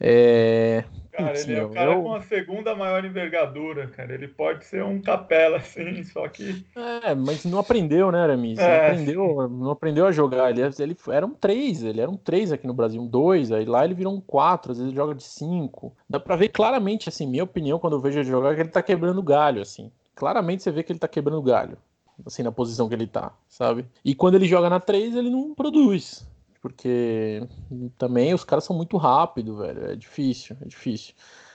É... 0.00 0.84
Cara, 1.16 1.28
Putz, 1.28 1.48
ele 1.48 1.60
é 1.60 1.64
o 1.64 1.70
cara 1.70 1.92
eu... 1.92 2.02
com 2.02 2.12
a 2.12 2.20
segunda 2.22 2.74
maior 2.74 3.04
envergadura, 3.04 3.86
cara. 3.86 4.14
Ele 4.14 4.26
pode 4.26 4.64
ser 4.64 4.82
um 4.82 5.00
capela, 5.00 5.58
assim, 5.58 6.02
só 6.02 6.26
que. 6.26 6.66
É, 7.04 7.14
mas 7.14 7.44
não 7.44 7.60
aprendeu, 7.60 8.10
né, 8.10 8.20
Aramis? 8.20 8.58
É. 8.58 8.66
Não, 8.66 8.86
aprendeu, 8.86 9.48
não 9.48 9.70
aprendeu 9.70 10.06
a 10.06 10.12
jogar. 10.12 10.50
Ele, 10.50 10.60
ele 10.62 10.96
era 11.12 11.24
um 11.24 11.30
3, 11.30 11.84
ele 11.84 12.00
era 12.00 12.10
um 12.10 12.16
3 12.16 12.52
aqui 12.52 12.66
no 12.66 12.74
Brasil, 12.74 13.00
um 13.00 13.06
2, 13.06 13.52
aí 13.52 13.64
lá 13.64 13.84
ele 13.84 13.94
virou 13.94 14.12
um 14.12 14.20
4, 14.20 14.72
às 14.72 14.78
vezes 14.78 14.90
ele 14.90 14.96
joga 14.96 15.14
de 15.14 15.22
5. 15.22 15.94
Dá 16.10 16.18
pra 16.18 16.34
ver 16.34 16.48
claramente, 16.48 17.08
assim, 17.08 17.26
minha 17.26 17.44
opinião, 17.44 17.78
quando 17.78 17.94
eu 17.94 18.00
vejo 18.00 18.18
ele 18.18 18.28
jogar, 18.28 18.52
é 18.52 18.54
que 18.56 18.62
ele 18.62 18.68
tá 18.70 18.82
quebrando 18.82 19.22
galho, 19.22 19.62
assim. 19.62 19.92
Claramente 20.16 20.64
você 20.64 20.72
vê 20.72 20.82
que 20.82 20.90
ele 20.90 20.98
tá 20.98 21.08
quebrando 21.08 21.40
galho, 21.42 21.78
assim, 22.26 22.42
na 22.42 22.50
posição 22.50 22.88
que 22.88 22.94
ele 22.94 23.06
tá, 23.06 23.32
sabe? 23.48 23.84
E 24.04 24.16
quando 24.16 24.34
ele 24.34 24.48
joga 24.48 24.68
na 24.68 24.80
3, 24.80 25.14
ele 25.14 25.30
não 25.30 25.54
produz 25.54 26.26
porque 26.64 27.46
também 27.98 28.32
os 28.32 28.42
caras 28.42 28.64
são 28.64 28.74
muito 28.74 28.96
rápidos, 28.96 29.58
velho. 29.58 29.84
É 29.84 29.94
difícil, 29.94 30.56
é 30.62 30.64
difícil. 30.64 31.12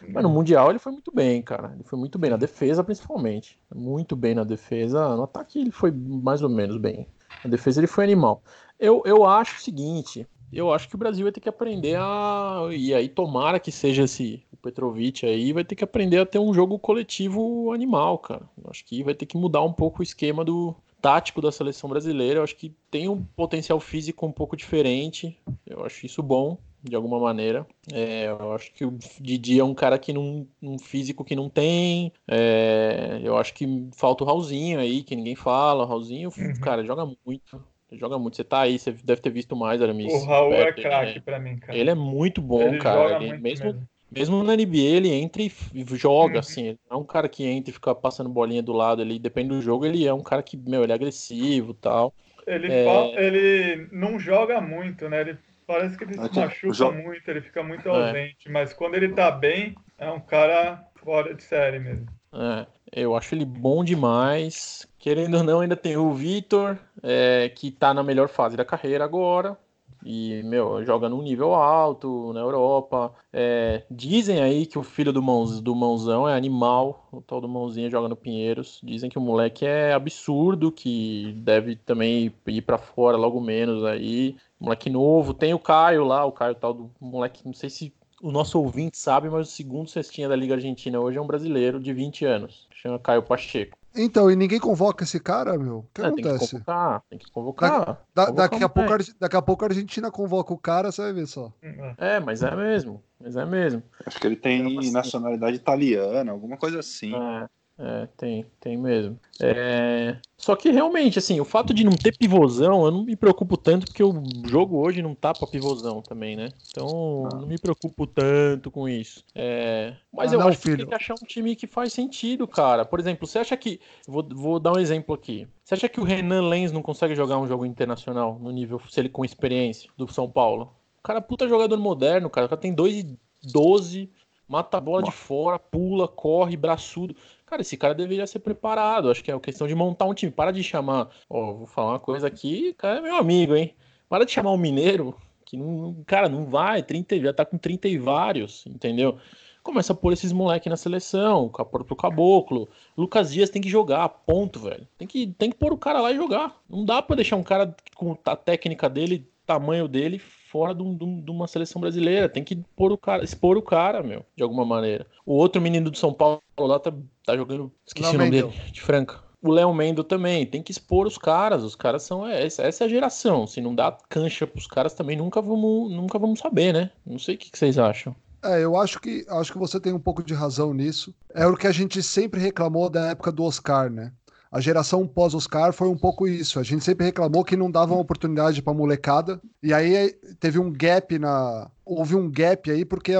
Mas 0.07 0.22
no 0.22 0.30
uhum. 0.30 0.36
Mundial 0.36 0.70
ele 0.70 0.78
foi 0.78 0.91
muito 0.91 1.12
bem, 1.12 1.41
cara. 1.41 1.72
Ele 1.74 1.84
foi 1.84 1.97
muito 1.97 2.20
bem 2.20 2.30
na 2.30 2.38
defesa, 2.38 2.84
principalmente. 2.84 3.57
Muito 3.74 4.16
bem 4.16 4.36
na 4.36 4.43
defesa. 4.43 5.16
No 5.16 5.24
ataque 5.24 5.57
ele 5.57 5.72
foi 5.72 5.89
mais 5.91 6.43
ou 6.43 6.49
menos 6.49 6.78
bem. 6.78 7.07
Na 7.43 7.49
defesa 7.49 7.80
ele 7.80 7.88
foi 7.88 8.03
animal. 8.03 8.43
Eu, 8.80 9.01
eu 9.03 9.26
acho 9.26 9.57
o 9.57 9.60
seguinte: 9.60 10.28
eu 10.53 10.72
acho 10.72 10.88
que 10.88 10.93
o 10.93 10.99
Brasil 10.99 11.24
vai 11.24 11.32
ter 11.32 11.39
que 11.39 11.49
aprender 11.49 11.97
a. 11.97 12.68
E 12.72 12.93
aí, 12.93 13.10
tomara 13.10 13.60
que 13.60 13.72
seja 13.72 14.03
esse 14.03 14.43
o 14.53 14.57
Petrovic 14.57 15.26
aí, 15.26 15.51
vai 15.51 15.64
ter 15.64 15.74
que 15.74 15.84
aprender 15.84 16.20
a 16.20 16.26
ter 16.26 16.38
um 16.38 16.53
jogo 16.53 16.78
coletivo 16.78 17.74
animal, 17.74 18.20
cara. 18.20 18.47
Eu 18.64 18.70
acho 18.70 18.86
que 18.86 19.03
vai 19.03 19.16
ter 19.16 19.26
que 19.26 19.38
mudar 19.38 19.64
um 19.64 19.74
pouco 19.74 20.01
o 20.01 20.03
esquema 20.03 20.45
do, 20.45 20.76
tático 21.02 21.41
da 21.41 21.52
seleção 21.52 21.89
brasileira. 21.89 22.39
Eu 22.39 22.43
acho 22.43 22.56
que 22.56 22.74
tem 22.89 23.08
um 23.08 23.24
potencial 23.24 23.80
físico 23.80 24.26
um 24.26 24.32
pouco 24.32 24.56
diferente. 24.56 25.38
Eu 25.66 25.86
acho 25.86 26.06
isso 26.06 26.22
bom, 26.22 26.58
de 26.84 26.95
alguma 26.95 27.20
maneira. 27.20 27.66
É, 27.91 28.26
eu 28.28 28.54
acho 28.54 28.72
que 28.74 28.86
o 28.86 28.97
Didi 29.20 29.60
é 29.60 29.64
um 29.64 29.74
cara 29.74 29.97
que 29.97 30.14
não. 30.14 30.47
um 30.62 30.78
físico 30.78 31.24
que 31.24 31.36
não 31.36 31.50
tem. 31.50 32.12
É, 32.28 33.20
eu 33.24 33.38
acho 33.38 33.54
que 33.54 33.89
falta 33.95 34.24
o 34.24 34.28
Raulzinho 34.28 34.80
aí, 34.80 35.04
que 35.04 35.16
ninguém 35.16 35.36
fala. 35.36 35.84
O 35.84 35.88
Raulzinho, 35.88 36.30
uhum. 36.38 36.60
cara, 36.62 36.84
joga 36.84 37.06
muito. 37.26 37.64
Joga 37.91 38.20
muito. 38.20 38.38
Você 38.38 38.43
tá 38.43 38.62
aí, 38.62 38.78
você 38.78 38.91
deve 38.91 39.22
ter 39.22 39.32
visto 39.32 39.56
mais, 39.56 39.82
Aramis. 39.82 40.14
O 40.14 40.26
Raul 40.26 40.54
é 40.54 40.72
craque 40.72 41.18
é, 41.18 41.22
pra 41.22 41.39
mim, 41.39 41.58
cara. 41.58 41.78
Ele 41.78 41.89
é 41.89 41.95
muito 41.95 42.41
bom, 42.41 42.62
ele 42.62 42.78
cara. 42.78 43.16
Ele, 43.16 43.38
mesmo, 43.38 43.66
mesmo 43.66 43.89
mesmo 44.12 44.43
na 44.43 44.55
NBA, 44.55 44.78
ele 44.78 45.12
entra 45.12 45.41
e 45.41 45.51
joga, 45.95 46.34
uhum. 46.36 46.39
assim. 46.39 46.68
Ele 46.68 46.80
não 46.89 46.97
é 46.97 47.01
um 47.01 47.05
cara 47.05 47.30
que 47.30 47.45
entra 47.45 47.70
e 47.70 47.74
fica 47.74 47.93
passando 47.93 48.30
bolinha 48.30 48.64
do 48.64 48.74
lado. 48.74 49.01
Ele 49.01 49.20
depende 49.20 49.49
do 49.49 49.62
jogo, 49.62 49.86
ele 49.86 50.05
é 50.05 50.14
um 50.14 50.24
cara 50.24 50.41
que, 50.41 50.57
meu, 50.57 50.84
ele 50.84 50.91
é 50.91 50.95
agressivo 50.95 51.74
tal. 51.74 52.14
Ele, 52.47 52.68
é... 52.72 53.26
ele 53.26 53.88
não 53.91 54.20
joga 54.20 54.60
muito, 54.60 55.07
né? 55.07 55.22
Ele 55.22 55.38
parece 55.68 55.95
que 55.95 56.03
ele 56.03 56.14
se 56.14 56.39
machuca 56.39 56.91
muito, 56.91 57.30
ele 57.30 57.41
fica 57.41 57.62
muito 57.62 57.88
é. 57.88 57.91
ausente. 57.91 58.47
É. 58.47 58.51
Mas 58.51 58.74
quando 58.74 58.95
ele 58.95 59.10
tá 59.10 59.30
bem, 59.30 59.76
é 59.97 60.10
um 60.10 60.20
cara 60.20 60.84
fora 60.95 61.34
de 61.34 61.43
série 61.43 61.80
mesmo. 61.80 62.07
É, 62.34 62.66
eu 62.91 63.16
acho 63.16 63.36
ele 63.36 63.45
bom 63.45 63.84
demais. 63.84 64.88
Querendo 64.97 65.38
ou 65.38 65.43
não, 65.43 65.62
ainda 65.62 65.76
tem 65.76 65.95
o 65.97 66.12
Vitor, 66.14 66.78
é, 67.03 67.49
que 67.49 67.72
tá 67.72 67.93
na 67.93 68.03
melhor 68.03 68.30
fase 68.30 68.57
da 68.57 68.66
carreira 68.66 69.03
agora. 69.03 69.57
E, 70.04 70.41
meu, 70.43 70.84
joga 70.86 71.10
num 71.10 71.22
nível 71.22 71.54
alto 71.54 72.32
na 72.34 72.39
Europa. 72.39 73.14
É, 73.34 73.84
dizem 73.89 74.41
aí 74.41 74.66
que 74.66 74.80
o 74.80 74.84
filho 74.84 75.12
do, 75.12 75.22
mãos, 75.22 75.60
do 75.60 75.76
Mãozão 75.76 76.28
é 76.28 76.36
animal. 76.36 77.08
O 77.12 77.22
tal 77.22 77.41
do 77.41 77.47
Mãozinho 77.47 77.91
joga 77.91 78.08
no 78.08 78.16
Pinheiros. 78.16 78.80
Dizem 78.84 79.10
que 79.10 79.18
o 79.18 79.22
moleque 79.22 79.66
é 79.66 79.93
absurdo, 79.93 80.72
que 80.72 81.34
deve 81.38 81.76
também 81.76 82.34
ir 82.47 82.62
para 82.62 82.78
fora 82.78 83.18
logo 83.18 83.41
menos 83.41 83.84
aí. 83.84 84.36
Moleque 84.60 84.89
novo. 84.89 85.34
Tem 85.34 85.54
o 85.54 85.60
Caio 85.60 86.06
lá, 86.06 86.26
o 86.26 86.32
Caio 86.32 86.56
tal 86.56 86.74
do 86.74 86.91
moleque, 87.00 87.45
não 87.45 87.54
sei 87.54 87.70
se 87.70 87.93
o 88.22 88.32
nosso 88.32 88.60
ouvinte 88.60 88.97
sabe, 88.97 89.30
mas 89.30 89.47
o 89.47 89.52
segundo 89.52 89.89
cestinha 89.89 90.28
da 90.28 90.36
Liga 90.36 90.56
Argentina 90.56 91.00
hoje 91.00 91.18
é 91.18 91.22
um 91.22 91.28
brasileiro 91.28 91.80
de 91.80 91.93
20 91.93 92.26
anos. 92.26 92.68
Chama 92.72 93.00
Caio 93.00 93.24
Pacheco. 93.24 93.78
Então, 93.96 94.30
e 94.30 94.36
ninguém 94.36 94.60
convoca 94.60 95.04
esse 95.04 95.20
cara, 95.20 95.58
meu? 95.58 95.80
O 95.80 95.90
que 95.94 96.02
é, 96.02 96.06
acontece? 96.06 96.40
Tem 96.40 96.60
que 96.60 96.66
convocar, 96.66 97.04
tem 97.10 97.20
que 97.20 97.32
convocar. 97.32 97.70
Da, 98.14 98.26
da, 98.26 98.26
convocar 98.26 98.50
daqui, 98.50 98.64
a 98.64 98.70
pouco, 98.70 99.20
daqui 99.20 99.36
a 99.36 99.42
pouco 99.42 99.66
a 99.66 99.68
Argentina 99.68 100.12
convoca 100.12 100.54
o 100.54 100.58
cara, 100.58 100.92
você 100.92 101.02
vai 101.02 101.14
ver 101.14 101.28
só. 101.28 101.52
É, 101.98 102.20
mas 102.20 102.44
é 102.44 102.56
mesmo. 102.56 103.04
Mas 103.20 103.36
é 103.36 103.46
mesmo. 103.46 103.84
Acho 104.06 104.20
que 104.20 104.28
ele 104.28 104.36
tem 104.36 104.92
nacionalidade 104.92 105.58
italiana, 105.58 106.32
alguma 106.32 106.58
coisa 106.58 106.80
assim. 106.80 107.14
É. 107.14 107.50
É, 107.82 108.07
tem, 108.17 108.45
tem 108.59 108.75
mesmo. 108.75 109.17
É... 109.39 110.17
Só 110.38 110.53
que 110.53 110.69
realmente, 110.69 111.17
assim, 111.17 111.39
o 111.39 111.45
fato 111.45 111.73
de 111.73 111.86
não 111.86 111.93
ter 111.93 112.17
pivôzão, 112.17 112.84
eu 112.84 112.91
não 112.91 113.05
me 113.05 113.15
preocupo 113.15 113.55
tanto, 113.55 113.86
porque 113.86 114.03
o 114.03 114.21
jogo 114.45 114.77
hoje 114.86 115.01
não 115.01 115.15
tá 115.15 115.34
pra 115.34 115.47
pivôzão 115.47 116.01
também, 116.01 116.36
né? 116.36 116.49
Então, 116.69 117.30
ah. 117.32 117.38
não 117.38 117.47
me 117.47 117.57
preocupo 117.57 118.05
tanto 118.05 118.69
com 118.69 118.89
isso. 118.89 119.23
É... 119.34 119.93
Mas 120.11 120.34
ah, 120.34 120.36
eu 120.36 120.39
não, 120.39 120.49
acho 120.49 120.59
filho. 120.59 120.75
que 120.75 120.82
tem 120.84 120.89
que 120.89 120.95
achar 120.95 121.13
um 121.13 121.25
time 121.25 121.55
que 121.55 121.67
faz 121.67 121.93
sentido, 121.93 122.45
cara. 122.45 122.84
Por 122.84 122.99
exemplo, 122.99 123.25
você 123.25 123.39
acha 123.39 123.55
que. 123.55 123.80
Vou, 124.05 124.27
vou 124.30 124.59
dar 124.59 124.73
um 124.73 124.80
exemplo 124.80 125.15
aqui. 125.15 125.47
Você 125.63 125.75
acha 125.75 125.88
que 125.88 126.01
o 126.01 126.03
Renan 126.03 126.49
Lenz 126.49 126.73
não 126.73 126.82
consegue 126.82 127.15
jogar 127.15 127.39
um 127.39 127.47
jogo 127.47 127.65
internacional 127.65 128.38
no 128.41 128.51
nível, 128.51 128.82
se 128.89 128.99
ele 128.99 129.07
com 129.07 129.23
experiência, 129.23 129.89
do 129.95 130.11
São 130.11 130.30
Paulo? 130.30 130.73
O 130.99 131.03
cara 131.03 131.21
puta 131.21 131.47
jogador 131.47 131.77
moderno, 131.77 132.30
cara. 132.30 132.47
O 132.47 132.49
cara 132.49 132.59
tem 132.59 132.73
2 132.73 132.95
e 132.97 133.17
12 133.41 134.09
mata 134.50 134.78
a 134.78 134.82
bola 134.82 135.02
Nossa. 135.02 135.12
de 135.12 135.18
fora, 135.18 135.60
pula, 135.60 136.08
corre, 136.08 136.58
braçudo. 136.58 137.16
Cara, 137.45 137.62
esse 137.62 137.78
cara 137.78 137.93
deveria 137.93 138.26
ser 138.26 138.39
preparado. 138.39 139.10
Acho 139.10 139.24
que 139.24 139.32
é 139.32 139.39
questão 139.39 139.68
de 139.68 139.76
montar 139.76 140.06
um 140.06 140.14
time. 140.14 140.32
Para 140.32 140.52
de 140.52 140.64
chamar. 140.64 141.10
Ó, 141.30 141.54
vou 141.54 141.68
falar 141.68 141.91
uma 141.91 142.00
coisa 142.00 142.28
aqui, 142.28 142.74
cara 142.74 142.97
é 142.97 143.02
meu 143.02 143.16
amigo, 143.16 143.56
hein? 143.56 143.76
Para 144.10 144.26
de 144.26 144.32
chamar 144.32 144.52
o 144.52 144.58
Mineiro, 144.58 145.16
que 145.45 145.56
não. 145.56 146.04
Cara, 146.06 146.28
não 146.28 146.45
vai. 146.45 146.82
30, 146.82 147.20
já 147.20 147.32
tá 147.32 147.45
com 147.45 147.58
30 147.58 147.88
e 147.88 147.97
vários, 147.97 148.66
entendeu? 148.66 149.20
Começa 149.62 149.93
a 149.93 149.95
pôr 149.95 150.14
esses 150.14 150.32
moleques 150.32 150.70
na 150.70 150.78
seleção, 150.78 151.47
pro 151.50 151.95
caboclo. 151.95 152.68
Lucas 152.97 153.32
Dias 153.32 153.52
tem 153.52 153.62
que 153.62 153.70
jogar, 153.70 154.10
ponto, 154.10 154.60
velho. 154.60 154.88
Tem 154.97 155.08
que, 155.08 155.28
tem 155.28 155.52
que 155.52 155.58
pôr 155.58 155.72
o 155.72 155.78
cara 155.78 156.02
lá 156.02 156.12
e 156.12 156.16
jogar. 156.16 156.56
Não 156.68 156.84
dá 156.84 157.02
para 157.02 157.18
deixar 157.18 157.36
um 157.36 157.43
cara 157.43 157.76
com 157.95 158.18
a 158.26 158.36
técnica 158.36 158.89
dele, 158.89 159.28
tamanho 159.45 159.88
dele, 159.88 160.22
fora 160.52 160.74
de, 160.74 160.82
um, 160.84 160.95
de, 160.95 161.32
uma 161.32 161.47
seleção 161.47 161.80
brasileira. 161.80 162.28
Tem 162.28 162.43
que 162.43 162.56
pôr 162.76 162.91
o 162.91 162.97
cara, 162.97 163.24
expor 163.24 163.58
o 163.58 163.62
cara, 163.62 164.02
meu, 164.04 164.26
de 164.36 164.43
alguma 164.43 164.66
maneira. 164.66 165.06
O 165.26 165.34
outro 165.34 165.62
menino 165.62 165.89
do 165.89 165.97
São 165.97 166.14
Paulo 166.14 166.41
lá 166.58 166.80
tá, 166.80 166.91
tá 167.26 167.38
jogando. 167.38 167.72
Esqueci 167.86 168.10
Não, 168.10 168.16
o 168.16 168.18
nome 168.18 168.32
dele, 168.32 168.54
de 168.72 168.82
Franca. 168.82 169.20
O 169.41 169.52
Léo 169.52 169.74
Mendo 169.74 170.04
também, 170.04 170.45
tem 170.45 170.62
que 170.62 170.72
expor 170.72 171.08
os 171.08 171.18
caras. 171.18 171.64
Os 171.64 171.76
caras 171.76 172.04
são. 172.04 172.28
É, 172.28 172.45
essa, 172.45 172.64
essa 172.64 172.84
é 172.84 172.88
a 172.88 172.89
geração. 172.89 173.47
Se 173.47 173.62
não 173.62 173.74
dá 173.74 173.95
cancha 174.10 174.45
pros 174.45 174.68
caras 174.68 174.93
também, 174.93 175.16
nunca 175.16 175.41
vamos, 175.41 175.91
nunca 175.91 176.20
vamos 176.20 176.39
saber, 176.39 176.74
né? 176.74 176.91
Não 177.06 177.20
sei 177.20 177.36
o 177.36 177.38
que, 177.38 177.52
que 177.52 177.58
vocês 177.58 177.78
acham. 177.78 178.16
É, 178.43 178.64
eu 178.64 178.78
acho 178.78 179.00
que 179.02 179.26
acho 179.30 179.52
que 179.52 179.58
você 179.58 179.80
tem 179.80 179.93
um 179.93 180.00
pouco 180.00 180.24
de 180.24 180.34
razão 180.34 180.74
nisso. 180.74 181.14
É 181.34 181.45
o 181.45 181.56
que 181.56 181.68
a 181.68 181.72
gente 181.72 182.02
sempre 182.02 182.39
reclamou 182.39 182.89
da 182.89 183.08
época 183.12 183.32
do 183.32 183.43
Oscar, 183.43 183.89
né? 183.89 184.12
A 184.52 184.60
geração 184.60 185.08
pós-Oscar 185.08 185.72
foi 185.72 185.88
um 185.88 185.97
pouco 185.97 186.28
isso. 186.28 186.60
A 186.60 186.64
gente 186.64 186.84
sempre 186.84 187.06
reclamou 187.06 187.43
que 187.43 187.56
não 187.56 187.70
davam 187.70 188.00
oportunidade 188.00 188.62
para 188.62 188.74
molecada. 188.74 189.39
E 189.62 189.74
aí 189.74 190.12
teve 190.39 190.58
um 190.58 190.72
gap 190.72 191.18
na. 191.20 191.70
Houve 191.86 192.16
um 192.16 192.30
gap 192.30 192.70
aí, 192.72 192.84
porque 192.84 193.14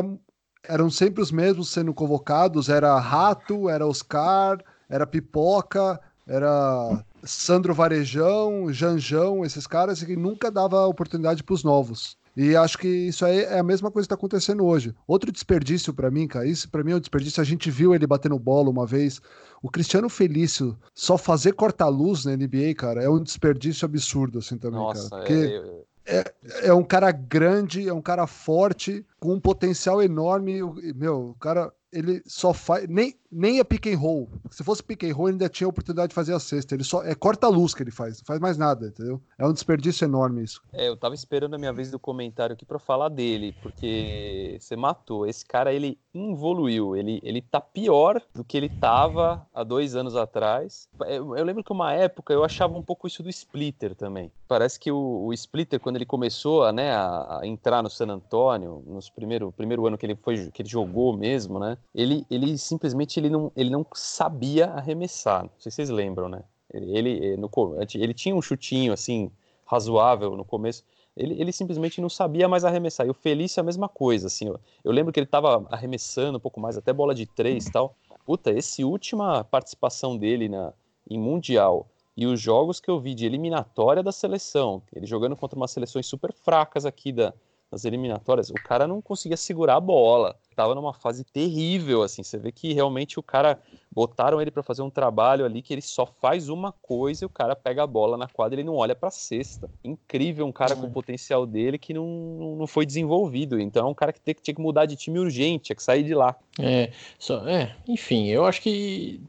eram 0.64 0.90
sempre 0.90 1.22
os 1.22 1.32
mesmos 1.32 1.70
sendo 1.70 1.94
convocados. 1.94 2.68
Era 2.68 3.00
Rato, 3.00 3.70
era 3.70 3.86
Oscar, 3.86 4.58
era 4.90 5.06
Pipoca, 5.06 6.00
era 6.26 7.04
Sandro 7.24 7.76
Varejão, 7.76 8.74
Janjão, 8.74 9.46
esses 9.46 9.68
caras 9.68 10.04
que 10.04 10.16
nunca 10.16 10.50
dava 10.50 10.88
oportunidade 10.88 11.44
para 11.44 11.54
os 11.54 11.64
novos. 11.64 12.18
E 12.36 12.56
acho 12.56 12.78
que 12.78 12.88
isso 12.88 13.26
aí 13.26 13.40
é 13.40 13.60
a 13.60 13.64
mesma 13.64 13.92
coisa 13.92 14.06
que 14.06 14.14
está 14.14 14.16
acontecendo 14.16 14.66
hoje. 14.66 14.94
Outro 15.08 15.32
desperdício 15.32 15.94
para 15.94 16.10
mim, 16.10 16.28
cara, 16.28 16.46
isso 16.46 16.70
para 16.70 16.84
mim 16.84 16.92
é 16.92 16.96
um 16.96 17.00
desperdício. 17.00 17.42
A 17.42 17.46
gente 17.46 17.70
viu 17.70 17.94
ele 17.94 18.08
batendo 18.08 18.38
bola 18.40 18.70
uma 18.70 18.86
vez. 18.86 19.22
O 19.62 19.70
Cristiano 19.70 20.10
Felício 20.10 20.78
só 20.94 21.18
fazer 21.18 21.54
corta-luz 21.54 22.26
na 22.26 22.36
NBA, 22.36 22.76
cara, 22.78 23.04
é 23.04 23.10
um 23.10 23.22
desperdício 23.22 23.86
absurdo, 23.86 24.40
assim, 24.40 24.58
também, 24.58 24.80
Nossa, 24.80 25.10
cara. 25.10 25.22
Porque 25.22 25.62
é, 26.06 26.18
é, 26.18 26.68
é 26.68 26.74
um 26.74 26.84
cara 26.84 27.12
grande, 27.12 27.88
é 27.88 27.94
um 27.94 28.02
cara 28.02 28.26
forte, 28.26 29.06
com 29.20 29.34
um 29.34 29.40
potencial 29.40 30.02
enorme. 30.02 30.62
Meu, 30.96 31.30
o 31.30 31.36
cara 31.36 31.72
ele 31.92 32.22
só 32.26 32.54
faz. 32.54 32.88
Nem, 32.88 33.16
nem 33.32 33.60
é 33.60 33.64
pick 33.64 33.88
and 33.88 33.98
roll. 33.98 34.30
Se 34.50 34.64
fosse 34.64 34.84
pick 34.84 35.04
and 35.04 35.14
roll, 35.14 35.28
ele 35.28 35.36
ainda 35.36 35.50
tinha 35.50 35.68
a 35.68 35.70
oportunidade 35.70 36.10
de 36.10 36.16
fazer 36.16 36.34
a 36.34 36.40
cesta. 36.40 36.76
Ele 36.76 36.84
só 36.84 37.04
é 37.04 37.16
corta-luz 37.16 37.74
que 37.74 37.84
ele 37.84 37.92
faz, 37.92 38.20
não 38.20 38.26
faz 38.26 38.40
mais 38.40 38.58
nada, 38.58 38.88
entendeu? 38.88 39.22
É 39.38 39.46
um 39.46 39.54
desperdício 39.54 40.06
enorme 40.06 40.44
isso. 40.44 40.62
É, 40.74 40.88
eu 40.88 40.98
tava 40.98 41.16
esperando 41.16 41.56
a 41.56 41.58
minha 41.58 41.74
vez 41.74 41.92
do 41.92 42.00
comentário 42.00 42.54
aqui 42.54 42.66
para 42.66 42.80
falar 42.80 43.10
dele, 43.10 43.56
porque 43.62 44.58
você 44.60 44.76
matou. 44.76 45.26
Esse 45.26 45.46
cara, 45.46 45.74
ele 45.74 45.98
evoluiu. 46.14 46.96
Ele, 46.96 47.20
ele 47.24 47.42
tá 47.42 47.60
pior 47.60 48.22
do 48.34 48.44
que 48.44 48.58
ele 48.58 48.70
tava 48.70 49.46
há 49.54 49.64
dois 49.64 49.96
anos 49.96 50.16
atrás. 50.16 50.88
Eu, 51.08 51.36
eu 51.36 51.44
lembro 51.44 51.64
que 51.64 51.72
uma 51.72 51.94
época 51.94 52.34
eu 52.34 52.44
achava 52.44 52.78
um 52.78 52.84
pouco 52.84 53.08
isso 53.08 53.24
do 53.24 53.30
Splitter 53.30 53.96
também. 53.96 54.32
Parece 54.48 54.80
que 54.80 54.92
o, 54.92 55.26
o 55.26 55.34
Splitter, 55.34 55.80
quando 55.80 55.96
ele 55.96 56.06
começou 56.06 56.64
a, 56.64 56.72
né, 56.72 56.92
a, 56.92 57.40
a 57.42 57.48
entrar 57.48 57.82
no 57.82 57.90
San 57.90 58.08
Antonio, 58.08 58.84
nos 58.86 59.10
primeiro, 59.10 59.52
primeiro 59.52 59.86
ano 59.86 59.98
que 59.98 60.06
ele 60.06 60.16
foi 60.16 60.50
que 60.52 60.62
ele 60.62 60.70
jogou 60.70 61.16
mesmo, 61.16 61.60
né? 61.60 61.78
Ele, 61.94 62.26
ele 62.30 62.58
simplesmente 62.58 63.20
ele 63.20 63.30
não, 63.30 63.52
ele 63.56 63.70
não 63.70 63.86
sabia 63.94 64.68
arremessar. 64.68 65.44
Não 65.44 65.52
sei 65.58 65.72
se 65.72 65.78
vocês 65.78 65.90
lembram, 65.90 66.30
né? 66.30 66.44
Ele, 66.74 66.98
ele, 66.98 67.38
no, 67.38 67.50
ele 67.96 68.14
tinha 68.14 68.36
um 68.36 68.42
chutinho 68.42 68.94
assim 68.94 69.32
razoável 69.66 70.36
no 70.36 70.46
começo. 70.46 70.84
Ele, 71.18 71.40
ele 71.40 71.52
simplesmente 71.52 72.00
não 72.00 72.10
sabia 72.10 72.48
mais 72.48 72.64
arremessar. 72.64 73.06
E 73.06 73.10
o 73.10 73.14
Felício 73.14 73.60
é 73.60 73.62
a 73.62 73.66
mesma 73.66 73.90
coisa, 73.90 74.28
assim. 74.28 74.48
Eu, 74.48 74.60
eu 74.84 74.92
lembro 74.92 75.12
que 75.12 75.20
ele 75.20 75.26
estava 75.26 75.68
arremessando 75.70 76.38
um 76.38 76.42
pouco 76.42 76.60
mais, 76.60 76.78
até 76.78 76.94
bola 76.94 77.14
de 77.14 77.26
três 77.26 77.68
e 77.68 77.72
tal. 77.72 77.96
Puta, 78.26 78.52
esse 78.52 78.84
última 78.84 79.44
participação 79.44 80.18
dele 80.18 80.48
na, 80.48 80.74
em 81.10 81.20
Mundial 81.20 81.88
e 82.16 82.26
os 82.26 82.40
jogos 82.40 82.80
que 82.80 82.90
eu 82.90 83.00
vi 83.00 83.16
de 83.16 83.26
eliminatória 83.26 84.04
da 84.04 84.12
seleção, 84.12 84.82
ele 84.94 85.06
jogando 85.06 85.36
contra 85.36 85.58
umas 85.58 85.72
seleções 85.72 86.06
super 86.06 86.34
fracas 86.34 86.86
aqui 86.86 87.12
da, 87.12 87.34
nas 87.72 87.86
eliminatórias, 87.86 88.50
o 88.50 88.56
cara 88.56 88.88
não 88.88 89.02
conseguia 89.02 89.38
segurar 89.38 89.76
a 89.76 89.80
bola. 89.80 90.36
Tava 90.56 90.76
numa 90.76 90.94
fase 90.94 91.24
terrível, 91.24 92.02
assim. 92.02 92.24
Você 92.24 92.38
vê 92.38 92.52
que 92.52 92.74
realmente 92.74 93.20
o 93.20 93.24
cara 93.24 93.62
botaram 93.92 94.42
ele 94.42 94.52
para 94.52 94.64
fazer 94.64 94.82
um 94.82 94.90
trabalho 94.90 95.46
ali 95.46 95.62
que 95.62 95.74
ele 95.74 95.82
só 95.82 96.06
faz 96.06 96.50
uma 96.50 96.72
coisa 96.72 97.24
e 97.24 97.26
o 97.26 97.30
cara 97.30 97.56
pega 97.56 97.84
a 97.84 97.88
bola 97.88 98.18
na 98.18 98.28
quadra 98.28 98.56
e 98.56 98.62
ele 98.62 98.68
não 98.68 98.76
olha 98.76 98.96
para 98.96 99.12
cesta. 99.12 99.70
Incrível, 99.84 100.46
um 100.46 100.52
cara 100.52 100.76
com 100.76 100.88
o 100.88 100.92
potencial 100.92 101.46
dele 101.46 101.78
que 101.78 101.94
não, 101.94 102.56
não 102.58 102.68
foi 102.68 102.86
desenvolvido. 102.86 103.60
Então 103.60 103.88
é 103.88 103.90
um 103.90 103.94
cara 103.94 104.12
que 104.12 104.20
tinha 104.20 104.56
que 104.56 104.62
mudar 104.62 104.86
de 104.86 104.96
time 104.96 105.20
urgente, 105.20 105.66
tinha 105.66 105.76
que 105.76 105.84
sair 105.84 106.04
de 106.04 106.14
lá. 106.14 106.36
É, 106.60 106.92
só, 107.18 107.48
é, 107.48 107.76
enfim, 107.88 108.28
eu 108.28 108.46
acho 108.46 108.62
que 108.62 109.22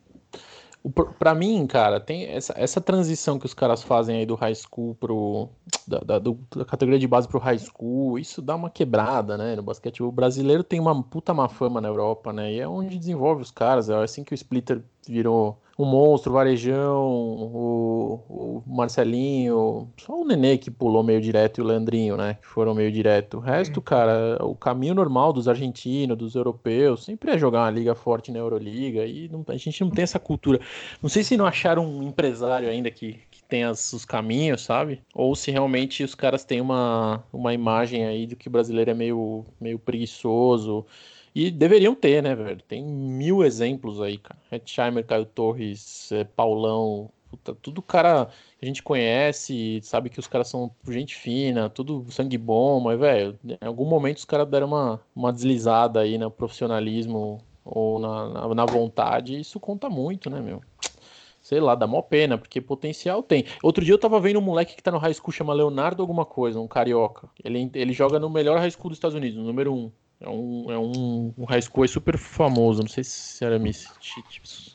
para 1.19 1.35
mim, 1.35 1.67
cara, 1.67 2.01
tem 2.01 2.25
essa, 2.25 2.55
essa 2.57 2.81
transição 2.81 3.39
que 3.39 3.45
os 3.45 3.53
caras 3.53 3.83
fazem 3.83 4.17
aí 4.17 4.27
do 4.27 4.35
high 4.35 4.55
school 4.55 4.95
pro. 4.95 5.49
Da, 5.87 5.99
da, 5.99 6.19
do, 6.19 6.39
da 6.57 6.65
categoria 6.65 6.99
de 6.99 7.07
base 7.07 7.29
pro 7.29 7.39
high 7.39 7.59
school, 7.59 8.19
isso 8.19 8.41
dá 8.41 8.55
uma 8.55 8.71
quebrada, 8.71 9.37
né? 9.37 9.57
No 9.57 9.63
basquete. 9.63 10.03
O 10.03 10.11
brasileiro 10.11 10.65
tem 10.65 10.81
uma 10.81 11.03
puta 11.03 11.35
má 11.35 11.49
fama 11.49 11.81
na 11.81 11.89
Europa, 11.89 12.33
né? 12.33 12.53
E 12.53 12.61
é 12.61 12.67
onde 12.67 12.99
desenvolve 12.99 13.43
os 13.43 13.51
caras. 13.51 13.91
É 13.91 14.03
assim 14.03 14.25
que 14.25 14.33
o 14.33 14.35
Splitter 14.35 14.83
virou 15.09 15.59
o 15.81 15.85
Monstro, 15.87 16.31
o 16.31 16.35
Varejão, 16.35 17.07
o, 17.09 18.21
o 18.29 18.63
Marcelinho, 18.67 19.91
só 19.97 20.21
o 20.21 20.27
Nenê 20.27 20.59
que 20.59 20.71
pulou 20.71 21.03
meio 21.03 21.23
direto 21.23 21.59
e 21.59 21.63
o 21.63 21.65
Leandrinho, 21.65 22.19
né? 22.19 22.35
Que 22.35 22.47
foram 22.47 22.75
meio 22.75 22.93
direto. 22.93 23.39
O 23.39 23.41
resto, 23.41 23.81
cara, 23.81 24.37
o 24.45 24.55
caminho 24.55 24.95
normal 24.95 25.33
dos 25.33 25.49
argentinos, 25.49 26.19
dos 26.19 26.35
europeus, 26.35 27.05
sempre 27.05 27.31
é 27.31 27.39
jogar 27.39 27.63
uma 27.63 27.71
liga 27.71 27.95
forte 27.95 28.31
na 28.31 28.39
Euroliga 28.39 29.07
e 29.07 29.27
não, 29.29 29.43
a 29.49 29.57
gente 29.57 29.83
não 29.83 29.91
tem 29.91 30.03
essa 30.03 30.19
cultura. 30.19 30.61
Não 31.03 31.09
sei 31.09 31.25
se 31.25 31.35
não 31.37 31.47
acharam 31.47 31.87
um 31.87 32.03
empresário 32.03 32.69
ainda 32.69 32.91
que, 32.91 33.19
que 33.31 33.43
tem 33.45 33.65
as, 33.65 33.91
os 33.95 34.05
caminhos, 34.05 34.61
sabe? 34.61 35.01
Ou 35.15 35.35
se 35.35 35.51
realmente 35.51 36.05
os 36.05 36.15
caras 36.15 36.45
têm 36.45 36.61
uma, 36.61 37.25
uma 37.33 37.55
imagem 37.55 38.05
aí 38.05 38.27
do 38.27 38.37
que 38.37 38.49
o 38.49 38.51
brasileiro 38.51 38.91
é 38.91 38.95
meio, 38.95 39.47
meio 39.59 39.79
preguiçoso. 39.79 40.85
E 41.35 41.51
deveriam 41.51 41.95
ter, 41.95 42.23
né, 42.23 42.35
velho? 42.35 42.61
Tem 42.63 42.85
mil 42.85 43.45
exemplos 43.45 44.01
aí, 44.01 44.19
cara. 44.19 44.39
Hetzheimer, 44.51 45.05
Caio 45.07 45.25
Torres, 45.25 46.11
é, 46.13 46.25
Paulão, 46.25 47.11
puta, 47.31 47.55
tudo 47.55 47.81
cara 47.81 48.27
que 48.59 48.65
a 48.65 48.67
gente 48.67 48.83
conhece, 48.83 49.81
sabe 49.83 50.11
que 50.11 50.19
os 50.19 50.27
caras 50.27 50.49
são 50.49 50.71
gente 50.89 51.15
fina, 51.15 51.71
tudo 51.71 52.05
sangue 52.11 52.37
bom, 52.37 52.81
mas, 52.81 52.99
velho, 52.99 53.39
em 53.45 53.65
algum 53.65 53.85
momento 53.85 54.19
os 54.19 54.25
caras 54.25 54.49
deram 54.49 54.67
uma, 54.67 55.01
uma 55.15 55.33
deslizada 55.33 56.01
aí 56.01 56.19
no 56.19 56.31
profissionalismo 56.31 57.41
ou 57.65 58.01
na, 58.01 58.29
na, 58.29 58.55
na 58.55 58.67
vontade, 58.67 59.37
e 59.37 59.41
isso 59.41 59.61
conta 59.61 59.89
muito, 59.89 60.29
né, 60.29 60.41
meu? 60.41 60.61
sei 61.41 61.59
lá, 61.59 61.75
dá 61.75 61.87
mó 61.87 62.03
pena, 62.03 62.39
porque 62.39 62.61
potencial 62.61 63.23
tem. 63.23 63.45
Outro 63.63 63.85
dia 63.85 63.95
eu 63.95 63.99
tava 63.99 64.21
vendo 64.21 64.39
um 64.39 64.43
moleque 64.43 64.77
que 64.77 64.83
tá 64.83 64.91
no 64.91 64.99
high 64.99 65.15
school, 65.15 65.33
chama 65.33 65.55
Leonardo 65.55 66.03
alguma 66.03 66.25
coisa, 66.25 66.61
um 66.61 66.69
carioca. 66.69 67.29
Ele, 67.43 67.71
ele 67.75 67.93
joga 67.93 68.19
no 68.19 68.31
melhor 68.31 68.59
high 68.59 68.71
school 68.71 68.91
dos 68.91 68.99
Estados 68.99 69.17
Unidos, 69.17 69.43
número 69.43 69.75
um. 69.75 69.91
É 70.21 70.29
um, 70.29 70.71
é 70.71 70.79
um, 70.79 71.33
um 71.39 71.45
high 71.45 71.63
school 71.63 71.89
super 71.89 72.19
famoso, 72.19 72.83
não 72.83 72.89
sei 72.89 73.03
se 73.03 73.43
era 73.43 73.59
me 73.59 73.73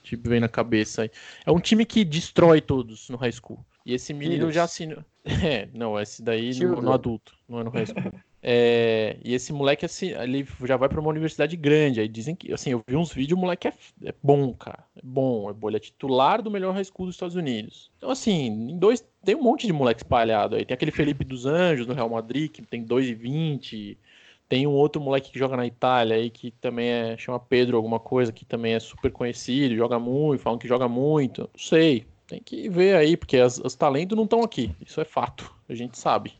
tipo, 0.01 0.27
vem 0.27 0.39
na 0.39 0.49
cabeça 0.49 1.03
aí. 1.03 1.11
É 1.45 1.51
um 1.51 1.59
time 1.59 1.85
que 1.85 2.03
destrói 2.03 2.61
todos 2.61 3.09
no 3.09 3.17
high 3.17 3.31
school. 3.31 3.63
E 3.85 3.93
esse 3.93 4.13
menino 4.13 4.51
já 4.51 4.63
assinou. 4.63 5.03
É, 5.43 5.67
não, 5.73 5.99
esse 5.99 6.21
daí 6.21 6.53
no, 6.59 6.79
no, 6.79 6.91
adulto, 6.91 7.33
não 7.49 7.59
é 7.59 7.63
no 7.63 7.71
high 7.71 7.87
school. 7.87 8.13
É, 8.47 9.17
e 9.23 9.33
esse 9.33 9.51
moleque, 9.51 9.87
assim, 9.87 10.11
ele 10.11 10.47
já 10.65 10.77
vai 10.77 10.87
para 10.87 10.99
uma 10.99 11.09
universidade 11.09 11.57
grande. 11.57 11.99
Aí 11.99 12.07
dizem 12.07 12.35
que, 12.35 12.53
assim, 12.53 12.73
eu 12.73 12.83
vi 12.87 12.95
uns 12.95 13.11
vídeos, 13.11 13.35
o 13.35 13.41
moleque 13.41 13.67
é, 13.67 13.73
é, 14.03 14.13
bom, 14.21 14.53
cara. 14.53 14.83
É 14.95 15.01
bom, 15.03 15.49
é 15.49 15.53
bom. 15.53 15.67
Ele 15.67 15.77
é 15.77 15.79
titular 15.79 16.43
do 16.43 16.51
melhor 16.51 16.71
high 16.75 16.83
school 16.83 17.07
dos 17.07 17.15
Estados 17.15 17.35
Unidos. 17.35 17.89
Então, 17.97 18.11
assim, 18.11 18.45
em 18.45 18.77
dois, 18.77 19.03
tem 19.23 19.33
um 19.33 19.41
monte 19.41 19.65
de 19.65 19.73
moleque 19.73 20.01
espalhado 20.01 20.55
aí. 20.55 20.63
Tem 20.63 20.75
aquele 20.75 20.91
Felipe 20.91 21.25
dos 21.25 21.47
Anjos 21.47 21.87
no 21.87 21.95
Real 21.95 22.07
Madrid, 22.07 22.51
que 22.51 22.61
tem 22.61 22.85
2,20. 22.85 23.97
Tem 24.47 24.67
um 24.67 24.73
outro 24.73 25.01
moleque 25.01 25.31
que 25.31 25.39
joga 25.39 25.57
na 25.57 25.65
Itália 25.65 26.17
aí, 26.17 26.29
que 26.29 26.51
também 26.51 26.87
é, 26.87 27.17
chama 27.17 27.39
Pedro 27.39 27.77
alguma 27.77 27.99
coisa, 27.99 28.31
que 28.31 28.45
também 28.45 28.73
é 28.73 28.79
super 28.79 29.11
conhecido, 29.11 29.75
joga 29.75 29.97
muito, 29.97 30.41
falam 30.41 30.59
que 30.59 30.67
joga 30.67 30.87
muito. 30.87 31.41
Não 31.41 31.59
sei, 31.59 32.05
tem 32.27 32.41
que 32.41 32.69
ver 32.69 32.95
aí, 32.95 33.17
porque 33.17 33.37
as, 33.37 33.57
os 33.57 33.75
talentos 33.75 34.15
não 34.15 34.25
estão 34.25 34.41
aqui. 34.41 34.75
Isso 34.85 35.01
é 35.01 35.05
fato, 35.05 35.51
a 35.67 35.73
gente 35.73 35.97
sabe. 35.97 36.33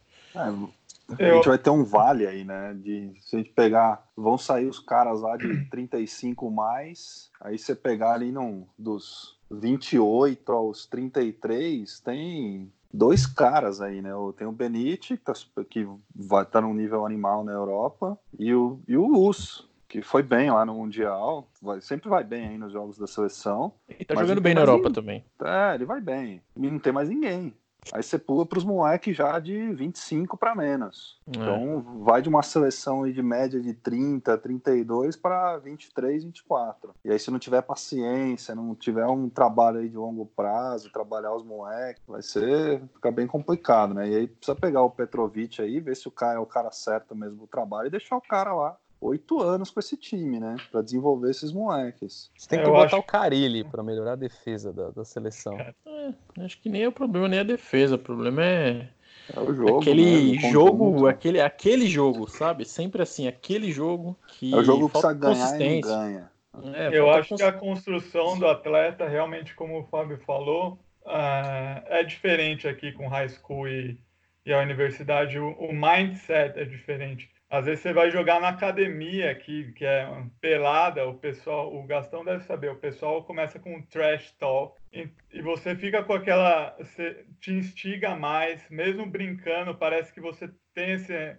É, 1.20 1.30
a 1.30 1.36
gente 1.36 1.48
vai 1.48 1.58
ter 1.58 1.70
um 1.70 1.84
vale 1.84 2.26
aí, 2.26 2.44
né? 2.44 2.74
De 2.74 3.12
se 3.22 3.36
a 3.36 3.40
gente 3.40 3.52
pegar, 3.52 4.08
vão 4.16 4.38
sair 4.38 4.68
os 4.68 4.80
caras 4.80 5.22
lá 5.22 5.38
de 5.38 5.66
35 5.70 6.50
mais, 6.50 7.30
aí 7.40 7.58
você 7.58 7.76
pegar 7.76 8.14
ali 8.14 8.32
num, 8.32 8.66
dos 8.78 9.38
28 9.52 10.52
aos 10.52 10.86
33, 10.88 12.00
tem 12.00 12.72
dois 12.96 13.26
caras 13.26 13.82
aí, 13.82 14.02
né? 14.02 14.12
Tem 14.38 14.48
o 14.48 14.52
Benite, 14.52 15.18
que, 15.18 15.24
tá, 15.24 15.34
que 15.70 15.86
vai 16.16 16.44
estar 16.44 16.62
tá 16.62 16.62
num 16.62 16.74
nível 16.74 17.06
animal 17.06 17.44
na 17.44 17.52
Europa, 17.52 18.18
e 18.38 18.54
o, 18.54 18.80
e 18.88 18.98
o 18.98 19.06
Luz, 19.06 19.68
que 19.88 20.02
foi 20.02 20.24
bem 20.24 20.50
lá 20.50 20.66
no 20.66 20.76
Mundial, 20.76 21.48
vai, 21.62 21.82
sempre 21.82 22.10
vai 22.10 22.24
bem 22.24 22.48
aí 22.48 22.58
nos 22.58 22.72
jogos 22.72 22.98
da 22.98 23.08
seleção. 23.08 23.74
E 24.00 24.06
tá 24.06 24.16
jogando 24.16 24.42
bem 24.42 24.54
na 24.54 24.62
Europa 24.62 24.92
também. 24.92 25.24
É, 25.44 25.76
ele 25.76 25.86
vai 25.86 26.02
bem. 26.02 26.42
E 26.56 26.70
não 26.70 26.80
tem 26.80 26.94
mais 26.94 27.10
ninguém. 27.10 27.54
Aí 27.94 28.04
você 28.04 28.18
pula 28.18 28.46
para 28.46 28.58
os 28.58 28.64
moleques 28.64 29.16
já 29.16 29.40
de 29.40 29.74
25 29.74 30.38
para 30.38 30.56
menos. 30.56 31.20
É. 31.28 31.32
Então 31.32 32.04
vai 32.04 32.22
de 32.22 32.30
uma 32.30 32.42
seleção 32.42 33.10
de 33.10 33.22
média 33.22 33.62
de 33.62 33.74
30, 33.74 34.38
32 34.38 35.16
para 35.16 35.58
23, 35.58 36.24
24. 36.24 36.94
E 37.04 37.12
aí 37.12 37.20
se 37.20 37.32
não 37.32 37.40
tiver 37.40 37.62
paciência, 37.62 38.56
não 38.56 38.76
tiver 38.76 39.06
um 39.06 39.30
trabalho 39.30 39.80
aí 39.80 39.90
de 39.90 39.98
longo 39.98 40.26
prazo, 40.26 40.92
trabalhar 40.92 41.34
os 41.34 41.44
moleques, 41.44 42.04
vai 42.08 42.22
ser 42.22 42.82
ficar 42.94 43.12
bem 43.12 43.28
complicado, 43.28 43.94
né? 43.94 44.10
E 44.10 44.16
aí 44.16 44.28
precisa 44.28 44.56
pegar 44.56 44.82
o 44.82 44.90
Petrovic 44.90 45.62
aí, 45.62 45.80
ver 45.80 45.96
se 45.96 46.08
o 46.08 46.12
cara 46.12 46.38
é 46.38 46.40
o 46.40 46.46
cara 46.46 46.72
certo 46.72 47.16
mesmo 47.16 47.38
do 47.38 47.48
trabalho 47.48 47.88
e 47.88 47.92
deixar 47.92 48.18
o 48.18 48.22
cara 48.22 48.54
lá 48.54 48.78
oito 49.06 49.42
anos 49.42 49.70
com 49.70 49.80
esse 49.80 49.96
time, 49.98 50.40
né? 50.40 50.56
Para 50.72 50.82
desenvolver 50.82 51.32
esses 51.32 51.52
moleques. 51.52 52.32
Você 52.38 52.50
tem 52.50 52.60
que 52.60 52.66
eu 52.66 52.72
botar 52.72 52.86
acho... 52.86 52.98
o 52.98 53.04
Carilli 53.04 53.64
para 53.64 53.84
melhorar 53.84 54.14
a 54.14 54.18
defesa 54.18 54.74
da, 54.74 54.90
da 54.90 55.06
seleção. 55.06 55.58
É, 55.60 56.14
acho 56.40 56.60
que 56.62 56.70
nem 56.70 56.84
é 56.84 56.88
o 56.88 56.92
problema 56.92 57.28
nem 57.28 57.40
a 57.40 57.44
defesa, 57.44 57.96
o 57.96 58.00
problema 58.00 58.44
é, 58.44 58.90
é 59.34 59.40
o 59.40 59.54
jogo, 59.54 59.82
aquele 59.82 60.34
né? 60.34 60.52
jogo, 60.52 61.08
aquele, 61.08 61.42
aquele 61.42 61.88
jogo, 61.88 62.28
sabe? 62.28 62.66
Sempre 62.66 63.02
assim, 63.02 63.28
aquele 63.28 63.72
jogo 63.72 64.18
que 64.28 64.54
é 64.54 64.58
o 64.58 64.64
jogo 64.64 64.88
que 64.88 64.92
precisa 64.92 65.14
ganhar 65.14 65.62
e 65.62 65.74
não 65.74 65.82
ganha. 65.82 66.32
É, 66.74 66.98
eu 66.98 67.12
acho 67.12 67.30
cons... 67.30 67.38
que 67.38 67.44
a 67.44 67.52
construção 67.52 68.40
do 68.40 68.48
atleta, 68.48 69.08
realmente, 69.08 69.54
como 69.56 69.80
o 69.80 69.84
Fábio 69.86 70.18
falou, 70.26 70.80
uh, 71.06 71.84
é 71.88 72.04
diferente 72.04 72.68
aqui 72.68 72.92
com 72.92 73.08
high 73.08 73.30
school 73.30 73.68
e, 73.68 74.00
e 74.46 74.54
a 74.54 74.60
universidade. 74.60 75.40
O, 75.40 75.52
o 75.54 75.74
mindset 75.74 76.60
é 76.60 76.66
diferente 76.66 77.30
às 77.50 77.66
vezes 77.66 77.82
você 77.82 77.94
vai 77.94 78.10
jogar 78.12 78.42
na 78.42 78.50
academia 78.50 79.32
aqui, 79.32 79.72
que 79.74 79.86
é 79.86 80.08
pelada, 80.42 81.08
o 81.08 81.14
pessoal, 81.14 81.74
o 81.74 81.84
Gastão 81.86 82.26
deve 82.26 82.44
saber, 82.44 82.72
o 82.72 82.76
pessoal 82.76 83.24
começa 83.24 83.60
com 83.60 83.82
trash 83.84 84.32
talk 84.40 84.78
e, 84.92 85.08
e 85.32 85.42
você 85.42 85.76
fica 85.76 86.04
com 86.04 86.14
aquela, 86.14 86.76
você 86.78 87.24
te 87.40 87.54
instiga 87.54 88.16
mais, 88.16 88.68
mesmo 88.70 89.06
brincando, 89.06 89.76
parece 89.76 90.14
que 90.14 90.20
você 90.20 90.50
tem 90.74 90.92
esse 90.92 91.36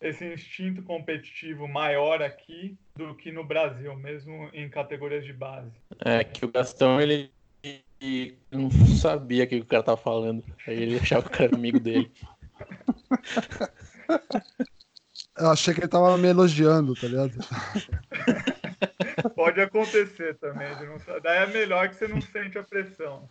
esse 0.00 0.24
instinto 0.24 0.80
competitivo 0.84 1.66
maior 1.66 2.22
aqui 2.22 2.78
do 2.94 3.16
que 3.16 3.32
no 3.32 3.42
Brasil, 3.42 3.96
mesmo 3.96 4.48
em 4.52 4.70
categorias 4.70 5.24
de 5.24 5.32
base. 5.32 5.72
É 6.04 6.22
que 6.22 6.44
o 6.44 6.52
Gastão 6.52 7.00
ele 7.00 7.32
não 8.52 8.70
sabia 8.70 9.42
o 9.42 9.46
que 9.48 9.56
o 9.56 9.64
cara 9.64 9.82
tava 9.82 9.96
falando, 9.96 10.44
aí 10.68 10.80
ele 10.80 10.98
achava 11.00 11.28
que 11.28 11.42
era 11.42 11.52
amigo 11.52 11.80
dele. 11.80 12.08
Eu 15.36 15.50
achei 15.50 15.72
que 15.72 15.80
ele 15.80 15.88
tava 15.88 16.16
me 16.18 16.28
elogiando, 16.28 16.94
tá 16.94 17.06
ligado? 17.06 17.32
Pode 19.34 19.60
acontecer 19.60 20.36
também. 20.38 20.68
Não... 20.86 21.20
Daí 21.22 21.44
é 21.44 21.46
melhor 21.46 21.88
que 21.88 21.96
você 21.96 22.08
não 22.08 22.20
sente 22.20 22.58
a 22.58 22.62
pressão. 22.62 23.28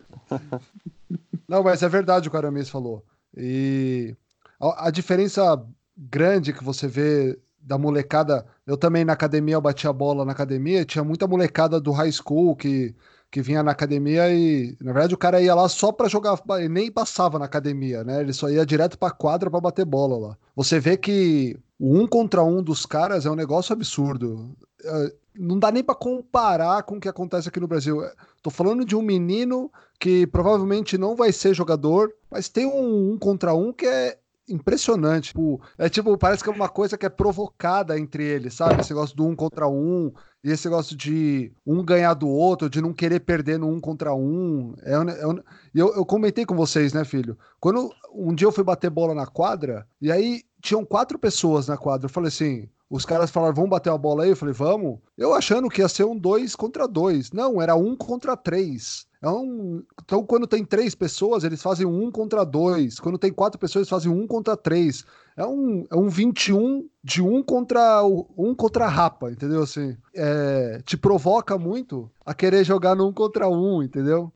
Não, 1.47 1.63
mas 1.63 1.83
é 1.83 1.89
verdade 1.89 2.27
o 2.27 2.31
que 2.31 2.37
o 2.37 2.39
Aramis 2.39 2.69
falou. 2.69 3.05
E 3.35 4.15
a, 4.59 4.87
a 4.87 4.91
diferença 4.91 5.65
grande 5.97 6.53
que 6.53 6.63
você 6.63 6.87
vê 6.87 7.39
da 7.59 7.77
molecada. 7.77 8.45
Eu 8.65 8.77
também 8.77 9.03
na 9.03 9.13
academia, 9.13 9.55
eu 9.55 9.61
batia 9.61 9.91
bola 9.91 10.23
na 10.23 10.31
academia, 10.31 10.85
tinha 10.85 11.03
muita 11.03 11.27
molecada 11.27 11.81
do 11.81 11.91
high 11.91 12.11
school 12.11 12.55
que, 12.55 12.95
que 13.37 13.41
vinha 13.43 13.61
na 13.61 13.69
academia 13.69 14.33
e, 14.33 14.75
na 14.81 14.91
verdade, 14.91 15.13
o 15.13 15.17
cara 15.17 15.39
ia 15.39 15.53
lá 15.53 15.69
só 15.69 15.91
para 15.91 16.07
jogar, 16.07 16.41
ele 16.57 16.69
nem 16.69 16.91
passava 16.91 17.37
na 17.37 17.45
academia, 17.45 18.03
né? 18.03 18.21
Ele 18.21 18.33
só 18.33 18.49
ia 18.49 18.65
direto 18.65 18.97
pra 18.97 19.11
quadra 19.11 19.47
para 19.47 19.61
bater 19.61 19.85
bola 19.85 20.29
lá. 20.29 20.37
Você 20.55 20.79
vê 20.79 20.97
que 20.97 21.55
o 21.77 21.99
um 21.99 22.07
contra 22.07 22.43
um 22.43 22.63
dos 22.63 22.83
caras 22.83 23.27
é 23.27 23.29
um 23.29 23.35
negócio 23.35 23.73
absurdo. 23.73 24.57
É, 24.83 25.13
não 25.37 25.59
dá 25.59 25.71
nem 25.71 25.83
para 25.83 25.93
comparar 25.93 26.81
com 26.81 26.97
o 26.97 26.99
que 26.99 27.07
acontece 27.07 27.47
aqui 27.47 27.59
no 27.59 27.67
Brasil. 27.67 28.01
Tô 28.41 28.49
falando 28.49 28.83
de 28.83 28.95
um 28.95 29.03
menino 29.03 29.71
que 29.99 30.25
provavelmente 30.25 30.97
não 30.97 31.15
vai 31.15 31.31
ser 31.31 31.53
jogador, 31.53 32.11
mas 32.31 32.49
tem 32.49 32.65
um 32.65 33.11
um 33.11 33.19
contra 33.19 33.53
um 33.53 33.71
que 33.71 33.85
é 33.85 34.17
impressionante. 34.49 35.27
Tipo, 35.27 35.61
é 35.77 35.89
tipo, 35.89 36.17
parece 36.17 36.43
que 36.43 36.49
é 36.49 36.53
uma 36.53 36.69
coisa 36.69 36.97
que 36.97 37.05
é 37.05 37.09
provocada 37.09 37.99
entre 37.99 38.23
eles, 38.23 38.55
sabe? 38.55 38.81
Esse 38.81 38.93
negócio 38.93 39.15
do 39.15 39.27
um 39.27 39.35
contra 39.35 39.67
um, 39.67 40.11
e 40.47 40.51
esse 40.51 40.65
negócio 40.65 40.95
de 40.95 41.51
um 41.65 41.83
ganhar 41.83 42.13
do 42.13 42.29
outro, 42.29 42.69
de 42.69 42.81
não 42.81 42.93
querer 42.93 43.19
perder 43.19 43.59
no 43.59 43.67
um 43.67 43.81
contra 43.81 44.13
um. 44.15 44.73
É, 44.81 44.93
é, 44.93 45.43
eu, 45.75 45.93
eu 45.93 46.05
comentei 46.05 46.45
com 46.45 46.55
vocês, 46.55 46.93
né, 46.93 47.03
filho? 47.03 47.37
Quando 47.59 47.91
um 48.13 48.33
dia 48.33 48.47
eu 48.47 48.51
fui 48.53 48.63
bater 48.63 48.89
bola 48.89 49.13
na 49.13 49.27
quadra, 49.27 49.85
e 50.01 50.09
aí 50.09 50.43
tinham 50.61 50.85
quatro 50.85 51.19
pessoas 51.19 51.67
na 51.67 51.75
quadra. 51.75 52.05
Eu 52.05 52.09
falei 52.09 52.29
assim. 52.29 52.69
Os 52.89 53.03
caras 53.03 53.29
falaram, 53.29 53.53
vamos 53.53 53.69
bater 53.69 53.89
uma 53.89 53.97
bola 53.97 54.23
aí? 54.23 54.29
Eu 54.29 54.37
falei, 54.37 54.53
vamos. 54.53 54.99
Eu 55.17 55.33
achando 55.33 55.67
que 55.67 55.81
ia 55.81 55.89
ser 55.89 56.05
um 56.05 56.17
dois 56.17 56.55
contra 56.55 56.87
dois. 56.87 57.33
Não, 57.33 57.61
era 57.61 57.75
um 57.75 57.97
contra 57.97 58.37
três. 58.37 59.05
É 59.21 59.29
um... 59.29 59.83
Então, 60.03 60.23
quando 60.23 60.47
tem 60.47 60.63
três 60.63 60.93
pessoas, 60.93 61.43
eles 61.43 61.61
fazem 61.61 61.85
um 61.85 62.11
contra 62.11 62.45
dois. 62.45 62.99
Quando 62.99 63.17
tem 63.17 63.31
quatro 63.31 63.59
pessoas, 63.59 63.81
eles 63.81 63.89
fazem 63.89 64.11
um 64.11 64.27
contra 64.27 64.55
três. 64.55 65.05
É 65.35 65.45
um, 65.45 65.85
é 65.89 65.95
um 65.95 66.09
21 66.09 66.87
de 67.03 67.21
um 67.21 67.43
contra 67.43 68.03
um 68.03 68.53
contra 68.55 68.85
a 68.85 68.89
rapa, 68.89 69.31
entendeu? 69.31 69.61
Assim, 69.63 69.97
é... 70.15 70.81
te 70.85 70.97
provoca 70.97 71.57
muito 71.57 72.09
a 72.25 72.33
querer 72.33 72.63
jogar 72.63 72.95
no 72.95 73.07
um 73.07 73.13
contra 73.13 73.49
um, 73.49 73.81
entendeu? 73.81 74.31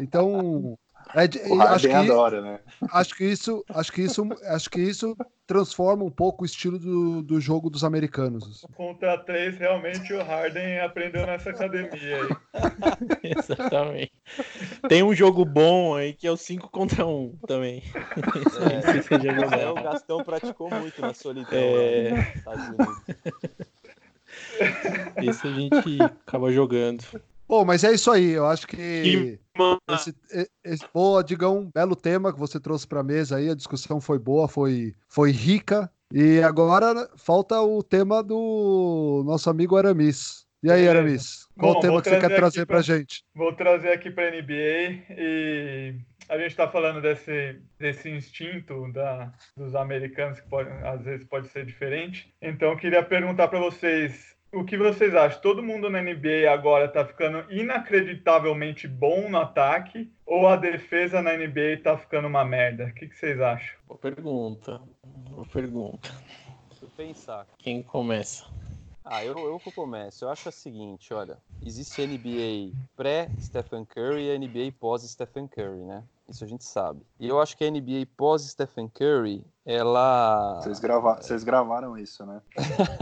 Então, 0.00 0.78
é, 1.14 1.48
o 1.48 1.60
acho 1.62 1.86
que, 1.86 1.94
adora, 1.94 2.40
né? 2.40 2.60
Acho 2.92 3.14
que 3.14 3.24
isso, 3.24 3.64
acho 3.68 3.92
que 3.92 4.02
isso, 4.02 4.28
acho 4.44 4.70
que 4.70 4.80
isso 4.80 5.16
transforma 5.46 6.04
um 6.04 6.10
pouco 6.10 6.42
o 6.42 6.46
estilo 6.46 6.78
do, 6.78 7.22
do 7.22 7.40
jogo 7.40 7.70
dos 7.70 7.84
americanos. 7.84 8.66
Contra 8.74 9.16
três, 9.18 9.56
realmente 9.56 10.12
o 10.12 10.22
Harden 10.22 10.80
aprendeu 10.80 11.24
nessa 11.24 11.50
academia 11.50 11.90
aí. 11.92 12.28
Exatamente. 13.38 14.12
Tem 14.88 15.02
um 15.02 15.14
jogo 15.14 15.44
bom 15.44 15.94
aí 15.94 16.12
que 16.12 16.26
é 16.26 16.30
o 16.30 16.36
5 16.36 16.68
contra 16.70 17.06
1 17.06 17.10
um, 17.10 17.36
também. 17.46 17.82
É, 19.16 19.62
é, 19.62 19.70
o 19.70 19.74
Gastão 19.74 20.24
praticou 20.24 20.70
muito 20.70 21.00
na 21.00 21.12
solidão 21.14 21.50
é... 21.52 22.32
Estados 22.34 22.68
Unidos. 22.68 23.02
Esse 25.22 25.46
a 25.46 25.52
gente 25.52 26.02
acaba 26.02 26.52
jogando. 26.52 27.04
Bom, 27.48 27.64
mas 27.64 27.84
é 27.84 27.92
isso 27.92 28.10
aí. 28.10 28.32
Eu 28.32 28.46
acho 28.46 28.66
que. 28.66 29.38
Esse, 29.90 30.14
esse, 30.64 30.84
boa, 30.92 31.22
Digão, 31.22 31.60
um 31.60 31.70
belo 31.72 31.96
tema 31.96 32.32
que 32.32 32.38
você 32.38 32.58
trouxe 32.58 32.86
para 32.86 33.00
a 33.00 33.04
mesa 33.04 33.36
aí. 33.36 33.48
A 33.48 33.54
discussão 33.54 34.00
foi 34.00 34.18
boa, 34.18 34.48
foi, 34.48 34.94
foi 35.08 35.30
rica. 35.30 35.90
E 36.12 36.40
agora 36.40 37.08
falta 37.16 37.60
o 37.60 37.82
tema 37.82 38.22
do 38.22 39.22
nosso 39.26 39.48
amigo 39.50 39.76
Aramis. 39.76 40.46
E 40.62 40.70
aí, 40.70 40.88
Aramis? 40.88 41.46
Qual 41.58 41.74
Bom, 41.74 41.78
o 41.78 41.82
tema 41.82 42.02
que 42.02 42.08
você 42.08 42.20
quer 42.20 42.34
trazer 42.34 42.66
para 42.66 42.78
a 42.78 42.82
gente? 42.82 43.24
Vou 43.34 43.52
trazer 43.52 43.92
aqui 43.92 44.10
para 44.10 44.28
a 44.28 44.30
NBA 44.30 45.04
e 45.10 45.94
a 46.28 46.38
gente 46.38 46.50
está 46.50 46.68
falando 46.68 47.00
desse, 47.00 47.60
desse 47.78 48.10
instinto 48.10 48.90
da, 48.92 49.32
dos 49.56 49.74
americanos 49.74 50.40
que 50.40 50.48
pode, 50.48 50.70
às 50.84 51.02
vezes 51.02 51.26
pode 51.26 51.48
ser 51.48 51.64
diferente. 51.64 52.32
Então, 52.42 52.70
eu 52.70 52.76
queria 52.76 53.02
perguntar 53.02 53.48
para 53.48 53.60
vocês 53.60 54.35
o 54.56 54.64
que 54.64 54.76
vocês 54.76 55.14
acham? 55.14 55.40
Todo 55.40 55.62
mundo 55.62 55.90
na 55.90 56.00
NBA 56.00 56.50
agora 56.50 56.88
tá 56.88 57.04
ficando 57.04 57.44
inacreditavelmente 57.52 58.88
bom 58.88 59.28
no 59.28 59.38
ataque 59.38 60.10
ou 60.24 60.48
a 60.48 60.56
defesa 60.56 61.20
na 61.20 61.36
NBA 61.36 61.82
tá 61.82 61.96
ficando 61.98 62.26
uma 62.26 62.44
merda? 62.44 62.86
O 62.86 62.94
que, 62.94 63.06
que 63.06 63.16
vocês 63.16 63.38
acham? 63.40 63.76
Boa 63.86 63.98
pergunta. 63.98 64.80
Boa 65.30 65.46
pergunta. 65.46 66.10
Deixa 66.70 66.86
eu 66.86 66.88
pensar. 66.96 67.46
Quem 67.58 67.82
começa? 67.82 68.46
Ah, 69.04 69.24
eu, 69.24 69.38
eu 69.38 69.60
que 69.60 69.70
começo. 69.70 70.24
Eu 70.24 70.30
acho 70.30 70.48
o 70.48 70.52
seguinte, 70.52 71.14
olha, 71.14 71.38
existe 71.64 72.02
a 72.02 72.06
NBA 72.06 72.76
pré-Stephen 72.96 73.84
Curry 73.84 74.24
e 74.24 74.32
a 74.32 74.38
NBA 74.38 74.72
pós-Stephen 74.80 75.46
Curry, 75.46 75.84
né? 75.84 76.02
Isso 76.28 76.42
a 76.42 76.46
gente 76.46 76.64
sabe. 76.64 77.02
E 77.20 77.28
eu 77.28 77.40
acho 77.40 77.56
que 77.56 77.64
a 77.64 77.70
NBA 77.70 78.08
pós-Stephen 78.16 78.88
Curry, 78.88 79.44
ela... 79.64 80.60
Vocês, 80.60 80.80
grava... 80.80 81.22
Vocês 81.22 81.44
gravaram 81.44 81.96
isso, 81.96 82.26
né? 82.26 82.40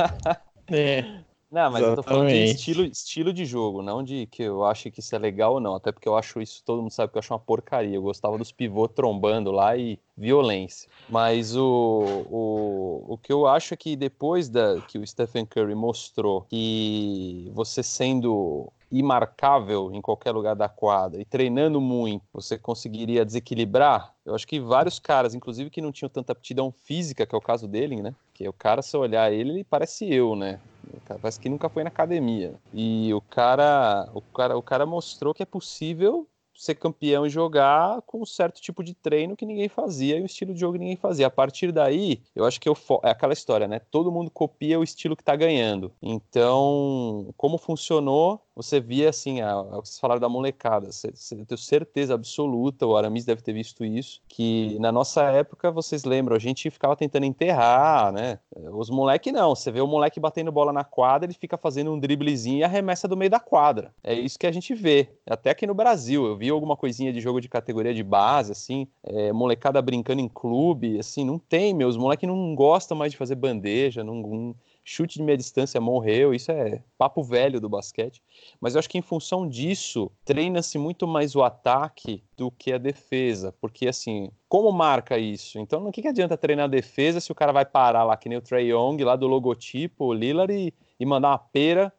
é. 0.70 1.24
Não, 1.55 1.70
mas 1.70 1.82
Exatamente. 1.82 1.88
eu 1.88 1.96
tô 1.96 2.02
falando 2.02 2.28
de 2.30 2.44
estilo, 2.46 2.84
estilo 2.84 3.32
de 3.32 3.44
jogo, 3.44 3.80
não 3.80 4.02
de 4.02 4.26
que 4.26 4.42
eu 4.42 4.64
acho 4.64 4.90
que 4.90 4.98
isso 4.98 5.14
é 5.14 5.18
legal 5.20 5.55
ou 5.55 5.61
não. 5.61 5.76
Até 5.76 5.92
porque 5.92 6.09
eu 6.09 6.16
acho 6.16 6.40
isso, 6.40 6.61
todo 6.64 6.82
mundo 6.82 6.90
sabe 6.90 7.12
que 7.12 7.16
eu 7.16 7.20
acho 7.20 7.32
uma 7.32 7.38
porcaria. 7.38 7.94
Eu 7.94 8.02
gostava 8.02 8.36
dos 8.36 8.50
pivôs 8.50 8.90
trombando 8.92 9.52
lá 9.52 9.76
e 9.76 9.96
violência. 10.16 10.90
Mas 11.09 11.55
o, 11.55 11.62
o, 11.62 13.05
o 13.07 13.18
que 13.18 13.32
eu 13.32 13.46
acho 13.46 13.72
é 13.72 13.76
que 13.76 13.94
depois 13.94 14.48
da, 14.48 14.80
que 14.80 14.98
o 14.98 15.07
Stephen 15.07 15.46
Curry 15.46 15.76
mostrou 15.76 16.40
que 16.50 17.48
você 17.55 17.84
sendo 17.84 18.72
imarcável 18.90 19.92
em 19.92 20.00
qualquer 20.00 20.32
lugar 20.32 20.57
da 20.57 20.68
quadra 20.68 21.20
e 21.20 21.24
treinando 21.24 21.80
muito, 21.80 22.24
você 22.32 22.59
conseguiria 22.59 23.24
desequilibrar. 23.24 24.12
Eu 24.26 24.34
acho 24.34 24.46
que 24.46 24.59
vários 24.59 24.98
caras, 24.98 25.36
inclusive 25.36 25.70
que 25.70 25.80
não 25.80 25.92
tinham 25.92 26.09
tanta 26.09 26.32
aptidão 26.32 26.72
física, 26.72 27.24
que 27.24 27.34
é 27.34 27.38
o 27.38 27.40
caso 27.40 27.68
dele, 27.68 28.02
né? 28.02 28.12
Que 28.32 28.48
o 28.48 28.52
cara, 28.52 28.82
se 28.82 28.96
olhar 28.96 29.32
ele, 29.32 29.50
ele 29.50 29.64
parece 29.64 30.12
eu, 30.12 30.34
né? 30.34 30.59
Parece 31.07 31.40
que 31.40 31.49
nunca 31.49 31.68
foi 31.68 31.82
na 31.82 31.88
academia. 31.88 32.55
E 32.72 33.12
o 33.12 33.20
cara, 33.20 34.09
o 34.14 34.20
cara, 34.20 34.57
o 34.57 34.62
cara 34.62 34.86
mostrou 34.86 35.34
que 35.34 35.42
é 35.42 35.47
possível 35.47 36.28
ser 36.55 36.76
campeão 36.76 37.26
e 37.26 37.30
jogar 37.30 38.01
com 38.03 38.22
um 38.22 38.26
certo 38.26 38.61
tipo 38.61 38.82
de 38.82 38.95
treino 38.95 39.36
que 39.36 39.45
ninguém 39.45 39.68
fazia 39.68 40.16
e 40.16 40.22
um 40.22 40.26
estilo 40.26 40.55
de 40.55 40.61
jogo 40.61 40.74
que 40.74 40.78
ninguém 40.78 40.97
fazia. 40.97 41.26
A 41.26 41.30
partir 41.30 41.72
daí, 41.72 42.22
eu 42.34 42.45
acho 42.45 42.61
que 42.61 42.68
eu 42.68 42.76
é 43.03 43.11
aquela 43.11 43.32
história, 43.32 43.66
né? 43.66 43.80
Todo 43.90 44.12
mundo 44.12 44.30
copia 44.30 44.78
o 44.78 44.84
estilo 44.84 45.16
que 45.16 45.22
está 45.22 45.34
ganhando. 45.34 45.92
Então, 46.01 47.32
como 47.36 47.59
funcionou, 47.59 48.40
você 48.55 48.80
via 48.80 49.09
assim, 49.09 49.40
a, 49.40 49.52
a, 49.52 49.62
vocês 49.76 49.98
falaram 49.98 50.20
da 50.20 50.28
molecada, 50.28 50.88
eu 51.32 51.46
tenho 51.46 51.59
certeza 51.59 52.14
absoluta, 52.14 52.86
o 52.86 52.96
Aramis 52.96 53.24
deve 53.24 53.42
ter 53.42 53.52
visto 53.52 53.84
isso, 53.84 54.20
que 54.28 54.78
na 54.78 54.92
nossa 54.92 55.22
época, 55.24 55.70
vocês 55.70 56.05
lembram, 56.05 56.36
a 56.36 56.38
gente 56.38 56.70
ficava 56.70 56.96
tentando 56.96 57.26
enterrar, 57.26 58.12
né? 58.12 58.38
Os 58.72 58.90
moleques 58.90 59.32
não, 59.32 59.55
você 59.55 59.70
vê 59.70 59.80
o 59.80 59.86
moleque 59.86 60.20
batendo 60.20 60.52
bola 60.52 60.72
na 60.72 60.84
quadra, 60.84 61.26
ele 61.26 61.38
fica 61.38 61.57
fazendo 61.57 61.92
um 61.92 61.98
driblezinho 61.98 62.59
e 62.59 62.64
arremessa 62.64 63.09
do 63.09 63.16
meio 63.16 63.30
da 63.30 63.40
quadra. 63.40 63.92
É 64.02 64.14
isso 64.14 64.38
que 64.38 64.46
a 64.46 64.52
gente 64.52 64.74
vê. 64.74 65.09
Até 65.26 65.50
aqui 65.50 65.66
no 65.66 65.74
Brasil, 65.74 66.24
eu 66.24 66.36
vi 66.36 66.50
alguma 66.50 66.76
coisinha 66.76 67.12
de 67.12 67.20
jogo 67.20 67.40
de 67.40 67.48
categoria 67.48 67.92
de 67.92 68.02
base, 68.02 68.52
assim, 68.52 68.86
é, 69.02 69.32
molecada 69.32 69.80
brincando 69.82 70.20
em 70.20 70.28
clube, 70.28 70.98
assim, 70.98 71.24
não 71.24 71.38
tem, 71.38 71.74
meus 71.74 71.96
moleques 71.96 72.28
não 72.28 72.55
gostam 72.55 72.96
mais 72.96 73.12
de 73.12 73.18
fazer 73.18 73.34
bandeja, 73.34 74.05
não, 74.05 74.14
não 74.14 74.55
chute 74.85 75.18
de 75.18 75.24
meia 75.24 75.39
distância 75.39 75.80
morreu, 75.80 76.35
isso 76.35 76.53
é 76.53 76.82
papo 76.99 77.22
velho 77.22 77.61
do 77.61 77.68
basquete. 77.68 78.22
Mas 78.61 78.74
eu 78.74 78.78
acho 78.78 78.89
que 78.89 78.99
em 78.99 79.03
função 79.03 79.49
disso, 79.49 80.11
treina-se 80.24 80.76
muito 80.76 81.07
mais 81.07 81.35
o 81.35 81.43
ataque 81.43 82.22
do 82.37 82.51
que 82.51 82.72
a 82.72 82.78
defesa, 82.78 83.55
porque 83.61 83.89
assim, 83.89 84.30
como 84.49 84.70
marca 84.70 85.18
isso? 85.18 85.59
Então, 85.59 85.80
no 85.80 85.91
que, 85.91 86.03
que 86.03 86.09
adianta 86.09 86.37
treinar 86.37 86.66
a 86.66 86.68
defesa 86.68 87.18
se 87.18 87.32
o 87.32 87.35
cara 87.35 87.53
vai 87.53 87.64
parar 87.64 88.05
lá, 88.05 88.16
que 88.16 88.28
nem 88.28 88.39
o 88.39 88.43
Trey 88.43 88.70
Young, 88.70 89.03
lá 89.03 89.16
do 89.16 89.26
logotipo, 89.26 90.07
o 90.07 90.12
Lillard, 90.12 90.53
e, 90.53 90.72
e 91.01 91.07
mandar 91.07 91.30
uma 91.30 91.39
pera, 91.39 91.93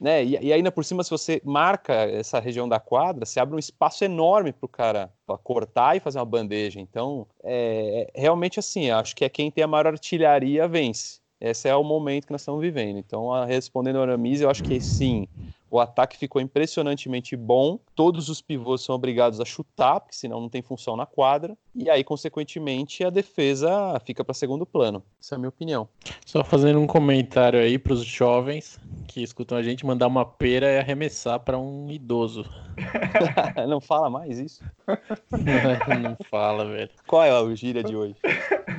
né? 0.00 0.24
E, 0.24 0.38
e, 0.40 0.52
ainda 0.52 0.72
por 0.72 0.84
cima, 0.84 1.04
se 1.04 1.10
você 1.10 1.40
marca 1.44 1.92
essa 1.92 2.40
região 2.40 2.68
da 2.68 2.80
quadra, 2.80 3.26
você 3.26 3.38
abre 3.38 3.54
um 3.54 3.58
espaço 3.58 4.04
enorme 4.04 4.52
para 4.52 4.66
o 4.66 4.68
cara 4.68 5.12
cortar 5.44 5.96
e 5.96 6.00
fazer 6.00 6.18
uma 6.18 6.24
bandeja. 6.24 6.80
Então, 6.80 7.26
é, 7.42 8.10
é 8.14 8.20
realmente 8.20 8.58
assim, 8.58 8.90
acho 8.90 9.14
que 9.14 9.24
é 9.24 9.28
quem 9.28 9.50
tem 9.50 9.62
a 9.62 9.68
maior 9.68 9.86
artilharia 9.86 10.66
vence 10.66 11.21
esse 11.50 11.68
é 11.68 11.74
o 11.76 11.84
momento 11.84 12.26
que 12.26 12.32
nós 12.32 12.42
estamos 12.42 12.60
vivendo. 12.60 12.98
Então, 12.98 13.30
respondendo 13.46 13.98
a 13.98 14.02
Aramis, 14.02 14.40
eu 14.40 14.50
acho 14.50 14.62
que 14.62 14.80
sim, 14.80 15.28
o 15.72 15.80
ataque 15.80 16.18
ficou 16.18 16.42
impressionantemente 16.42 17.34
bom. 17.34 17.78
Todos 17.94 18.28
os 18.28 18.42
pivôs 18.42 18.82
são 18.82 18.94
obrigados 18.94 19.40
a 19.40 19.44
chutar, 19.46 20.00
porque 20.00 20.14
senão 20.14 20.38
não 20.38 20.50
tem 20.50 20.60
função 20.60 20.98
na 20.98 21.06
quadra. 21.06 21.56
E 21.74 21.88
aí, 21.88 22.04
consequentemente, 22.04 23.02
a 23.02 23.08
defesa 23.08 23.98
fica 24.04 24.22
para 24.22 24.34
segundo 24.34 24.66
plano. 24.66 25.02
Essa 25.18 25.34
é 25.34 25.36
a 25.36 25.38
minha 25.38 25.48
opinião. 25.48 25.88
Só 26.26 26.44
fazendo 26.44 26.78
um 26.78 26.86
comentário 26.86 27.58
aí 27.58 27.78
para 27.78 27.94
os 27.94 28.04
jovens 28.04 28.78
que 29.08 29.22
escutam 29.22 29.56
a 29.56 29.62
gente 29.62 29.86
mandar 29.86 30.08
uma 30.08 30.24
pera 30.24 30.66
e 30.72 30.78
arremessar 30.78 31.40
para 31.40 31.58
um 31.58 31.90
idoso. 31.90 32.44
não 33.68 33.80
fala 33.80 34.08
mais 34.10 34.38
isso? 34.38 34.62
não 35.30 36.16
fala, 36.30 36.66
velho. 36.66 36.90
Qual 37.06 37.22
é 37.22 37.30
a 37.30 37.54
gíria 37.54 37.82
de 37.82 37.96
hoje? 37.96 38.16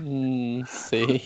Hum, 0.02 0.60
não 0.60 0.66
sei. 0.66 1.22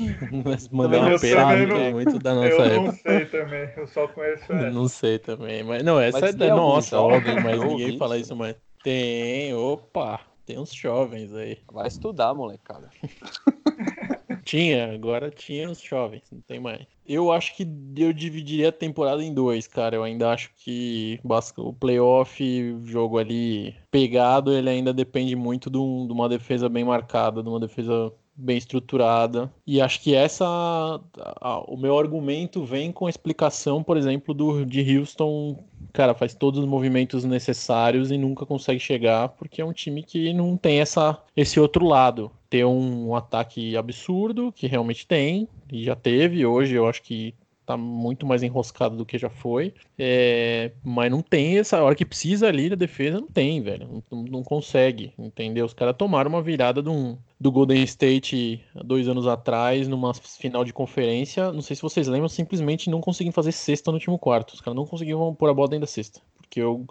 Mas 0.45 0.67
mandar 0.69 0.99
uma 0.99 1.19
pera 1.19 1.41
é 1.53 1.91
muito 1.91 2.19
da 2.19 2.33
nossa 2.33 2.47
eu 2.47 2.63
época. 2.63 2.69
Eu 2.71 2.81
não 2.83 2.91
sei 2.93 3.25
também, 3.25 3.69
eu 3.77 3.87
só 3.87 4.07
conheço 4.07 4.53
essa. 4.53 4.71
Não 4.71 4.87
sei 4.87 5.19
também, 5.19 5.56
mas 5.63 5.83
não, 5.83 5.99
essa 5.99 6.19
mas 6.19 6.35
é 6.35 6.37
da 6.37 6.55
nossa, 6.55 6.99
óbvio, 6.99 7.41
mas 7.43 7.59
ninguém 7.63 7.97
fala 7.97 8.17
isso 8.17 8.35
mais. 8.35 8.55
Tem, 8.83 9.53
opa, 9.53 10.21
tem 10.45 10.57
uns 10.57 10.73
jovens 10.73 11.33
aí. 11.33 11.57
Vai 11.71 11.87
estudar, 11.87 12.33
molecada. 12.33 12.89
tinha, 14.45 14.93
agora 14.93 15.29
tinha 15.29 15.69
os 15.69 15.81
jovens, 15.81 16.23
não 16.31 16.39
tem 16.41 16.57
mais. 16.57 16.87
Eu 17.05 17.31
acho 17.31 17.55
que 17.55 17.67
eu 17.97 18.13
dividiria 18.13 18.69
a 18.69 18.71
temporada 18.71 19.21
em 19.21 19.33
dois, 19.33 19.67
cara. 19.67 19.97
Eu 19.97 20.03
ainda 20.03 20.31
acho 20.31 20.49
que 20.55 21.19
o 21.57 21.73
playoff, 21.73 22.79
jogo 22.85 23.17
ali 23.17 23.75
pegado, 23.91 24.53
ele 24.53 24.69
ainda 24.69 24.93
depende 24.93 25.35
muito 25.35 25.69
de, 25.69 25.77
um, 25.77 26.07
de 26.07 26.13
uma 26.13 26.29
defesa 26.29 26.69
bem 26.69 26.85
marcada, 26.85 27.43
de 27.43 27.49
uma 27.49 27.59
defesa 27.59 28.13
bem 28.37 28.57
estruturada. 28.57 29.51
E 29.65 29.81
acho 29.81 30.01
que 30.01 30.13
essa 30.13 30.45
a, 30.45 31.59
o 31.67 31.75
meu 31.75 31.97
argumento 31.97 32.63
vem 32.63 32.91
com 32.91 33.07
a 33.07 33.09
explicação, 33.09 33.81
por 33.81 33.97
exemplo, 33.97 34.33
do 34.33 34.63
de 34.65 34.97
Houston, 34.97 35.63
cara, 35.91 36.13
faz 36.13 36.35
todos 36.35 36.59
os 36.59 36.65
movimentos 36.65 37.23
necessários 37.23 38.11
e 38.11 38.17
nunca 38.17 38.45
consegue 38.45 38.79
chegar 38.79 39.29
porque 39.29 39.61
é 39.61 39.65
um 39.65 39.73
time 39.73 40.03
que 40.03 40.31
não 40.33 40.55
tem 40.55 40.79
essa 40.79 41.17
esse 41.35 41.59
outro 41.59 41.85
lado. 41.85 42.31
Ter 42.49 42.63
um, 42.63 43.09
um 43.09 43.15
ataque 43.15 43.75
absurdo, 43.75 44.53
que 44.53 44.67
realmente 44.67 45.05
tem, 45.05 45.49
e 45.69 45.83
já 45.83 45.95
teve, 45.97 46.45
hoje 46.45 46.75
eu 46.75 46.87
acho 46.87 47.01
que 47.01 47.33
tá 47.67 47.75
muito 47.75 48.25
mais 48.25 48.41
enroscado 48.43 48.95
do 48.95 49.05
que 49.05 49.17
já 49.17 49.29
foi. 49.29 49.73
É, 49.99 50.71
mas 50.81 51.11
não 51.11 51.21
tem 51.21 51.59
essa 51.59 51.83
hora 51.83 51.93
que 51.93 52.05
precisa 52.05 52.47
ali 52.47 52.69
da 52.69 52.77
defesa, 52.77 53.19
não 53.19 53.27
tem, 53.27 53.61
velho. 53.61 54.01
Não, 54.09 54.23
não 54.23 54.43
consegue, 54.43 55.13
entendeu? 55.19 55.65
Os 55.65 55.73
caras 55.73 55.95
tomaram 55.97 56.29
uma 56.29 56.41
virada 56.41 56.81
do 56.81 57.51
Golden 57.51 57.83
State 57.83 58.63
dois 58.85 59.09
anos 59.09 59.27
atrás, 59.27 59.85
numa 59.85 60.13
final 60.13 60.63
de 60.63 60.71
conferência. 60.71 61.51
Não 61.51 61.61
sei 61.61 61.75
se 61.75 61.81
vocês 61.81 62.07
lembram, 62.07 62.29
simplesmente 62.29 62.89
não 62.89 63.01
conseguiam 63.01 63.33
fazer 63.33 63.51
cesta 63.51 63.91
no 63.91 63.97
último 63.97 64.17
quarto. 64.17 64.53
Os 64.53 64.61
caras 64.61 64.77
não 64.77 64.85
conseguiam 64.85 65.35
pôr 65.35 65.49
a 65.49 65.53
bola 65.53 65.67
dentro 65.67 65.81
da 65.81 65.87
cesta. 65.87 66.21
Porque 66.37 66.61
eu. 66.61 66.85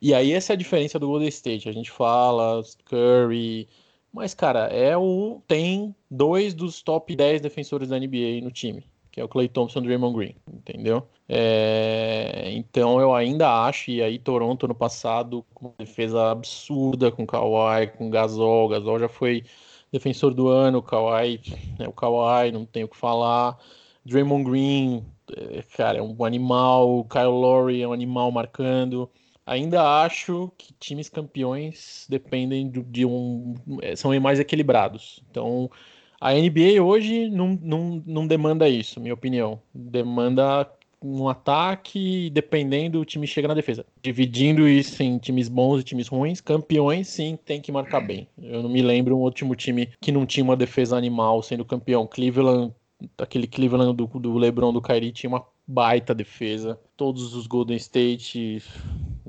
E 0.00 0.12
aí 0.12 0.32
essa 0.32 0.52
é 0.52 0.54
a 0.54 0.58
diferença 0.58 0.98
do 0.98 1.08
Golden 1.08 1.28
State. 1.28 1.70
A 1.70 1.72
gente 1.72 1.90
fala, 1.90 2.62
Curry. 2.84 3.66
Mas, 4.12 4.34
cara, 4.34 4.66
é 4.66 4.94
o. 4.94 5.40
Tem 5.48 5.94
dois 6.10 6.52
dos 6.52 6.82
top 6.82 7.16
10 7.16 7.40
defensores 7.40 7.88
da 7.88 7.98
NBA 7.98 8.42
no 8.42 8.50
time 8.50 8.84
que 9.18 9.20
é 9.20 9.24
o 9.24 9.28
Clay 9.28 9.48
Thompson 9.48 9.82
do 9.82 9.88
Raymond 9.88 10.16
Green, 10.16 10.36
entendeu? 10.46 11.02
É, 11.28 12.52
então 12.52 13.00
eu 13.00 13.12
ainda 13.12 13.64
acho, 13.64 13.90
e 13.90 14.00
aí 14.00 14.16
Toronto 14.16 14.68
no 14.68 14.74
passado, 14.76 15.44
com 15.52 15.66
uma 15.66 15.74
defesa 15.76 16.30
absurda 16.30 17.10
com 17.10 17.26
Kawhi, 17.26 17.88
com 17.88 18.08
Gasol, 18.08 18.68
Gasol 18.68 19.00
já 19.00 19.08
foi 19.08 19.42
defensor 19.90 20.32
do 20.32 20.46
ano, 20.46 20.78
o 20.78 20.82
Kawhi, 20.82 21.40
é 21.80 21.88
o 21.88 21.92
Kawhi, 21.92 22.52
não 22.52 22.64
tenho 22.64 22.86
o 22.86 22.88
que 22.88 22.96
falar. 22.96 23.58
Draymond 24.04 24.48
Green, 24.48 25.04
é, 25.36 25.62
cara, 25.76 25.98
é 25.98 26.02
um 26.02 26.24
animal, 26.24 27.00
o 27.00 27.04
Kyle 27.04 27.24
Lowry 27.24 27.82
é 27.82 27.88
um 27.88 27.92
animal 27.92 28.30
marcando. 28.30 29.10
Ainda 29.44 29.82
acho 30.04 30.52
que 30.56 30.72
times 30.74 31.08
campeões 31.08 32.06
dependem 32.08 32.70
de 32.70 33.04
um. 33.04 33.54
É, 33.82 33.96
são 33.96 34.18
mais 34.20 34.38
equilibrados. 34.38 35.20
Então, 35.30 35.70
a 36.20 36.32
NBA 36.32 36.82
hoje 36.82 37.28
não, 37.30 37.58
não, 37.60 38.02
não 38.06 38.26
demanda 38.26 38.68
isso, 38.68 39.00
minha 39.00 39.14
opinião. 39.14 39.60
Demanda 39.72 40.68
um 41.00 41.28
ataque, 41.28 42.28
dependendo, 42.30 43.00
o 43.00 43.04
time 43.04 43.26
chega 43.26 43.48
na 43.48 43.54
defesa. 43.54 43.86
Dividindo 44.02 44.68
isso 44.68 45.02
em 45.02 45.18
times 45.18 45.48
bons 45.48 45.80
e 45.80 45.84
times 45.84 46.08
ruins, 46.08 46.40
campeões 46.40 47.08
sim 47.08 47.38
tem 47.44 47.60
que 47.60 47.70
marcar 47.70 48.00
bem. 48.00 48.26
Eu 48.40 48.62
não 48.62 48.68
me 48.68 48.82
lembro 48.82 49.16
um 49.16 49.20
último 49.20 49.54
time 49.54 49.90
que 50.00 50.10
não 50.10 50.26
tinha 50.26 50.44
uma 50.44 50.56
defesa 50.56 50.96
animal 50.96 51.42
sendo 51.42 51.64
campeão. 51.64 52.06
Cleveland, 52.06 52.74
aquele 53.16 53.46
Cleveland 53.46 53.94
do, 53.94 54.06
do 54.06 54.36
LeBron 54.36 54.72
do 54.72 54.82
Kyrie 54.82 55.12
tinha 55.12 55.30
uma 55.30 55.46
baita 55.66 56.14
defesa. 56.14 56.78
Todos 56.96 57.34
os 57.34 57.46
Golden 57.46 57.76
State 57.76 58.60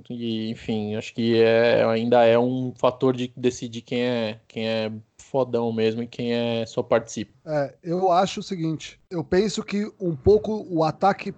e 0.09 0.49
enfim, 0.49 0.95
acho 0.95 1.13
que 1.13 1.39
é, 1.39 1.83
ainda 1.83 2.23
é 2.25 2.39
um 2.39 2.73
fator 2.75 3.15
de 3.15 3.31
decidir 3.35 3.81
quem 3.81 4.01
é 4.01 4.39
quem 4.47 4.67
é 4.67 4.91
fodão 5.29 5.71
mesmo 5.71 6.01
e 6.01 6.07
quem 6.07 6.33
é 6.33 6.65
só 6.65 6.81
participa. 6.81 7.31
É, 7.45 7.75
eu 7.83 8.11
acho 8.11 8.39
o 8.39 8.43
seguinte, 8.43 8.99
eu 9.09 9.23
penso 9.23 9.63
que 9.63 9.91
um 9.99 10.15
pouco 10.15 10.65
o 10.69 10.83
ataque 10.83 11.33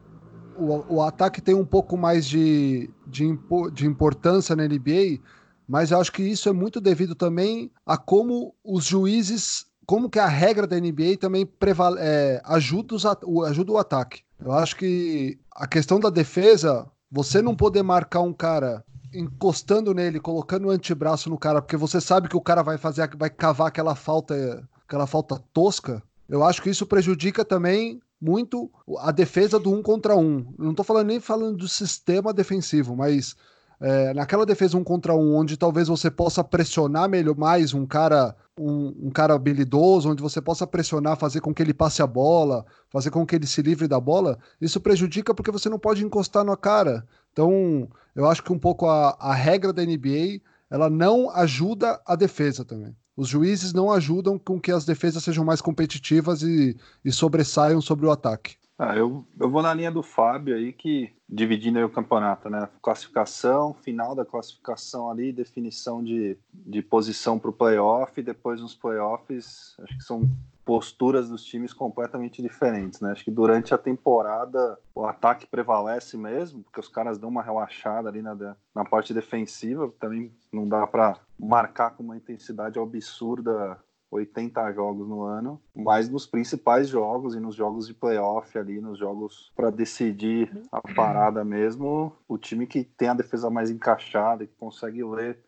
o, 0.57 0.95
o 0.95 1.01
ataque 1.01 1.41
tem 1.41 1.55
um 1.55 1.65
pouco 1.65 1.97
mais 1.97 2.25
de, 2.25 2.89
de, 3.07 3.25
de 3.73 3.85
importância 3.85 4.55
na 4.55 4.67
NBA, 4.67 5.19
mas 5.67 5.91
eu 5.91 5.99
acho 5.99 6.11
que 6.11 6.21
isso 6.21 6.49
é 6.49 6.53
muito 6.53 6.79
devido 6.79 7.15
também 7.15 7.71
a 7.85 7.97
como 7.97 8.53
os 8.63 8.85
juízes, 8.85 9.65
como 9.85 10.09
que 10.09 10.19
a 10.19 10.27
regra 10.27 10.67
da 10.67 10.79
NBA 10.79 11.17
também 11.19 11.45
prevale, 11.45 11.97
é, 11.99 12.41
ajuda, 12.45 12.95
os, 12.95 13.05
ajuda 13.05 13.71
o 13.71 13.77
ataque. 13.77 14.21
Eu 14.39 14.51
acho 14.51 14.75
que 14.75 15.39
a 15.55 15.67
questão 15.67 15.99
da 15.99 16.09
defesa, 16.09 16.87
você 17.09 17.41
não 17.41 17.55
poder 17.55 17.83
marcar 17.83 18.21
um 18.21 18.33
cara 18.33 18.83
encostando 19.14 19.93
nele, 19.93 20.20
colocando 20.20 20.68
o 20.68 20.72
antebraço 20.72 21.30
no 21.30 21.38
cara, 21.38 21.62
porque 21.62 21.78
você 21.78 21.99
sabe 21.99 22.30
que 22.30 22.38
o 22.38 22.41
cara 22.41 22.62
vai 22.62 22.78
fazer, 22.78 23.09
vai 23.16 23.30
cavar 23.30 23.68
aquela 23.68 23.95
falta, 23.95 24.68
aquela 24.86 25.07
falta 25.07 25.41
tosca. 25.53 26.01
Eu 26.30 26.43
acho 26.43 26.62
que 26.62 26.70
isso 26.70 26.86
prejudica 26.86 27.43
também 27.43 28.01
muito 28.20 28.72
a 28.99 29.12
defesa 29.12 29.59
do 29.59 29.74
um 29.74 29.82
contra 29.82 30.16
um. 30.16 30.53
Não 30.57 30.72
estou 30.72 30.86
falando 30.86 31.07
nem 31.07 31.20
falando 31.20 31.57
do 31.57 31.68
sistema 31.68 32.32
defensivo, 32.32 32.95
mas 32.95 33.36
é, 33.82 34.14
naquela 34.14 34.45
defesa 34.45 34.78
um 34.78 34.84
contra 34.84 35.16
um, 35.16 35.36
onde 35.36 35.57
talvez 35.57 35.88
você 35.88 36.12
possa 36.12 36.43
pressionar 36.43 37.09
melhor 37.09 37.36
mais 37.36 37.74
um 37.74 37.84
cara, 37.84 38.36
um, 38.55 39.07
um, 39.07 39.09
cara 39.09 39.34
habilidoso, 39.34 40.12
onde 40.12 40.22
você 40.22 40.39
possa 40.39 40.68
pressionar, 40.68 41.18
fazer 41.18 41.41
com 41.41 41.51
que 41.51 41.64
ele 41.64 41.74
passe 41.74 41.99
a 41.99 42.05
bola, 42.05 42.64
fazer 42.91 43.09
com 43.09 43.26
que 43.26 43.36
ele 43.36 43.47
se 43.47 43.59
livre 43.64 43.88
da 43.88 43.99
bola, 43.99 44.38
isso 44.62 44.80
prejudica 44.80 45.34
porque 45.34 45.49
você 45.49 45.68
não 45.68 45.80
pode 45.80 46.05
encostar 46.05 46.43
na 46.43 46.55
cara. 46.55 47.03
Então, 47.32 47.89
eu 48.15 48.27
acho 48.27 48.43
que 48.43 48.51
um 48.51 48.59
pouco 48.59 48.88
a, 48.88 49.17
a 49.19 49.34
regra 49.34 49.71
da 49.71 49.84
NBA 49.84 50.41
ela 50.69 50.89
não 50.89 51.29
ajuda 51.29 52.01
a 52.05 52.15
defesa 52.15 52.63
também. 52.63 52.95
Os 53.15 53.27
juízes 53.27 53.73
não 53.73 53.91
ajudam 53.91 54.39
com 54.39 54.59
que 54.59 54.71
as 54.71 54.86
defesas 54.86 55.23
sejam 55.23 55.43
mais 55.43 55.61
competitivas 55.61 56.41
e, 56.41 56.77
e 57.03 57.11
sobressaiam 57.11 57.82
sobre 57.82 58.05
o 58.05 58.11
ataque. 58.11 58.55
Ah, 58.79 58.95
eu, 58.95 59.27
eu 59.39 59.47
vou 59.47 59.61
na 59.61 59.73
linha 59.75 59.91
do 59.91 60.01
Fábio 60.01 60.55
aí, 60.55 60.73
que 60.73 61.13
dividindo 61.29 61.77
aí 61.77 61.84
o 61.84 61.89
campeonato, 61.89 62.49
né? 62.49 62.67
Classificação, 62.82 63.75
final 63.75 64.15
da 64.15 64.25
classificação 64.25 65.11
ali, 65.11 65.32
definição 65.32 66.03
de, 66.03 66.36
de 66.51 66.82
posição 66.82 67.38
para 67.38 67.51
o 67.51 67.53
playoff, 67.53 68.19
depois 68.23 68.59
nos 68.59 68.73
playoffs, 68.73 69.75
acho 69.84 69.97
que 69.97 70.03
são 70.03 70.27
posturas 70.66 71.30
dos 71.30 71.43
times 71.43 71.74
completamente 71.74 72.41
diferentes, 72.41 72.99
né? 73.01 73.12
Acho 73.12 73.24
que 73.24 73.32
durante 73.32 73.74
a 73.74 73.78
temporada 73.78 74.78
o 74.93 75.05
ataque 75.05 75.47
prevalece 75.47 76.18
mesmo, 76.18 76.64
porque 76.64 76.80
os 76.80 76.88
caras 76.88 77.18
dão 77.18 77.30
uma 77.30 77.41
relaxada 77.41 78.09
ali 78.09 78.22
na, 78.22 78.36
na 78.74 78.86
parte 78.86 79.14
defensiva, 79.14 79.91
também 79.99 80.32
não 80.51 80.68
dá 80.68 80.86
para 80.86 81.18
marcar 81.39 81.91
com 81.91 82.03
uma 82.03 82.18
intensidade 82.18 82.80
absurda 82.80 83.80
80 84.12 84.74
jogos 84.74 85.07
no 85.07 85.24
ano, 85.24 85.59
mas 85.74 86.09
nos 86.09 86.28
principais 86.28 86.89
jogos 86.89 87.34
e 87.34 87.39
nos 87.39 87.55
jogos 87.55 87.88
de 87.88 87.93
playoff 87.93 88.57
ali, 88.57 88.82
nos 88.82 88.99
jogos 88.99 89.51
para 89.55 89.70
decidir 89.70 90.51
a 90.72 90.82
parada 90.93 91.45
mesmo, 91.45 92.14
o 92.28 92.38
time 92.38 92.68
que 92.68 92.84
tem 92.84 93.07
a 93.07 93.14
defesa 93.14 93.49
mais 93.49 93.70
encaixada, 93.70 94.45
que 94.45 94.53
consegue 94.57 95.01
ler 95.03 95.39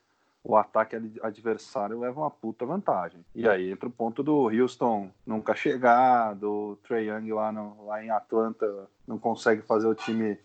o 0.44 0.58
ataque 0.58 0.96
adversário 1.22 2.00
leva 2.00 2.20
uma 2.20 2.30
puta 2.30 2.66
vantagem. 2.66 3.24
E 3.34 3.48
aí 3.48 3.72
entra 3.72 3.88
o 3.88 3.92
ponto 3.92 4.22
do 4.22 4.50
Houston 4.50 5.10
nunca 5.26 5.56
chegar, 5.56 6.34
do 6.36 6.78
Trey 6.84 7.10
Young 7.10 7.32
lá, 7.32 7.52
no, 7.52 7.86
lá 7.86 8.04
em 8.04 8.10
Atlanta 8.10 8.66
não 9.08 9.18
consegue 9.18 9.62
fazer 9.62 9.88
o 9.88 9.96
time 9.96 10.38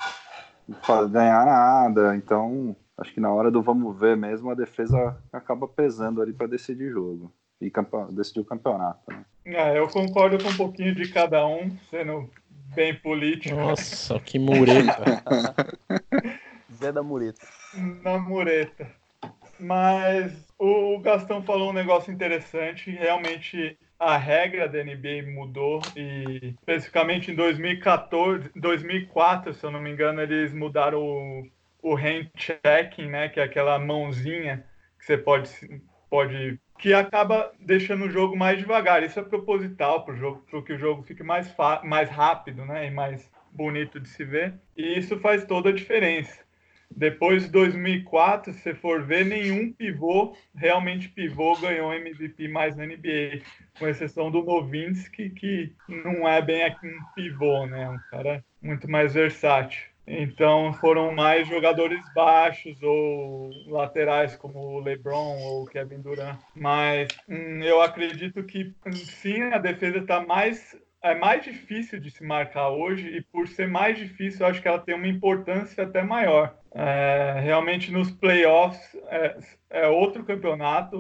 ganhar 1.11 1.45
nada. 1.45 2.15
Então, 2.15 2.77
acho 2.97 3.13
que 3.13 3.21
na 3.21 3.33
hora 3.33 3.51
do 3.51 3.61
vamos 3.61 3.99
ver 3.99 4.17
mesmo, 4.17 4.51
a 4.51 4.55
defesa 4.55 5.17
acaba 5.33 5.67
pesando 5.67 6.23
ali 6.23 6.33
para 6.33 6.47
decidir 6.47 6.91
jogo 6.91 7.33
e 7.61 7.73
decidir 8.13 8.41
o 8.41 8.45
campeonato. 8.45 9.01
Né? 9.09 9.25
É, 9.47 9.79
eu 9.79 9.89
concordo 9.89 10.39
com 10.43 10.51
um 10.51 10.57
pouquinho 10.57 10.95
de 10.95 11.11
cada 11.11 11.45
um, 11.45 11.77
sendo 11.91 12.31
bem 12.75 12.95
político. 12.95 13.57
Nossa, 13.57 14.21
que 14.21 14.39
mureta. 14.39 15.25
Zé 16.73 16.93
da 16.93 17.03
mureta. 17.03 17.45
Na 18.05 18.19
mureta. 18.19 18.98
Mas 19.59 20.47
o 20.59 20.99
Gastão 21.01 21.43
falou 21.43 21.71
um 21.71 21.73
negócio 21.73 22.13
interessante. 22.13 22.91
Realmente 22.91 23.79
a 23.99 24.17
regra 24.17 24.69
da 24.69 24.83
NBA 24.85 25.23
mudou 25.33 25.93
e 25.97 26.55
especificamente 26.61 27.31
em 27.33 27.35
2014, 27.35 28.51
2004, 28.55 29.53
se 29.55 29.65
eu 29.65 29.71
não 29.71 29.81
me 29.81 29.91
engano, 29.91 30.21
eles 30.21 30.53
mudaram 30.53 31.01
o, 31.03 31.51
o 31.83 31.97
hand 31.97 32.31
checking, 32.37 33.09
né, 33.09 33.29
que 33.29 33.41
é 33.41 33.43
aquela 33.43 33.79
mãozinha 33.79 34.65
que 34.99 35.05
você 35.07 35.19
pode 35.19 35.51
pode 36.09 36.61
que 36.79 36.95
acaba 36.95 37.53
deixando 37.59 38.05
o 38.07 38.11
jogo 38.11 38.37
mais 38.37 38.59
devagar. 38.59 39.03
Isso 39.03 39.19
é 39.19 39.23
proposital 39.25 40.05
para 40.05 40.15
o 40.15 40.17
jogo, 40.17 40.43
para 40.49 40.63
que 40.63 40.73
o 40.73 40.79
jogo 40.79 41.03
fique 41.03 41.23
mais 41.25 41.55
mais 41.85 42.09
rápido, 42.09 42.65
né, 42.65 42.87
e 42.87 42.91
mais 42.91 43.31
bonito 43.51 43.99
de 44.01 44.09
se 44.09 44.25
ver. 44.25 44.61
E 44.77 44.99
isso 44.99 45.19
faz 45.21 45.45
toda 45.45 45.71
a 45.71 45.73
diferença. 45.73 46.48
Depois 46.91 47.45
de 47.45 47.51
2004, 47.51 48.53
se 48.53 48.75
for 48.75 49.03
ver, 49.03 49.25
nenhum 49.25 49.73
pivô, 49.73 50.37
realmente 50.55 51.09
pivô, 51.09 51.57
ganhou 51.57 51.93
MVP 51.93 52.49
mais 52.49 52.77
na 52.77 52.85
NBA, 52.87 53.43
com 53.79 53.87
exceção 53.87 54.31
do 54.31 54.43
Novinsky, 54.43 55.31
que 55.31 55.73
não 55.89 56.29
é 56.29 56.43
bem 56.43 56.67
um 56.83 57.15
pivô, 57.15 57.67
né? 57.67 57.89
Um 57.89 57.99
cara 58.11 58.45
muito 58.61 58.91
mais 58.91 59.15
versátil. 59.15 59.81
Então 60.11 60.73
foram 60.73 61.15
mais 61.15 61.47
jogadores 61.47 62.01
baixos 62.15 62.83
ou 62.83 63.51
laterais 63.67 64.35
como 64.37 64.59
o 64.59 64.81
LeBron 64.81 65.37
ou 65.37 65.63
o 65.65 65.67
Kevin 65.67 66.01
Durant. 66.01 66.39
Mas 66.57 67.09
hum, 67.29 67.63
eu 67.63 67.83
acredito 67.83 68.43
que 68.43 68.75
sim, 68.95 69.43
a 69.43 69.59
defesa 69.59 69.99
está 69.99 70.25
mais 70.25 70.75
é 71.03 71.15
mais 71.15 71.45
difícil 71.45 72.01
de 72.01 72.11
se 72.11 72.25
marcar 72.25 72.71
hoje 72.71 73.07
e 73.09 73.23
por 73.23 73.47
ser 73.47 73.69
mais 73.69 73.97
difícil, 73.97 74.41
eu 74.41 74.51
acho 74.51 74.61
que 74.61 74.67
ela 74.67 74.81
tem 74.81 74.95
uma 74.95 75.07
importância 75.07 75.85
até 75.85 76.03
maior. 76.03 76.58
É, 76.75 77.41
realmente 77.43 77.91
nos 77.91 78.11
playoffs 78.11 78.97
é, 79.09 79.37
é 79.71 79.87
outro 79.89 80.25
campeonato, 80.25 80.97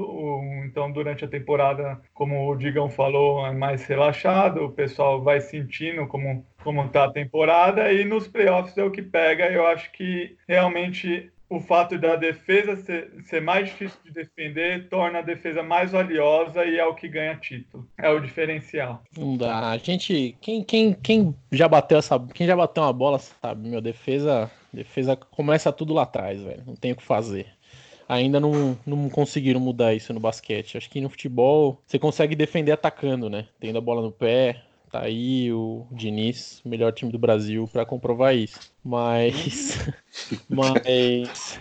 então 0.65 0.91
durante 0.91 1.25
a 1.25 1.29
temporada, 1.29 2.01
como 2.15 2.51
o 2.51 2.57
Digão 2.57 2.89
falou, 2.89 3.47
é 3.47 3.53
mais 3.53 3.85
relaxado, 3.85 4.65
o 4.65 4.73
pessoal 4.73 5.23
vai 5.23 5.41
sentindo 5.41 6.07
como 6.07 6.45
como 6.65 6.85
está 6.85 7.05
a 7.05 7.13
temporada 7.13 7.93
e 7.93 8.05
nos 8.05 8.29
playoffs 8.29 8.77
é 8.77 8.85
o 8.85 8.91
que 8.91 9.01
pega. 9.01 9.51
Eu 9.51 9.67
acho 9.67 9.91
que 9.93 10.37
realmente 10.47 11.31
o 11.49 11.61
fato 11.61 11.99
da 11.99 12.15
defesa 12.15 12.77
ser, 12.77 13.11
ser, 13.25 13.41
mais 13.41 13.69
difícil 13.69 13.99
de 14.05 14.13
defender 14.13 14.89
torna 14.89 15.21
a 15.21 15.23
defesa 15.23 15.63
mais 15.63 15.93
valiosa 15.93 16.65
e 16.65 16.79
é 16.79 16.85
o 16.85 16.95
que 16.95 17.09
ganha 17.09 17.37
título. 17.37 17.89
É 17.97 18.11
o 18.11 18.21
diferencial. 18.21 19.03
Não 19.17 19.37
dá. 19.37 19.71
A 19.71 19.79
gente. 19.79 20.37
Quem, 20.41 20.63
quem, 20.63 20.93
quem 20.93 21.35
já 21.51 21.67
bateu 21.67 21.99
essa. 21.99 22.19
Quem 22.35 22.47
já 22.47 22.55
bateu 22.55 22.83
uma 22.83 22.93
bola, 22.93 23.19
sabe, 23.19 23.69
meu, 23.69 23.81
defesa. 23.81 24.51
Defesa 24.73 25.17
começa 25.17 25.73
tudo 25.73 25.95
lá 25.95 26.03
atrás, 26.03 26.41
velho. 26.41 26.63
Não 26.67 26.75
tem 26.75 26.93
o 26.93 26.97
que 26.97 27.03
fazer. 27.03 27.47
Ainda 28.09 28.41
não, 28.41 28.79
não 28.87 29.09
conseguiram 29.11 29.61
mudar 29.61 29.95
isso 29.95 30.13
no 30.13 30.21
basquete. 30.21 30.79
Acho 30.79 30.89
que 30.89 31.01
no 31.01 31.11
futebol 31.11 31.81
você 31.87 31.99
consegue 31.99 32.35
defender 32.35 32.73
atacando, 32.73 33.29
né? 33.29 33.47
Tendo 33.61 33.79
a 33.79 33.83
bola 33.83 34.01
no 34.01 34.11
pé, 34.11 34.63
Tá 34.91 35.03
aí 35.03 35.53
o 35.53 35.87
Diniz, 35.91 36.63
melhor 36.65 36.93
time 36.93 37.13
do 37.13 37.19
Brasil, 37.19 37.69
para 37.71 37.85
comprovar 37.85 38.35
isso. 38.35 38.73
Mas. 38.83 39.77
mas. 40.49 41.61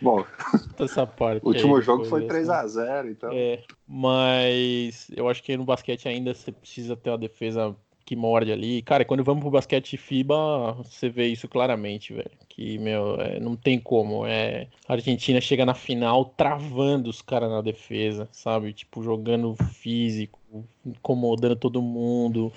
Bom, 0.00 0.24
essa 0.78 1.06
parte 1.06 1.44
o 1.44 1.48
último 1.48 1.76
aí, 1.76 1.82
jogo 1.82 2.04
foi 2.04 2.26
3 2.26 2.50
a 2.50 2.66
0 2.66 3.10
então. 3.10 3.30
É, 3.32 3.62
mas 3.86 5.08
eu 5.16 5.28
acho 5.28 5.42
que 5.42 5.56
no 5.56 5.64
basquete 5.64 6.08
ainda 6.08 6.34
você 6.34 6.50
precisa 6.50 6.96
ter 6.96 7.10
uma 7.10 7.18
defesa 7.18 7.74
que 8.04 8.14
morde 8.16 8.52
ali. 8.52 8.82
Cara, 8.82 9.04
quando 9.04 9.24
vamos 9.24 9.42
pro 9.42 9.50
basquete 9.50 9.96
FIBA, 9.96 10.74
você 10.74 11.08
vê 11.08 11.26
isso 11.28 11.48
claramente, 11.48 12.12
velho. 12.12 12.30
Que, 12.54 12.78
meu, 12.78 13.20
é, 13.20 13.40
não 13.40 13.56
tem 13.56 13.80
como. 13.80 14.24
É, 14.24 14.68
a 14.86 14.92
Argentina 14.92 15.40
chega 15.40 15.66
na 15.66 15.74
final 15.74 16.24
travando 16.24 17.10
os 17.10 17.20
caras 17.20 17.50
na 17.50 17.60
defesa, 17.60 18.28
sabe? 18.30 18.72
Tipo, 18.72 19.02
jogando 19.02 19.56
físico, 19.56 20.38
incomodando 20.86 21.56
todo 21.56 21.82
mundo. 21.82 22.52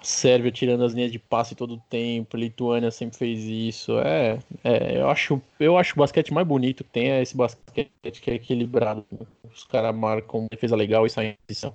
Sérvia 0.00 0.52
tirando 0.52 0.84
as 0.84 0.92
linhas 0.92 1.10
de 1.10 1.18
passe 1.18 1.56
todo 1.56 1.74
o 1.74 1.82
tempo. 1.90 2.36
Lituânia 2.36 2.92
sempre 2.92 3.18
fez 3.18 3.42
isso. 3.42 3.98
É, 3.98 4.38
é 4.62 5.00
eu 5.00 5.10
acho, 5.10 5.42
eu 5.58 5.76
acho 5.76 5.94
o 5.94 5.98
basquete 5.98 6.32
mais 6.32 6.46
bonito 6.46 6.84
que 6.84 6.90
tem 6.90 7.10
é 7.10 7.20
esse 7.20 7.36
basquete 7.36 7.90
que 8.22 8.30
é 8.30 8.34
equilibrado. 8.34 9.04
Os 9.52 9.64
caras 9.64 9.92
marcam 9.92 10.46
defesa 10.48 10.76
legal 10.76 11.04
e 11.06 11.10
saem 11.10 11.30
em 11.30 11.36
posição. 11.44 11.74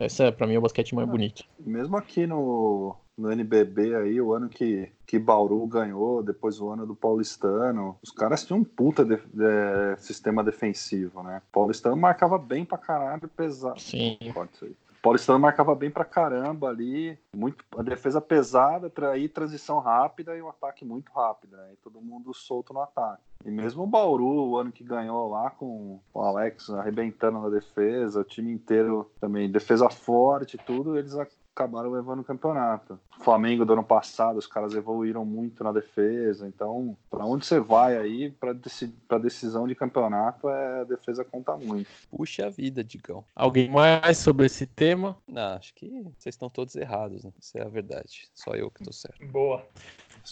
Esse 0.00 0.22
é 0.22 0.30
para 0.30 0.46
mim 0.46 0.54
é 0.54 0.58
o 0.58 0.62
basquete 0.62 0.94
mais 0.94 1.08
bonito. 1.08 1.44
Mesmo 1.58 1.96
aqui 1.96 2.28
no 2.28 2.94
no 3.18 3.32
NBB 3.32 3.96
aí, 3.96 4.20
o 4.20 4.32
ano 4.32 4.48
que, 4.48 4.90
que 5.04 5.18
Bauru 5.18 5.66
ganhou, 5.66 6.22
depois 6.22 6.60
o 6.60 6.70
ano 6.70 6.86
do 6.86 6.94
Paulistano, 6.94 7.98
os 8.02 8.10
caras 8.10 8.46
tinham 8.46 8.60
um 8.60 8.64
puta 8.64 9.04
de, 9.04 9.16
de, 9.16 9.96
sistema 9.98 10.44
defensivo, 10.44 11.22
né? 11.22 11.42
O 11.48 11.52
Paulistano 11.52 11.96
marcava 11.96 12.38
bem 12.38 12.64
pra 12.64 12.78
caralho, 12.78 13.28
pesado. 13.28 13.80
Sim. 13.80 14.16
Pode 14.32 14.56
ser. 14.56 14.76
Paulistano 15.02 15.38
marcava 15.38 15.74
bem 15.74 15.90
pra 15.90 16.04
caramba 16.04 16.68
ali, 16.68 17.18
muito, 17.34 17.64
a 17.76 17.82
defesa 17.82 18.20
pesada, 18.20 18.92
aí 19.10 19.28
transição 19.28 19.78
rápida 19.78 20.36
e 20.36 20.42
um 20.42 20.48
ataque 20.48 20.84
muito 20.84 21.12
rápido, 21.12 21.56
aí 21.56 21.76
todo 21.82 22.00
mundo 22.00 22.34
solto 22.34 22.72
no 22.72 22.80
ataque. 22.80 23.22
E 23.44 23.50
mesmo 23.50 23.84
o 23.84 23.86
Bauru, 23.86 24.50
o 24.50 24.56
ano 24.56 24.72
que 24.72 24.82
ganhou 24.82 25.30
lá 25.30 25.50
com 25.50 26.00
o 26.12 26.20
Alex 26.20 26.70
arrebentando 26.70 27.40
na 27.40 27.48
defesa, 27.48 28.20
o 28.20 28.24
time 28.24 28.52
inteiro 28.52 29.10
também, 29.20 29.50
defesa 29.50 29.88
forte 29.88 30.56
e 30.56 30.58
tudo, 30.58 30.98
eles 30.98 31.14
acabaram 31.58 31.90
levando 31.90 32.20
o 32.20 32.24
campeonato. 32.24 33.00
O 33.18 33.24
Flamengo 33.24 33.64
do 33.64 33.72
ano 33.72 33.82
passado, 33.82 34.36
os 34.36 34.46
caras 34.46 34.74
evoluíram 34.74 35.24
muito 35.24 35.64
na 35.64 35.72
defesa, 35.72 36.46
então 36.46 36.96
para 37.10 37.24
onde 37.24 37.44
você 37.44 37.58
vai 37.58 37.98
aí 37.98 38.30
para 38.30 38.52
deci 38.52 38.94
decisão 39.20 39.66
de 39.66 39.74
campeonato, 39.74 40.48
é, 40.48 40.80
a 40.82 40.84
defesa 40.84 41.24
conta 41.24 41.56
muito. 41.56 41.90
Puxa 42.10 42.46
a 42.46 42.50
vida, 42.50 42.84
Digão. 42.84 43.24
Alguém 43.34 43.68
mais 43.68 44.18
sobre 44.18 44.46
esse 44.46 44.66
tema? 44.66 45.16
Não, 45.26 45.56
acho 45.56 45.74
que 45.74 45.88
vocês 46.16 46.34
estão 46.34 46.48
todos 46.48 46.76
errados, 46.76 47.24
né? 47.24 47.32
Isso 47.40 47.58
é 47.58 47.62
a 47.62 47.68
verdade. 47.68 48.28
Só 48.32 48.52
eu 48.52 48.70
que 48.70 48.84
tô 48.84 48.92
certo. 48.92 49.26
Boa. 49.26 49.66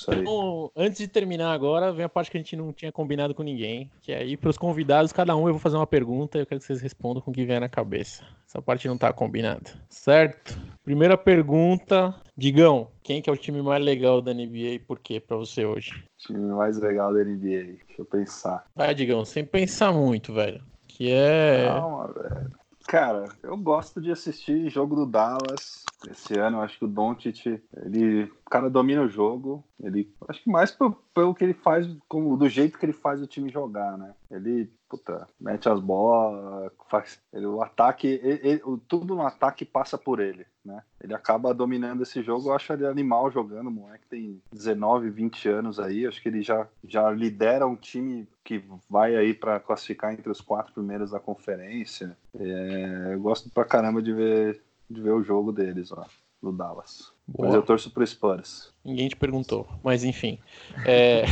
Então, 0.09 0.70
antes 0.76 0.99
de 0.99 1.09
terminar 1.09 1.53
agora, 1.53 1.93
vem 1.93 2.05
a 2.05 2.09
parte 2.09 2.30
que 2.30 2.37
a 2.37 2.41
gente 2.41 2.57
não 2.57 2.72
tinha 2.72 2.93
combinado 2.93 3.34
com 3.34 3.43
ninguém, 3.43 3.91
que 4.03 4.12
é 4.12 4.18
aí 4.18 4.37
para 4.37 4.51
os 4.51 4.59
convidados, 4.59 5.12
cada 5.12 5.37
um 5.37 5.47
eu 5.47 5.55
vou 5.55 5.61
fazer 5.61 5.76
uma 5.76 5.87
pergunta 5.87 6.39
e 6.39 6.43
eu 6.43 6.47
quero 6.47 6.61
que 6.61 6.66
vocês 6.66 6.80
respondam 6.80 7.22
com 7.22 7.30
o 7.30 7.34
que 7.34 7.45
vier 7.45 7.61
na 7.61 7.68
cabeça. 7.68 8.24
Essa 8.47 8.62
parte 8.62 8.89
não 8.89 8.97
tá 8.97 9.12
combinada. 9.12 9.70
Certo? 9.89 10.59
Primeira 10.84 11.16
pergunta, 11.18 12.14
Digão, 12.37 12.89
quem 13.03 13.20
que 13.20 13.28
é 13.28 13.32
o 13.32 13.37
time 13.37 13.61
mais 13.61 13.82
legal 13.82 14.22
da 14.22 14.32
NBA 14.32 14.74
e 14.74 14.78
por 14.78 14.99
quê 14.99 15.20
para 15.20 15.37
você 15.37 15.64
hoje? 15.64 15.93
O 15.93 16.26
time 16.26 16.55
mais 16.55 16.78
legal 16.78 17.12
da 17.12 17.24
NBA, 17.24 17.39
deixa 17.87 17.99
eu 17.99 18.05
pensar. 18.05 18.64
Vai, 18.74 18.95
Digão, 18.95 19.24
sem 19.24 19.45
pensar 19.45 19.93
muito, 19.93 20.32
velho. 20.32 20.62
Que 20.87 21.11
é. 21.11 21.66
Calma, 21.66 22.12
velho. 22.12 22.51
Cara, 22.87 23.24
eu 23.43 23.57
gosto 23.57 24.01
de 24.01 24.12
assistir 24.12 24.70
jogo 24.70 24.95
do 24.95 25.07
Dallas. 25.07 25.84
Esse 26.11 26.38
ano, 26.38 26.59
eu 26.59 26.62
acho 26.62 26.78
que 26.78 26.84
o 26.84 26.88
Doncic, 26.88 27.61
ele, 27.84 28.24
o 28.24 28.50
cara 28.50 28.70
domina 28.70 29.02
o 29.02 29.09
jogo. 29.09 29.64
Ele, 29.82 30.12
acho 30.28 30.42
que 30.42 30.50
mais 30.50 30.70
pelo, 30.70 30.92
pelo 31.14 31.34
que 31.34 31.44
ele 31.44 31.54
faz, 31.54 31.86
como, 32.09 32.36
do 32.36 32.48
jeito 32.48 32.78
que 32.78 32.86
ele 32.86 32.92
faz 32.92 33.20
o 33.20 33.26
time 33.26 33.50
jogar, 33.50 33.96
né? 33.98 34.14
Ele, 34.30 34.70
puta, 34.88 35.28
mete 35.40 35.68
as 35.68 35.80
bolas, 35.80 36.72
faz, 36.88 37.20
ele, 37.32 37.46
o 37.46 37.62
ataque, 37.62 38.07
ele, 38.22 38.40
ele, 38.42 38.62
tudo 38.88 39.14
no 39.14 39.26
ataque 39.26 39.64
passa 39.64 39.98
por 39.98 40.20
ele, 40.20 40.46
né? 40.64 40.82
Ele 41.02 41.14
acaba 41.14 41.54
dominando 41.54 42.02
esse 42.02 42.22
jogo. 42.22 42.48
Eu 42.48 42.54
acho 42.54 42.72
ele 42.72 42.86
animal 42.86 43.30
jogando, 43.30 43.68
o 43.68 43.72
moleque 43.72 44.07
tem 44.09 44.40
19, 44.52 45.11
20 45.11 45.48
anos 45.48 45.78
aí. 45.78 46.07
Acho 46.07 46.20
que 46.22 46.28
ele 46.28 46.42
já, 46.42 46.66
já 46.84 47.11
lidera 47.11 47.66
um 47.66 47.76
time 47.76 48.26
que 48.42 48.62
vai 48.88 49.16
aí 49.16 49.34
para 49.34 49.61
classificar 49.61 50.12
entre 50.12 50.30
os 50.30 50.40
quatro 50.40 50.72
primeiros 50.72 51.11
da 51.11 51.20
conferência. 51.20 52.16
É, 52.38 53.11
eu 53.12 53.20
gosto 53.20 53.50
pra 53.50 53.64
caramba 53.64 54.00
de 54.00 54.12
ver, 54.12 54.62
de 54.89 55.01
ver 55.01 55.12
o 55.12 55.22
jogo 55.22 55.53
deles 55.53 55.91
lá, 55.91 56.07
do 56.43 56.53
Dallas. 56.53 57.12
Boa. 57.26 57.49
Mas 57.49 57.55
eu 57.55 57.62
torço 57.62 57.91
pro 57.91 58.07
Spurs. 58.07 58.72
Ninguém 58.84 59.09
te 59.09 59.16
perguntou, 59.16 59.66
mas 59.82 60.05
enfim. 60.05 60.39
É... 60.84 61.24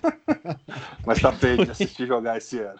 mas 1.06 1.20
tá 1.20 1.32
feio 1.32 1.64
de 1.64 1.70
assistir 1.70 2.06
jogar 2.06 2.36
esse 2.36 2.58
ano. 2.58 2.78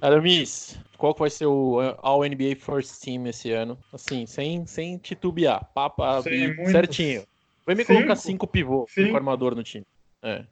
Aramis, 0.00 0.78
qual 0.98 1.14
que 1.14 1.20
vai 1.20 1.30
ser 1.30 1.46
o 1.46 1.78
All 2.02 2.24
NBA 2.24 2.56
First 2.58 3.02
Team 3.02 3.26
esse 3.26 3.52
ano? 3.52 3.78
Assim, 3.92 4.26
sem, 4.26 4.66
sem 4.66 4.98
titubear, 4.98 5.64
papa 5.72 6.22
certinho. 6.70 7.24
Vai 7.64 7.74
me 7.74 7.84
cinco? 7.84 7.98
colocar 7.98 8.16
cinco 8.16 8.46
pivôs 8.46 8.92
com 8.92 9.16
armador 9.16 9.54
no 9.54 9.62
time. 9.62 9.86
É. 10.22 10.44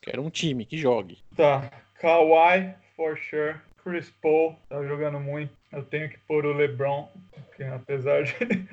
Quero 0.00 0.22
um 0.22 0.30
time 0.30 0.66
que 0.66 0.76
jogue. 0.76 1.18
Tá. 1.36 1.70
Kawhi, 1.94 2.74
for 2.96 3.16
sure. 3.16 3.54
Chris 3.82 4.12
Paul, 4.20 4.56
tá 4.68 4.84
jogando 4.84 5.20
muito. 5.20 5.52
Eu 5.72 5.82
tenho 5.84 6.08
que 6.08 6.18
pôr 6.18 6.44
o 6.44 6.52
LeBron, 6.52 7.08
que 7.56 7.62
apesar 7.64 8.24
de. 8.24 8.34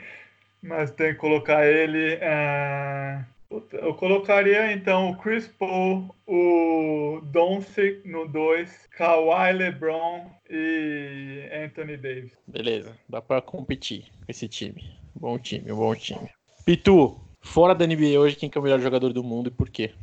Mas 0.62 0.92
tenho 0.92 1.14
que 1.14 1.20
colocar 1.20 1.66
ele. 1.66 2.18
É... 2.20 3.24
Eu 3.72 3.96
colocaria 3.96 4.72
então 4.72 5.10
o 5.10 5.18
Chris 5.18 5.48
Paul, 5.48 6.14
o 6.28 7.20
Doncic 7.24 8.06
no 8.06 8.28
2, 8.28 8.90
Kawhi 8.96 9.54
LeBron 9.54 10.30
e 10.48 11.50
Anthony 11.52 11.98
Davis. 11.98 12.38
Beleza, 12.46 12.96
dá 13.08 13.20
para 13.22 13.42
competir 13.42 14.04
com 14.04 14.26
esse 14.28 14.48
time. 14.48 14.96
Bom 15.16 15.40
time, 15.40 15.72
bom 15.72 15.96
time. 15.96 16.30
Pitu, 16.64 17.20
fora 17.42 17.74
da 17.74 17.88
NBA 17.88 18.20
hoje, 18.20 18.36
quem 18.36 18.52
é 18.54 18.60
o 18.60 18.62
melhor 18.62 18.80
jogador 18.80 19.12
do 19.12 19.24
mundo 19.24 19.48
e 19.48 19.52
por 19.52 19.70
quê? 19.70 19.94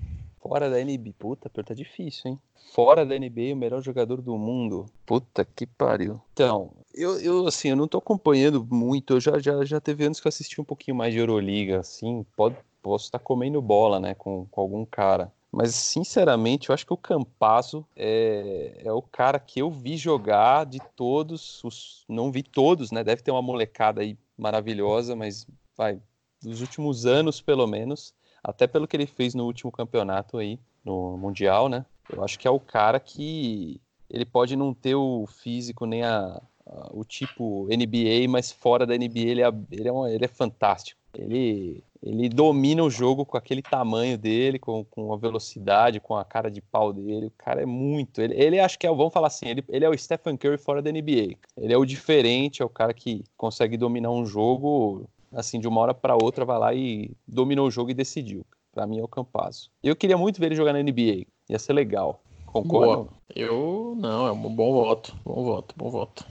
Fora 0.48 0.70
da 0.70 0.78
NBA, 0.78 1.12
puta, 1.18 1.50
tá 1.50 1.74
difícil, 1.74 2.30
hein? 2.30 2.40
Fora 2.72 3.04
da 3.04 3.18
NBA, 3.18 3.52
o 3.52 3.56
melhor 3.56 3.82
jogador 3.82 4.22
do 4.22 4.36
mundo. 4.38 4.86
Puta 5.04 5.44
que 5.44 5.66
pariu. 5.66 6.20
Então, 6.32 6.72
eu, 6.94 7.18
eu 7.20 7.46
assim, 7.46 7.70
eu 7.70 7.76
não 7.76 7.88
tô 7.88 7.98
acompanhando 7.98 8.64
muito. 8.70 9.14
Eu 9.14 9.20
já, 9.20 9.38
já, 9.38 9.64
já 9.64 9.80
teve 9.80 10.04
anos 10.04 10.20
que 10.20 10.26
eu 10.26 10.28
assisti 10.28 10.60
um 10.60 10.64
pouquinho 10.64 10.96
mais 10.96 11.12
de 11.12 11.18
Euroliga, 11.18 11.80
assim. 11.80 12.24
Pode, 12.36 12.56
posso 12.82 13.06
estar 13.06 13.18
tá 13.18 13.24
comendo 13.24 13.60
bola, 13.60 13.98
né, 13.98 14.14
com, 14.14 14.46
com 14.46 14.60
algum 14.60 14.84
cara. 14.84 15.32
Mas, 15.50 15.74
sinceramente, 15.74 16.68
eu 16.68 16.74
acho 16.74 16.86
que 16.86 16.92
o 16.92 16.98
Campazo 16.98 17.86
é, 17.96 18.82
é 18.84 18.92
o 18.92 19.00
cara 19.00 19.38
que 19.38 19.60
eu 19.60 19.70
vi 19.70 19.96
jogar 19.96 20.66
de 20.66 20.78
todos 20.94 21.64
os. 21.64 22.04
Não 22.08 22.30
vi 22.30 22.42
todos, 22.42 22.90
né? 22.90 23.02
Deve 23.02 23.22
ter 23.22 23.30
uma 23.30 23.42
molecada 23.42 24.02
aí 24.02 24.18
maravilhosa, 24.36 25.16
mas 25.16 25.46
vai, 25.76 25.98
dos 26.42 26.60
últimos 26.60 27.06
anos, 27.06 27.40
pelo 27.40 27.66
menos, 27.66 28.14
até 28.46 28.66
pelo 28.68 28.86
que 28.86 28.96
ele 28.96 29.06
fez 29.06 29.34
no 29.34 29.44
último 29.44 29.72
campeonato 29.72 30.38
aí, 30.38 30.58
no 30.84 31.16
Mundial, 31.16 31.68
né? 31.68 31.84
Eu 32.08 32.22
acho 32.22 32.38
que 32.38 32.46
é 32.46 32.50
o 32.50 32.60
cara 32.60 33.00
que 33.00 33.80
ele 34.08 34.24
pode 34.24 34.54
não 34.54 34.72
ter 34.72 34.94
o 34.94 35.26
físico 35.26 35.84
nem 35.84 36.04
a, 36.04 36.40
a 36.64 36.90
o 36.92 37.04
tipo 37.04 37.66
NBA, 37.66 38.28
mas 38.28 38.52
fora 38.52 38.86
da 38.86 38.96
NBA 38.96 39.18
ele 39.18 39.42
é, 39.42 39.52
ele 39.72 39.88
é, 39.88 39.92
uma, 39.92 40.08
ele 40.08 40.24
é 40.24 40.28
fantástico. 40.28 41.00
Ele, 41.12 41.82
ele 42.00 42.28
domina 42.28 42.84
o 42.84 42.90
jogo 42.90 43.24
com 43.24 43.36
aquele 43.36 43.62
tamanho 43.62 44.16
dele, 44.16 44.60
com, 44.60 44.84
com 44.84 45.12
a 45.12 45.16
velocidade, 45.16 45.98
com 45.98 46.14
a 46.14 46.24
cara 46.24 46.48
de 46.48 46.60
pau 46.60 46.92
dele. 46.92 47.26
O 47.26 47.32
cara 47.36 47.62
é 47.62 47.66
muito. 47.66 48.20
Ele, 48.20 48.34
ele 48.34 48.60
acho 48.60 48.78
que 48.78 48.86
é, 48.86 48.90
vamos 48.90 49.12
falar 49.12 49.26
assim, 49.26 49.48
ele, 49.48 49.64
ele 49.68 49.84
é 49.84 49.88
o 49.88 49.98
Stephen 49.98 50.36
Curry 50.36 50.58
fora 50.58 50.80
da 50.80 50.92
NBA. 50.92 51.36
Ele 51.56 51.72
é 51.72 51.76
o 51.76 51.84
diferente, 51.84 52.62
é 52.62 52.64
o 52.64 52.68
cara 52.68 52.94
que 52.94 53.24
consegue 53.36 53.76
dominar 53.76 54.10
um 54.10 54.24
jogo 54.24 55.08
assim 55.36 55.60
de 55.60 55.68
uma 55.68 55.80
hora 55.80 55.94
para 55.94 56.16
outra, 56.16 56.44
vai 56.44 56.58
lá 56.58 56.74
e 56.74 57.10
dominou 57.28 57.68
o 57.68 57.70
jogo 57.70 57.90
e 57.90 57.94
decidiu. 57.94 58.44
Para 58.72 58.86
mim 58.86 58.98
é 58.98 59.02
o 59.02 59.08
Campazo. 59.08 59.70
Eu 59.82 59.94
queria 59.94 60.16
muito 60.16 60.40
ver 60.40 60.46
ele 60.46 60.54
jogar 60.54 60.72
na 60.72 60.82
NBA. 60.82 61.26
Ia 61.48 61.58
ser 61.58 61.72
legal. 61.72 62.22
Concordo? 62.46 63.10
Eu 63.34 63.94
não, 63.98 64.26
é 64.26 64.32
um 64.32 64.54
bom 64.54 64.72
voto. 64.72 65.14
Bom 65.24 65.44
voto, 65.44 65.74
bom 65.76 65.90
voto. 65.90 66.24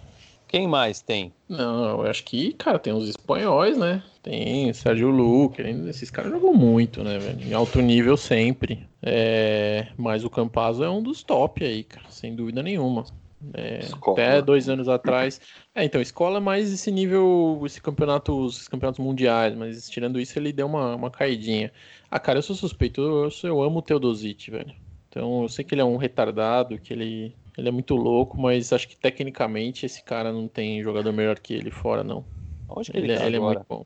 Quem 0.47 0.68
mais 0.68 1.01
tem? 1.01 1.34
Não, 1.49 2.01
eu 2.03 2.10
acho 2.10 2.24
que, 2.24 2.53
cara, 2.53 2.80
tem 2.80 2.93
os 2.93 3.10
espanhóis, 3.10 3.78
né? 3.78 4.01
Tem 4.24 4.72
Sérgio 4.74 5.10
Luque, 5.10 5.62
esses 5.62 6.10
caras 6.10 6.32
jogam 6.32 6.53
muito, 6.53 7.03
né, 7.03 7.18
velho? 7.18 7.47
Em 7.47 7.53
alto 7.53 7.82
nível 7.82 8.16
sempre. 8.16 8.88
É... 9.01 9.88
Mas 9.97 10.24
o 10.24 10.30
Campazzo 10.30 10.84
é 10.84 10.89
um 10.89 11.01
dos 11.01 11.24
top 11.24 11.64
aí, 11.64 11.84
cara, 11.84 12.06
sem 12.10 12.36
dúvida 12.36 12.64
nenhuma. 12.64 13.06
É... 13.54 13.80
até 14.12 14.42
dois 14.42 14.70
anos 14.70 14.88
atrás. 14.88 15.40
É, 15.74 15.84
então, 15.84 16.02
escola 16.02 16.38
é 16.38 16.42
mais 16.42 16.72
esse 16.72 16.92
nível, 16.92 17.62
esse 17.66 17.82
campeonato, 17.82 18.48
esses 18.48 18.68
campeonatos 18.68 19.04
mundiais, 19.04 19.56
mas 19.56 19.90
tirando 19.90 20.20
isso, 20.20 20.38
ele 20.40 20.52
deu 20.52 20.68
uma, 20.68 20.96
uma 20.96 21.12
caidinha. 21.12 21.72
Ah, 22.10 22.20
cara, 22.20 22.40
eu 22.40 22.44
sou 22.44 22.56
suspeito, 22.56 23.02
eu, 23.02 23.30
eu 23.44 23.62
amo 23.62 23.80
o 23.80 23.82
Teodosic, 23.82 24.50
velho. 24.50 24.74
Então, 25.10 25.44
eu 25.44 25.50
sei 25.50 25.64
que 25.64 25.74
ele 25.74 25.82
é 25.82 25.86
um 25.86 25.98
retardado, 25.98 26.78
que 26.78 26.92
ele, 26.92 27.36
ele 27.58 27.70
é 27.70 27.72
muito 27.72 27.96
louco, 27.96 28.40
mas 28.40 28.74
acho 28.74 28.88
que 28.88 28.98
tecnicamente 28.98 29.86
esse 29.86 30.04
cara 30.04 30.32
não 30.32 30.48
tem 30.48 30.82
jogador 30.84 31.12
melhor 31.14 31.40
que 31.40 31.54
ele 31.54 31.72
fora, 31.72 32.04
não. 32.04 32.26
Onde 32.68 32.92
ele, 32.94 33.06
ele, 33.06 33.14
é, 33.14 33.18
tá 33.18 33.26
ele 33.26 33.38
é 33.38 33.40
muito 33.40 33.66
bom. 33.68 33.86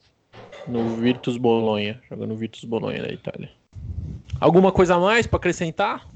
No 0.68 0.95
Virtus 0.95 1.38
Bolonha, 1.38 2.02
jogando 2.10 2.30
no 2.30 2.36
Virtus 2.36 2.64
Bolonha 2.64 3.02
da 3.02 3.10
Itália. 3.10 3.52
Alguma 4.39 4.72
coisa 4.72 4.95
a 4.95 5.00
mais 5.00 5.28
para 5.28 5.38
acrescentar? 5.38 6.08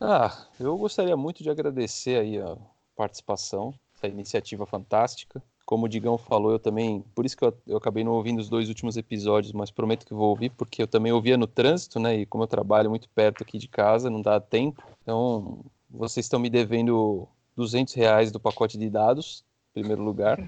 Ah, 0.00 0.46
eu 0.60 0.76
gostaria 0.78 1.16
muito 1.16 1.42
de 1.42 1.50
agradecer 1.50 2.20
aí 2.20 2.38
a 2.40 2.56
participação, 2.94 3.74
essa 3.96 4.06
iniciativa 4.06 4.64
fantástica. 4.64 5.42
Como 5.66 5.86
o 5.86 5.88
Digão 5.88 6.16
falou, 6.16 6.52
eu 6.52 6.58
também, 6.58 7.04
por 7.14 7.26
isso 7.26 7.36
que 7.36 7.44
eu, 7.44 7.52
eu 7.66 7.76
acabei 7.76 8.04
não 8.04 8.12
ouvindo 8.12 8.38
os 8.38 8.48
dois 8.48 8.68
últimos 8.68 8.96
episódios, 8.96 9.52
mas 9.52 9.70
prometo 9.70 10.06
que 10.06 10.14
vou 10.14 10.30
ouvir, 10.30 10.50
porque 10.50 10.82
eu 10.82 10.86
também 10.86 11.12
ouvia 11.12 11.36
no 11.36 11.46
trânsito, 11.46 11.98
né? 11.98 12.16
E 12.16 12.26
como 12.26 12.44
eu 12.44 12.48
trabalho 12.48 12.88
muito 12.88 13.08
perto 13.10 13.42
aqui 13.42 13.58
de 13.58 13.68
casa, 13.68 14.08
não 14.08 14.22
dá 14.22 14.40
tempo. 14.40 14.82
Então, 15.02 15.64
vocês 15.90 16.24
estão 16.24 16.38
me 16.38 16.48
devendo 16.48 17.28
200 17.56 17.92
reais 17.94 18.30
do 18.30 18.40
pacote 18.40 18.78
de 18.78 18.88
dados, 18.88 19.44
em 19.70 19.80
primeiro 19.80 20.02
lugar. 20.02 20.38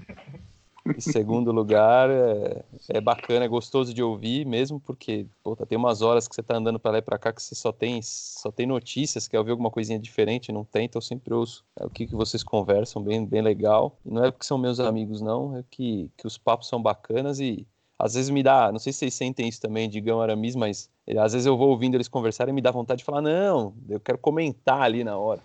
Em 0.85 0.99
segundo 0.99 1.51
lugar, 1.51 2.09
é, 2.09 2.63
é, 2.89 3.01
bacana, 3.01 3.45
é 3.45 3.47
gostoso 3.47 3.93
de 3.93 4.01
ouvir 4.01 4.45
mesmo, 4.45 4.79
porque 4.79 5.27
puta, 5.43 5.65
tem 5.65 5.77
umas 5.77 6.01
horas 6.01 6.27
que 6.27 6.35
você 6.35 6.41
tá 6.41 6.57
andando 6.57 6.79
para 6.79 6.91
lá 6.91 6.97
e 6.97 7.01
para 7.01 7.19
cá 7.19 7.31
que 7.31 7.41
você 7.41 7.53
só 7.53 7.71
tem, 7.71 8.01
só 8.01 8.51
tem 8.51 8.65
notícias, 8.65 9.27
quer 9.27 9.37
ouvir 9.37 9.51
alguma 9.51 9.69
coisinha 9.69 9.99
diferente, 9.99 10.51
não 10.51 10.63
tem, 10.63 10.85
então 10.85 10.97
eu 10.97 11.03
sempre 11.03 11.33
ouço 11.33 11.63
é, 11.79 11.85
o 11.85 11.89
que, 11.89 12.07
que 12.07 12.15
vocês 12.15 12.43
conversam, 12.43 13.01
bem, 13.01 13.25
bem 13.25 13.41
legal. 13.41 13.95
E 14.05 14.11
não 14.11 14.23
é 14.23 14.31
porque 14.31 14.45
são 14.45 14.57
meus 14.57 14.79
amigos, 14.79 15.21
não, 15.21 15.57
é 15.57 15.63
que, 15.69 16.09
que 16.17 16.25
os 16.25 16.37
papos 16.37 16.67
são 16.67 16.81
bacanas 16.81 17.39
e 17.39 17.67
às 17.99 18.15
vezes 18.15 18.31
me 18.31 18.41
dá, 18.41 18.71
não 18.71 18.79
sei 18.79 18.91
se 18.91 18.99
vocês 18.99 19.13
sentem 19.13 19.47
isso 19.47 19.61
também, 19.61 19.87
Digão 19.87 20.19
Aramis, 20.19 20.55
mas 20.55 20.89
às 21.19 21.33
vezes 21.33 21.45
eu 21.45 21.55
vou 21.55 21.69
ouvindo 21.69 21.93
eles 21.93 22.07
conversarem 22.07 22.51
e 22.51 22.55
me 22.55 22.61
dá 22.61 22.71
vontade 22.71 22.99
de 22.99 23.03
falar, 23.03 23.21
não, 23.21 23.75
eu 23.87 23.99
quero 23.99 24.17
comentar 24.17 24.81
ali 24.81 25.03
na 25.03 25.15
hora. 25.17 25.41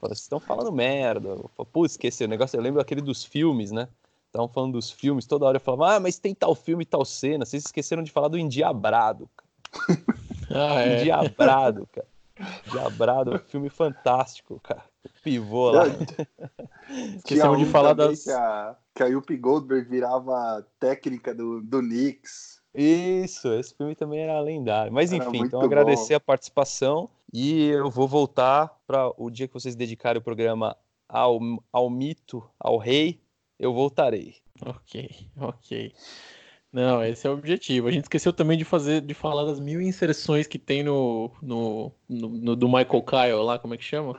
Vocês 0.00 0.20
estão 0.20 0.40
falando 0.40 0.72
merda. 0.72 1.36
Pô, 1.70 1.84
esqueci 1.84 2.24
o 2.24 2.28
negócio, 2.28 2.56
eu 2.56 2.62
lembro 2.62 2.80
aquele 2.80 3.02
dos 3.02 3.24
filmes, 3.24 3.70
né? 3.70 3.88
Estavam 4.28 4.48
falando 4.48 4.74
dos 4.74 4.90
filmes, 4.90 5.26
toda 5.26 5.46
hora 5.46 5.56
eu 5.56 5.60
falava, 5.60 5.96
ah, 5.96 6.00
mas 6.00 6.18
tem 6.18 6.34
tal 6.34 6.54
filme 6.54 6.82
e 6.82 6.86
tal 6.86 7.04
cena. 7.04 7.44
Vocês 7.44 7.64
esqueceram 7.64 8.02
de 8.02 8.12
falar 8.12 8.28
do 8.28 8.38
Endiabrado, 8.38 9.28
cara. 9.36 9.48
Ah, 10.50 10.80
é. 10.80 11.02
Endiabrado, 11.02 11.86
cara. 11.92 12.06
Endiabrado, 12.66 13.38
filme 13.48 13.68
fantástico, 13.68 14.58
cara. 14.60 14.82
Pivô 15.22 15.72
lá. 15.72 15.84
Esquecemos 17.16 17.58
de 17.58 17.66
falar 17.66 17.92
das. 17.92 18.24
Que 18.24 18.30
a, 18.30 18.76
que 18.94 19.02
a 19.02 19.06
Yuppie 19.08 19.36
Goldberg 19.36 19.86
virava 19.90 20.66
técnica 20.80 21.34
do, 21.34 21.60
do 21.60 21.80
Knicks. 21.80 22.62
Isso, 22.74 23.52
esse 23.54 23.74
filme 23.74 23.94
também 23.94 24.20
era 24.20 24.40
lendário. 24.40 24.92
Mas 24.92 25.12
Era 25.12 25.24
enfim, 25.24 25.42
então 25.44 25.60
agradecer 25.60 26.14
bom. 26.14 26.16
a 26.16 26.20
participação 26.20 27.10
e 27.32 27.66
eu 27.66 27.90
vou 27.90 28.08
voltar 28.08 28.74
para 28.86 29.12
o 29.16 29.30
dia 29.30 29.48
que 29.48 29.54
vocês 29.54 29.74
dedicarem 29.74 30.20
o 30.20 30.24
programa 30.24 30.76
ao, 31.08 31.40
ao 31.72 31.90
mito, 31.90 32.42
ao 32.58 32.78
rei, 32.78 33.20
eu 33.58 33.72
voltarei. 33.72 34.36
Ok, 34.64 35.26
ok. 35.36 35.92
Não, 36.72 37.02
esse 37.04 37.26
é 37.26 37.30
o 37.30 37.34
objetivo. 37.34 37.88
A 37.88 37.90
gente 37.90 38.04
esqueceu 38.04 38.32
também 38.32 38.58
de 38.58 38.64
fazer, 38.64 39.00
de 39.00 39.14
falar 39.14 39.44
das 39.44 39.58
mil 39.58 39.80
inserções 39.80 40.46
que 40.46 40.58
tem 40.58 40.82
no, 40.82 41.30
no, 41.40 41.92
no- 42.08 42.28
no- 42.28 42.56
do 42.56 42.68
Michael 42.68 43.02
Kyle 43.02 43.42
lá, 43.44 43.58
como 43.58 43.74
é 43.74 43.76
que 43.78 43.84
chama? 43.84 44.18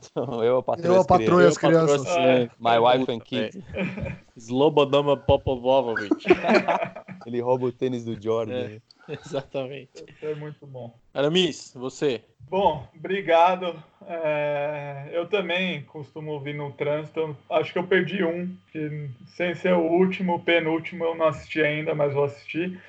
Então, 0.00 0.42
eu, 0.44 0.58
a 0.58 0.62
patroa, 0.62 0.86
Eu, 0.86 1.00
as 1.00 1.04
a 1.04 1.08
patroa 1.08 1.42
e 1.42 1.46
as 1.46 1.56
Eu, 1.56 1.60
patroa, 1.60 1.86
crianças. 1.86 2.16
É. 2.16 2.42
é, 2.42 2.50
My 2.58 2.78
wife 2.78 2.98
puta, 3.00 3.12
and 3.12 3.20
kids. 3.20 3.64
velho. 3.72 4.16
Slobodana 4.36 5.16
Popovovic. 5.16 6.10
Ele 7.26 7.40
rouba 7.40 7.66
o 7.66 7.72
tênis 7.72 8.04
do 8.04 8.20
Jordan. 8.20 8.54
É. 8.54 8.80
Exatamente. 9.08 10.04
Isso 10.08 10.24
é 10.24 10.34
muito 10.34 10.66
bom. 10.66 10.94
Aramis, 11.12 11.72
você. 11.74 12.22
Bom, 12.48 12.86
obrigado. 12.96 13.82
É, 14.06 15.08
eu 15.12 15.26
também 15.26 15.82
costumo 15.82 16.32
ouvir 16.32 16.54
no 16.54 16.72
trânsito. 16.72 17.36
Acho 17.50 17.72
que 17.72 17.78
eu 17.78 17.86
perdi 17.86 18.24
um, 18.24 18.56
que 18.72 19.08
sem 19.26 19.54
ser 19.54 19.74
o 19.74 19.82
último, 19.82 20.34
o 20.34 20.40
penúltimo 20.40 21.04
eu 21.04 21.14
não 21.14 21.26
assisti 21.26 21.60
ainda, 21.60 21.94
mas 21.94 22.12
vou 22.12 22.24
assistir. 22.24 22.80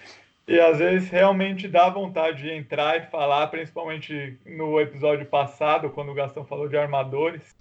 E 0.47 0.59
às 0.59 0.79
vezes 0.79 1.09
realmente 1.09 1.67
dá 1.67 1.89
vontade 1.89 2.41
de 2.43 2.49
entrar 2.51 2.97
e 2.97 3.09
falar, 3.09 3.47
principalmente 3.47 4.37
no 4.45 4.79
episódio 4.81 5.25
passado, 5.25 5.89
quando 5.91 6.09
o 6.11 6.15
Gastão 6.15 6.43
falou 6.45 6.67
de 6.67 6.75
armadores. 6.77 7.55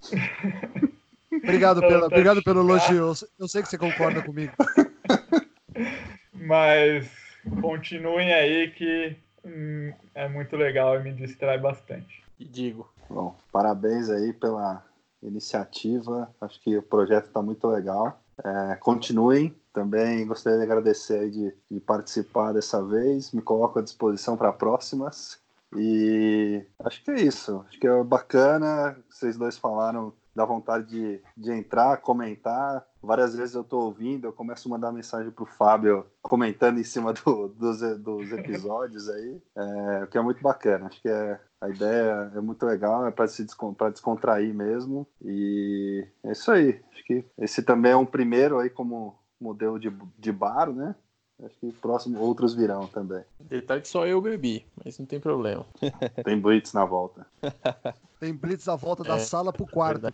Obrigado, 1.31 1.77
Então, 1.77 1.89
pela, 1.89 2.01
tá 2.01 2.07
obrigado 2.07 2.43
pelo 2.43 2.59
elogio. 2.61 2.97
Eu 3.07 3.15
sei- 3.15 3.29
Eu 3.39 3.47
sei 3.47 3.61
que 3.61 3.69
você 3.69 3.77
concorda 3.77 4.21
comigo. 4.21 4.51
Mas 6.33 7.09
continuem 7.61 8.33
aí 8.33 8.71
que 8.71 9.15
hum, 9.45 9.93
é 10.13 10.27
muito 10.27 10.55
legal 10.55 10.99
e 10.99 11.03
me 11.03 11.13
distrai 11.13 11.57
bastante. 11.57 12.23
E 12.39 12.45
digo. 12.45 12.91
Bom, 13.09 13.35
parabéns 13.51 14.09
aí 14.09 14.33
pela 14.33 14.83
iniciativa. 15.21 16.33
Acho 16.41 16.59
que 16.61 16.77
o 16.77 16.81
projeto 16.83 17.25
está 17.27 17.41
muito 17.41 17.67
legal. 17.67 18.19
É, 18.43 18.75
continuem. 18.75 19.55
Também 19.73 20.25
gostaria 20.27 20.57
de 20.59 20.65
agradecer 20.65 21.29
de, 21.29 21.53
de 21.69 21.79
participar 21.79 22.51
dessa 22.53 22.83
vez. 22.85 23.31
Me 23.31 23.41
coloco 23.41 23.79
à 23.79 23.81
disposição 23.81 24.35
para 24.35 24.51
próximas. 24.51 25.39
E 25.75 26.65
acho 26.83 27.03
que 27.03 27.11
é 27.11 27.21
isso. 27.21 27.63
Acho 27.69 27.79
que 27.79 27.87
é 27.87 28.03
bacana. 28.03 28.97
Vocês 29.09 29.37
dois 29.37 29.57
falaram 29.57 30.13
da 30.35 30.45
vontade 30.45 30.87
de, 30.87 31.21
de 31.35 31.51
entrar, 31.51 31.97
comentar. 31.97 32.85
Várias 33.03 33.35
vezes 33.35 33.53
eu 33.55 33.61
estou 33.61 33.83
ouvindo, 33.85 34.27
eu 34.27 34.31
começo 34.33 34.67
a 34.67 34.71
mandar 34.71 34.91
mensagem 34.91 35.29
pro 35.31 35.45
Fábio 35.45 36.05
comentando 36.21 36.77
em 36.79 36.83
cima 36.85 37.11
do- 37.13 37.49
dos, 37.49 37.81
dos 37.99 38.31
episódios 38.31 39.09
aí, 39.09 39.41
é, 39.57 40.03
o 40.03 40.07
que 40.07 40.17
é 40.17 40.21
muito 40.21 40.41
bacana. 40.41 40.85
Acho 40.87 41.01
que 41.01 41.09
é, 41.09 41.37
a 41.59 41.69
ideia 41.69 42.31
é 42.35 42.39
muito 42.39 42.65
legal, 42.65 43.05
é 43.05 43.11
para 43.11 43.27
se 43.27 43.43
descon- 43.43 43.73
pra 43.73 43.89
descontrair 43.89 44.53
mesmo. 44.53 45.05
E 45.21 46.07
é 46.23 46.31
isso 46.31 46.49
aí. 46.51 46.79
Acho 46.93 47.03
que 47.05 47.25
esse 47.37 47.61
também 47.63 47.91
é 47.91 47.97
um 47.97 48.05
primeiro 48.05 48.57
aí 48.59 48.69
como 48.69 49.19
modelo 49.43 49.79
de, 49.79 49.91
de 50.17 50.31
bar, 50.31 50.71
né? 50.71 50.95
Acho 51.43 51.55
que 51.59 51.71
próximo 51.71 52.19
outros 52.19 52.53
virão 52.53 52.85
também. 52.85 53.23
Detalhe 53.39 53.81
que 53.81 53.87
só 53.87 54.05
eu 54.05 54.21
bebi, 54.21 54.63
mas 54.83 54.99
não 54.99 55.07
tem 55.07 55.19
problema. 55.19 55.65
Tem 56.23 56.39
Blitz 56.39 56.71
na 56.71 56.85
volta. 56.85 57.25
Tem 58.19 58.31
Blitz 58.31 58.67
à 58.67 58.75
volta 58.75 59.03
da 59.03 59.15
É, 59.15 59.19
sala 59.19 59.51
pro 59.51 59.65
quarto. 59.65 60.05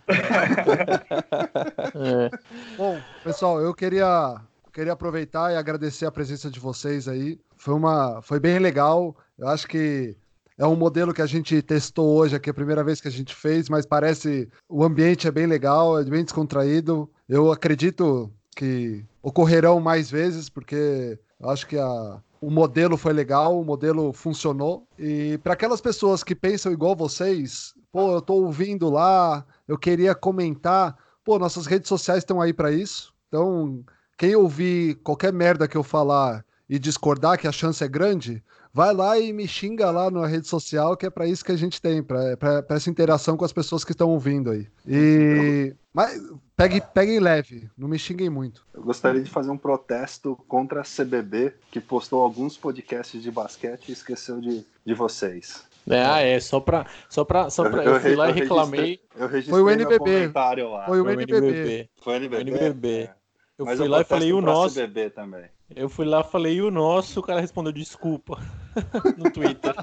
É. 1.94 2.30
Bom, 2.76 2.98
pessoal, 3.22 3.60
eu 3.60 3.74
queria, 3.74 4.40
queria 4.72 4.92
aproveitar 4.92 5.52
e 5.52 5.56
agradecer 5.56 6.06
a 6.06 6.10
presença 6.12 6.50
de 6.50 6.58
vocês 6.58 7.06
aí. 7.06 7.38
Foi, 7.56 7.74
uma, 7.74 8.22
foi 8.22 8.40
bem 8.40 8.58
legal. 8.58 9.14
Eu 9.36 9.48
acho 9.48 9.66
que 9.68 10.16
é 10.56 10.66
um 10.66 10.76
modelo 10.76 11.12
que 11.12 11.22
a 11.22 11.26
gente 11.26 11.60
testou 11.62 12.16
hoje 12.16 12.36
aqui, 12.36 12.48
é 12.48 12.52
a 12.52 12.54
primeira 12.54 12.82
vez 12.82 13.00
que 13.00 13.08
a 13.08 13.10
gente 13.10 13.34
fez, 13.34 13.68
mas 13.68 13.84
parece 13.84 14.48
o 14.68 14.82
ambiente 14.82 15.28
é 15.28 15.30
bem 15.30 15.46
legal, 15.46 15.98
é 15.98 16.04
bem 16.04 16.24
descontraído. 16.24 17.10
Eu 17.28 17.52
acredito 17.52 18.32
que 18.58 19.04
ocorrerão 19.22 19.78
mais 19.78 20.10
vezes, 20.10 20.48
porque 20.48 21.16
eu 21.38 21.48
acho 21.48 21.64
que 21.64 21.78
a, 21.78 22.20
o 22.40 22.50
modelo 22.50 22.96
foi 22.96 23.12
legal, 23.12 23.60
o 23.60 23.64
modelo 23.64 24.12
funcionou. 24.12 24.84
E 24.98 25.38
para 25.44 25.52
aquelas 25.52 25.80
pessoas 25.80 26.24
que 26.24 26.34
pensam 26.34 26.72
igual 26.72 26.96
vocês, 26.96 27.72
pô, 27.92 28.14
eu 28.14 28.20
tô 28.20 28.34
ouvindo 28.34 28.90
lá, 28.90 29.46
eu 29.68 29.78
queria 29.78 30.12
comentar, 30.12 30.96
pô, 31.24 31.38
nossas 31.38 31.66
redes 31.66 31.88
sociais 31.88 32.22
estão 32.22 32.40
aí 32.40 32.52
para 32.52 32.72
isso. 32.72 33.14
Então, 33.28 33.84
quem 34.18 34.34
ouvir 34.34 34.96
qualquer 35.04 35.32
merda 35.32 35.68
que 35.68 35.76
eu 35.76 35.84
falar 35.84 36.44
e 36.68 36.80
discordar 36.80 37.38
que 37.38 37.46
a 37.46 37.52
chance 37.52 37.84
é 37.84 37.86
grande, 37.86 38.42
vai 38.72 38.94
lá 38.94 39.18
e 39.18 39.32
me 39.32 39.46
xinga 39.46 39.90
lá 39.90 40.10
na 40.10 40.26
rede 40.26 40.46
social, 40.46 40.96
que 40.96 41.06
é 41.06 41.10
para 41.10 41.26
isso 41.26 41.44
que 41.44 41.52
a 41.52 41.56
gente 41.56 41.80
tem, 41.80 42.02
para 42.02 42.64
essa 42.70 42.90
interação 42.90 43.36
com 43.36 43.44
as 43.44 43.52
pessoas 43.52 43.84
que 43.84 43.92
estão 43.92 44.08
ouvindo 44.10 44.50
aí. 44.50 44.66
E 44.86 45.74
mas 45.92 46.20
pegue, 46.56 46.80
peguem 46.94 47.18
leve, 47.18 47.68
não 47.76 47.88
me 47.88 47.98
xinguem 47.98 48.30
muito. 48.30 48.64
Eu 48.72 48.82
gostaria 48.82 49.20
de 49.20 49.28
fazer 49.28 49.50
um 49.50 49.58
protesto 49.58 50.36
contra 50.46 50.80
a 50.80 50.84
CBB, 50.84 51.54
que 51.70 51.80
postou 51.80 52.22
alguns 52.22 52.56
podcasts 52.56 53.20
de 53.20 53.30
basquete 53.30 53.88
e 53.88 53.92
esqueceu 53.92 54.40
de, 54.40 54.64
de 54.84 54.94
vocês. 54.94 55.66
É, 55.90 56.04
ah, 56.04 56.20
é, 56.20 56.38
só 56.38 56.60
pra. 56.60 56.86
Só 57.08 57.24
pra, 57.24 57.48
só 57.50 57.68
pra 57.68 57.82
eu, 57.82 57.88
eu, 57.88 57.94
eu 57.94 58.00
fui 58.00 58.14
lá 58.14 58.28
e 58.28 58.32
reclamei. 58.32 59.00
Eu 59.16 59.26
registrei 59.26 59.50
Foi 59.50 59.62
o 59.62 59.70
NBB. 59.70 60.28
Lá. 60.62 60.86
Foi 60.86 61.00
o 61.00 61.10
NBB. 61.10 61.88
Foi 62.00 62.12
o 62.12 62.16
NBB. 62.16 62.36
Foi 62.36 62.52
o 62.52 62.56
NBB. 62.56 62.88
É. 62.88 63.14
Eu 63.58 63.64
Mas 63.64 63.78
fui 63.78 63.88
lá 63.88 64.02
e 64.02 64.04
falei 64.04 64.32
o 64.32 64.40
nosso. 64.40 64.76
CBB 64.76 65.10
também. 65.10 65.46
Eu 65.74 65.88
fui 65.88 66.06
lá 66.06 66.24
falei 66.24 66.60
o 66.62 66.70
nosso, 66.70 67.20
o 67.20 67.22
cara 67.22 67.40
respondeu 67.40 67.72
desculpa 67.72 68.38
no 69.18 69.30
Twitter. 69.30 69.74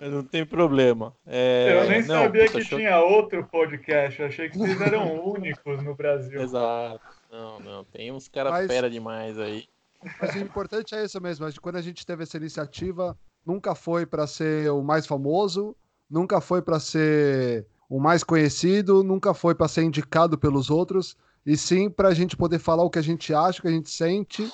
não 0.00 0.22
tem 0.22 0.44
problema. 0.44 1.14
É... 1.26 1.80
Eu 1.82 1.88
nem 1.88 2.02
não, 2.02 2.24
sabia 2.24 2.48
que 2.48 2.58
achou... 2.58 2.78
tinha 2.78 3.00
outro 3.00 3.44
podcast, 3.46 4.22
achei 4.22 4.50
que 4.50 4.58
vocês 4.58 4.80
eram 4.80 5.24
únicos 5.24 5.82
no 5.82 5.94
Brasil. 5.94 6.40
Exato. 6.42 7.00
Não, 7.32 7.58
não, 7.60 7.84
tem 7.84 8.12
uns 8.12 8.28
caras 8.28 8.52
Mas... 8.52 8.66
fera 8.66 8.90
demais 8.90 9.38
aí. 9.38 9.66
Mas 10.20 10.34
o 10.34 10.38
importante 10.38 10.94
é 10.94 11.02
isso 11.02 11.18
mesmo, 11.20 11.46
quando 11.62 11.76
a 11.76 11.82
gente 11.82 12.04
teve 12.04 12.22
essa 12.22 12.36
iniciativa, 12.36 13.16
nunca 13.46 13.74
foi 13.74 14.04
para 14.04 14.26
ser 14.26 14.70
o 14.70 14.82
mais 14.82 15.06
famoso, 15.06 15.74
nunca 16.10 16.42
foi 16.42 16.60
para 16.60 16.78
ser 16.78 17.66
o 17.88 17.98
mais 17.98 18.22
conhecido, 18.22 19.02
nunca 19.02 19.32
foi 19.32 19.54
para 19.54 19.68
ser 19.68 19.82
indicado 19.82 20.36
pelos 20.36 20.68
outros 20.68 21.16
e 21.46 21.56
sim 21.56 21.90
para 21.90 22.08
a 22.08 22.14
gente 22.14 22.36
poder 22.36 22.58
falar 22.58 22.82
o 22.82 22.90
que 22.90 22.98
a 22.98 23.02
gente 23.02 23.34
acha, 23.34 23.58
o 23.58 23.62
que 23.62 23.68
a 23.68 23.72
gente 23.72 23.90
sente, 23.90 24.50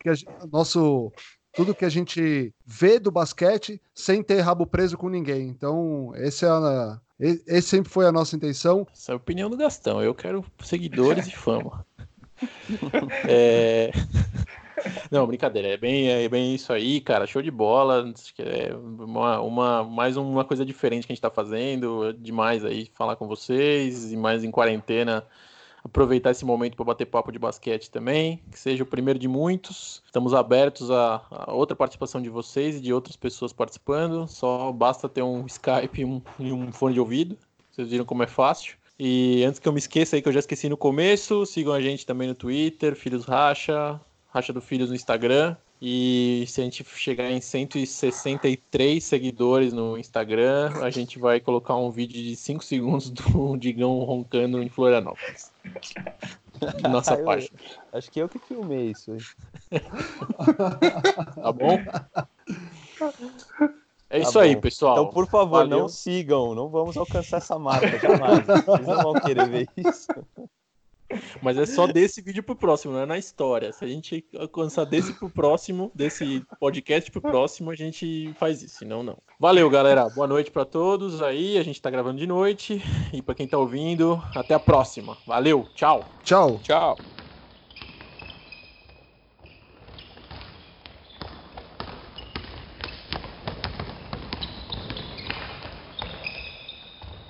que 0.00 0.08
a 0.08 0.14
nosso 0.50 1.12
tudo 1.52 1.74
que 1.74 1.84
a 1.84 1.88
gente 1.88 2.54
vê 2.64 2.98
do 2.98 3.10
basquete 3.10 3.80
sem 3.94 4.22
ter 4.22 4.40
rabo 4.40 4.66
preso 4.66 4.96
com 4.96 5.08
ninguém. 5.08 5.48
Então, 5.48 6.12
esse, 6.14 6.44
é 6.44 6.48
a, 6.48 7.00
esse 7.18 7.68
sempre 7.68 7.90
foi 7.90 8.06
a 8.06 8.12
nossa 8.12 8.36
intenção. 8.36 8.86
Essa 8.92 9.12
é 9.12 9.14
a 9.14 9.16
opinião 9.16 9.50
do 9.50 9.56
Gastão. 9.56 10.02
Eu 10.02 10.14
quero 10.14 10.44
seguidores 10.62 11.26
e 11.26 11.32
fama. 11.32 11.84
é... 13.28 13.90
Não, 15.10 15.26
brincadeira. 15.26 15.68
É 15.68 15.76
bem, 15.76 16.08
é 16.08 16.28
bem 16.28 16.54
isso 16.54 16.72
aí, 16.72 17.00
cara. 17.00 17.26
Show 17.26 17.42
de 17.42 17.50
bola. 17.50 18.14
É 18.38 18.74
uma, 18.74 19.40
uma, 19.40 19.84
mais 19.84 20.16
uma 20.16 20.44
coisa 20.44 20.64
diferente 20.64 21.06
que 21.06 21.12
a 21.12 21.14
gente 21.14 21.18
está 21.18 21.30
fazendo. 21.30 22.12
Demais 22.14 22.64
aí 22.64 22.90
falar 22.94 23.16
com 23.16 23.26
vocês 23.26 24.12
e 24.12 24.16
mais 24.16 24.44
em 24.44 24.50
quarentena 24.50 25.26
aproveitar 25.82 26.30
esse 26.30 26.44
momento 26.44 26.76
para 26.76 26.84
bater 26.84 27.06
papo 27.06 27.32
de 27.32 27.38
basquete 27.38 27.90
também, 27.90 28.40
que 28.50 28.58
seja 28.58 28.82
o 28.82 28.86
primeiro 28.86 29.18
de 29.18 29.28
muitos. 29.28 30.02
Estamos 30.04 30.34
abertos 30.34 30.90
a, 30.90 31.22
a, 31.30 31.52
outra 31.52 31.76
participação 31.76 32.20
de 32.20 32.28
vocês 32.28 32.76
e 32.76 32.80
de 32.80 32.92
outras 32.92 33.16
pessoas 33.16 33.52
participando. 33.52 34.26
Só 34.26 34.70
basta 34.72 35.08
ter 35.08 35.22
um 35.22 35.46
Skype 35.46 36.00
e 36.00 36.04
um, 36.04 36.22
e 36.38 36.52
um 36.52 36.72
fone 36.72 36.94
de 36.94 37.00
ouvido. 37.00 37.36
Vocês 37.70 37.88
viram 37.88 38.04
como 38.04 38.22
é 38.22 38.26
fácil. 38.26 38.76
E 38.98 39.42
antes 39.44 39.58
que 39.58 39.66
eu 39.66 39.72
me 39.72 39.78
esqueça 39.78 40.16
aí, 40.16 40.22
que 40.22 40.28
eu 40.28 40.32
já 40.32 40.40
esqueci 40.40 40.68
no 40.68 40.76
começo, 40.76 41.46
sigam 41.46 41.72
a 41.72 41.80
gente 41.80 42.04
também 42.04 42.28
no 42.28 42.34
Twitter, 42.34 42.94
Filhos 42.94 43.24
Racha, 43.24 43.98
Racha 44.28 44.52
do 44.52 44.60
Filhos 44.60 44.90
no 44.90 44.94
Instagram. 44.94 45.56
E 45.82 46.44
se 46.46 46.60
a 46.60 46.64
gente 46.64 46.84
chegar 46.84 47.30
em 47.30 47.40
163 47.40 49.02
seguidores 49.02 49.72
no 49.72 49.96
Instagram, 49.96 50.72
a 50.82 50.90
gente 50.90 51.18
vai 51.18 51.40
colocar 51.40 51.74
um 51.74 51.90
vídeo 51.90 52.22
de 52.22 52.36
5 52.36 52.62
segundos 52.62 53.08
do 53.08 53.56
Digão 53.58 53.98
roncando 54.00 54.62
em 54.62 54.68
Florianópolis. 54.68 55.50
Nossa 56.90 57.16
página. 57.16 57.58
Acho 57.94 58.10
que 58.10 58.20
eu 58.20 58.28
que 58.28 58.38
filmei 58.38 58.90
isso 58.90 59.12
aí. 59.12 59.80
tá 61.40 61.52
bom? 61.52 61.78
É 64.10 64.18
tá 64.20 64.28
isso 64.28 64.38
aí, 64.38 64.54
pessoal. 64.56 64.98
Então, 64.98 65.06
por 65.08 65.26
favor, 65.26 65.60
Valeu. 65.60 65.78
não 65.78 65.88
sigam. 65.88 66.54
Não 66.54 66.68
vamos 66.68 66.98
alcançar 66.98 67.38
essa 67.38 67.58
marca 67.58 67.98
jamais. 67.98 68.44
Vocês 68.44 68.86
não 68.86 69.02
vão 69.02 69.14
querer 69.14 69.48
ver 69.48 69.68
isso. 69.76 70.08
Mas 71.42 71.58
é 71.58 71.66
só 71.66 71.86
desse 71.86 72.20
vídeo 72.20 72.42
pro 72.42 72.56
próximo, 72.56 72.92
não 72.92 73.00
é 73.00 73.06
na 73.06 73.18
história. 73.18 73.72
Se 73.72 73.84
a 73.84 73.88
gente 73.88 74.24
alcançar 74.38 74.84
desse 74.84 75.12
pro 75.12 75.30
próximo, 75.30 75.90
desse 75.94 76.44
podcast 76.58 77.10
pro 77.10 77.20
próximo, 77.20 77.70
a 77.70 77.74
gente 77.74 78.32
faz 78.38 78.62
isso, 78.62 78.78
senão 78.78 79.02
não. 79.02 79.18
Valeu, 79.38 79.68
galera. 79.70 80.08
Boa 80.10 80.26
noite 80.26 80.50
para 80.50 80.64
todos 80.64 81.22
aí. 81.22 81.58
A 81.58 81.62
gente 81.62 81.80
tá 81.80 81.90
gravando 81.90 82.18
de 82.18 82.26
noite. 82.26 82.82
E 83.12 83.22
para 83.22 83.34
quem 83.34 83.46
tá 83.46 83.58
ouvindo, 83.58 84.22
até 84.34 84.54
a 84.54 84.60
próxima. 84.60 85.16
Valeu, 85.26 85.66
tchau. 85.74 86.04
Tchau. 86.22 86.60
Tchau. 86.62 87.19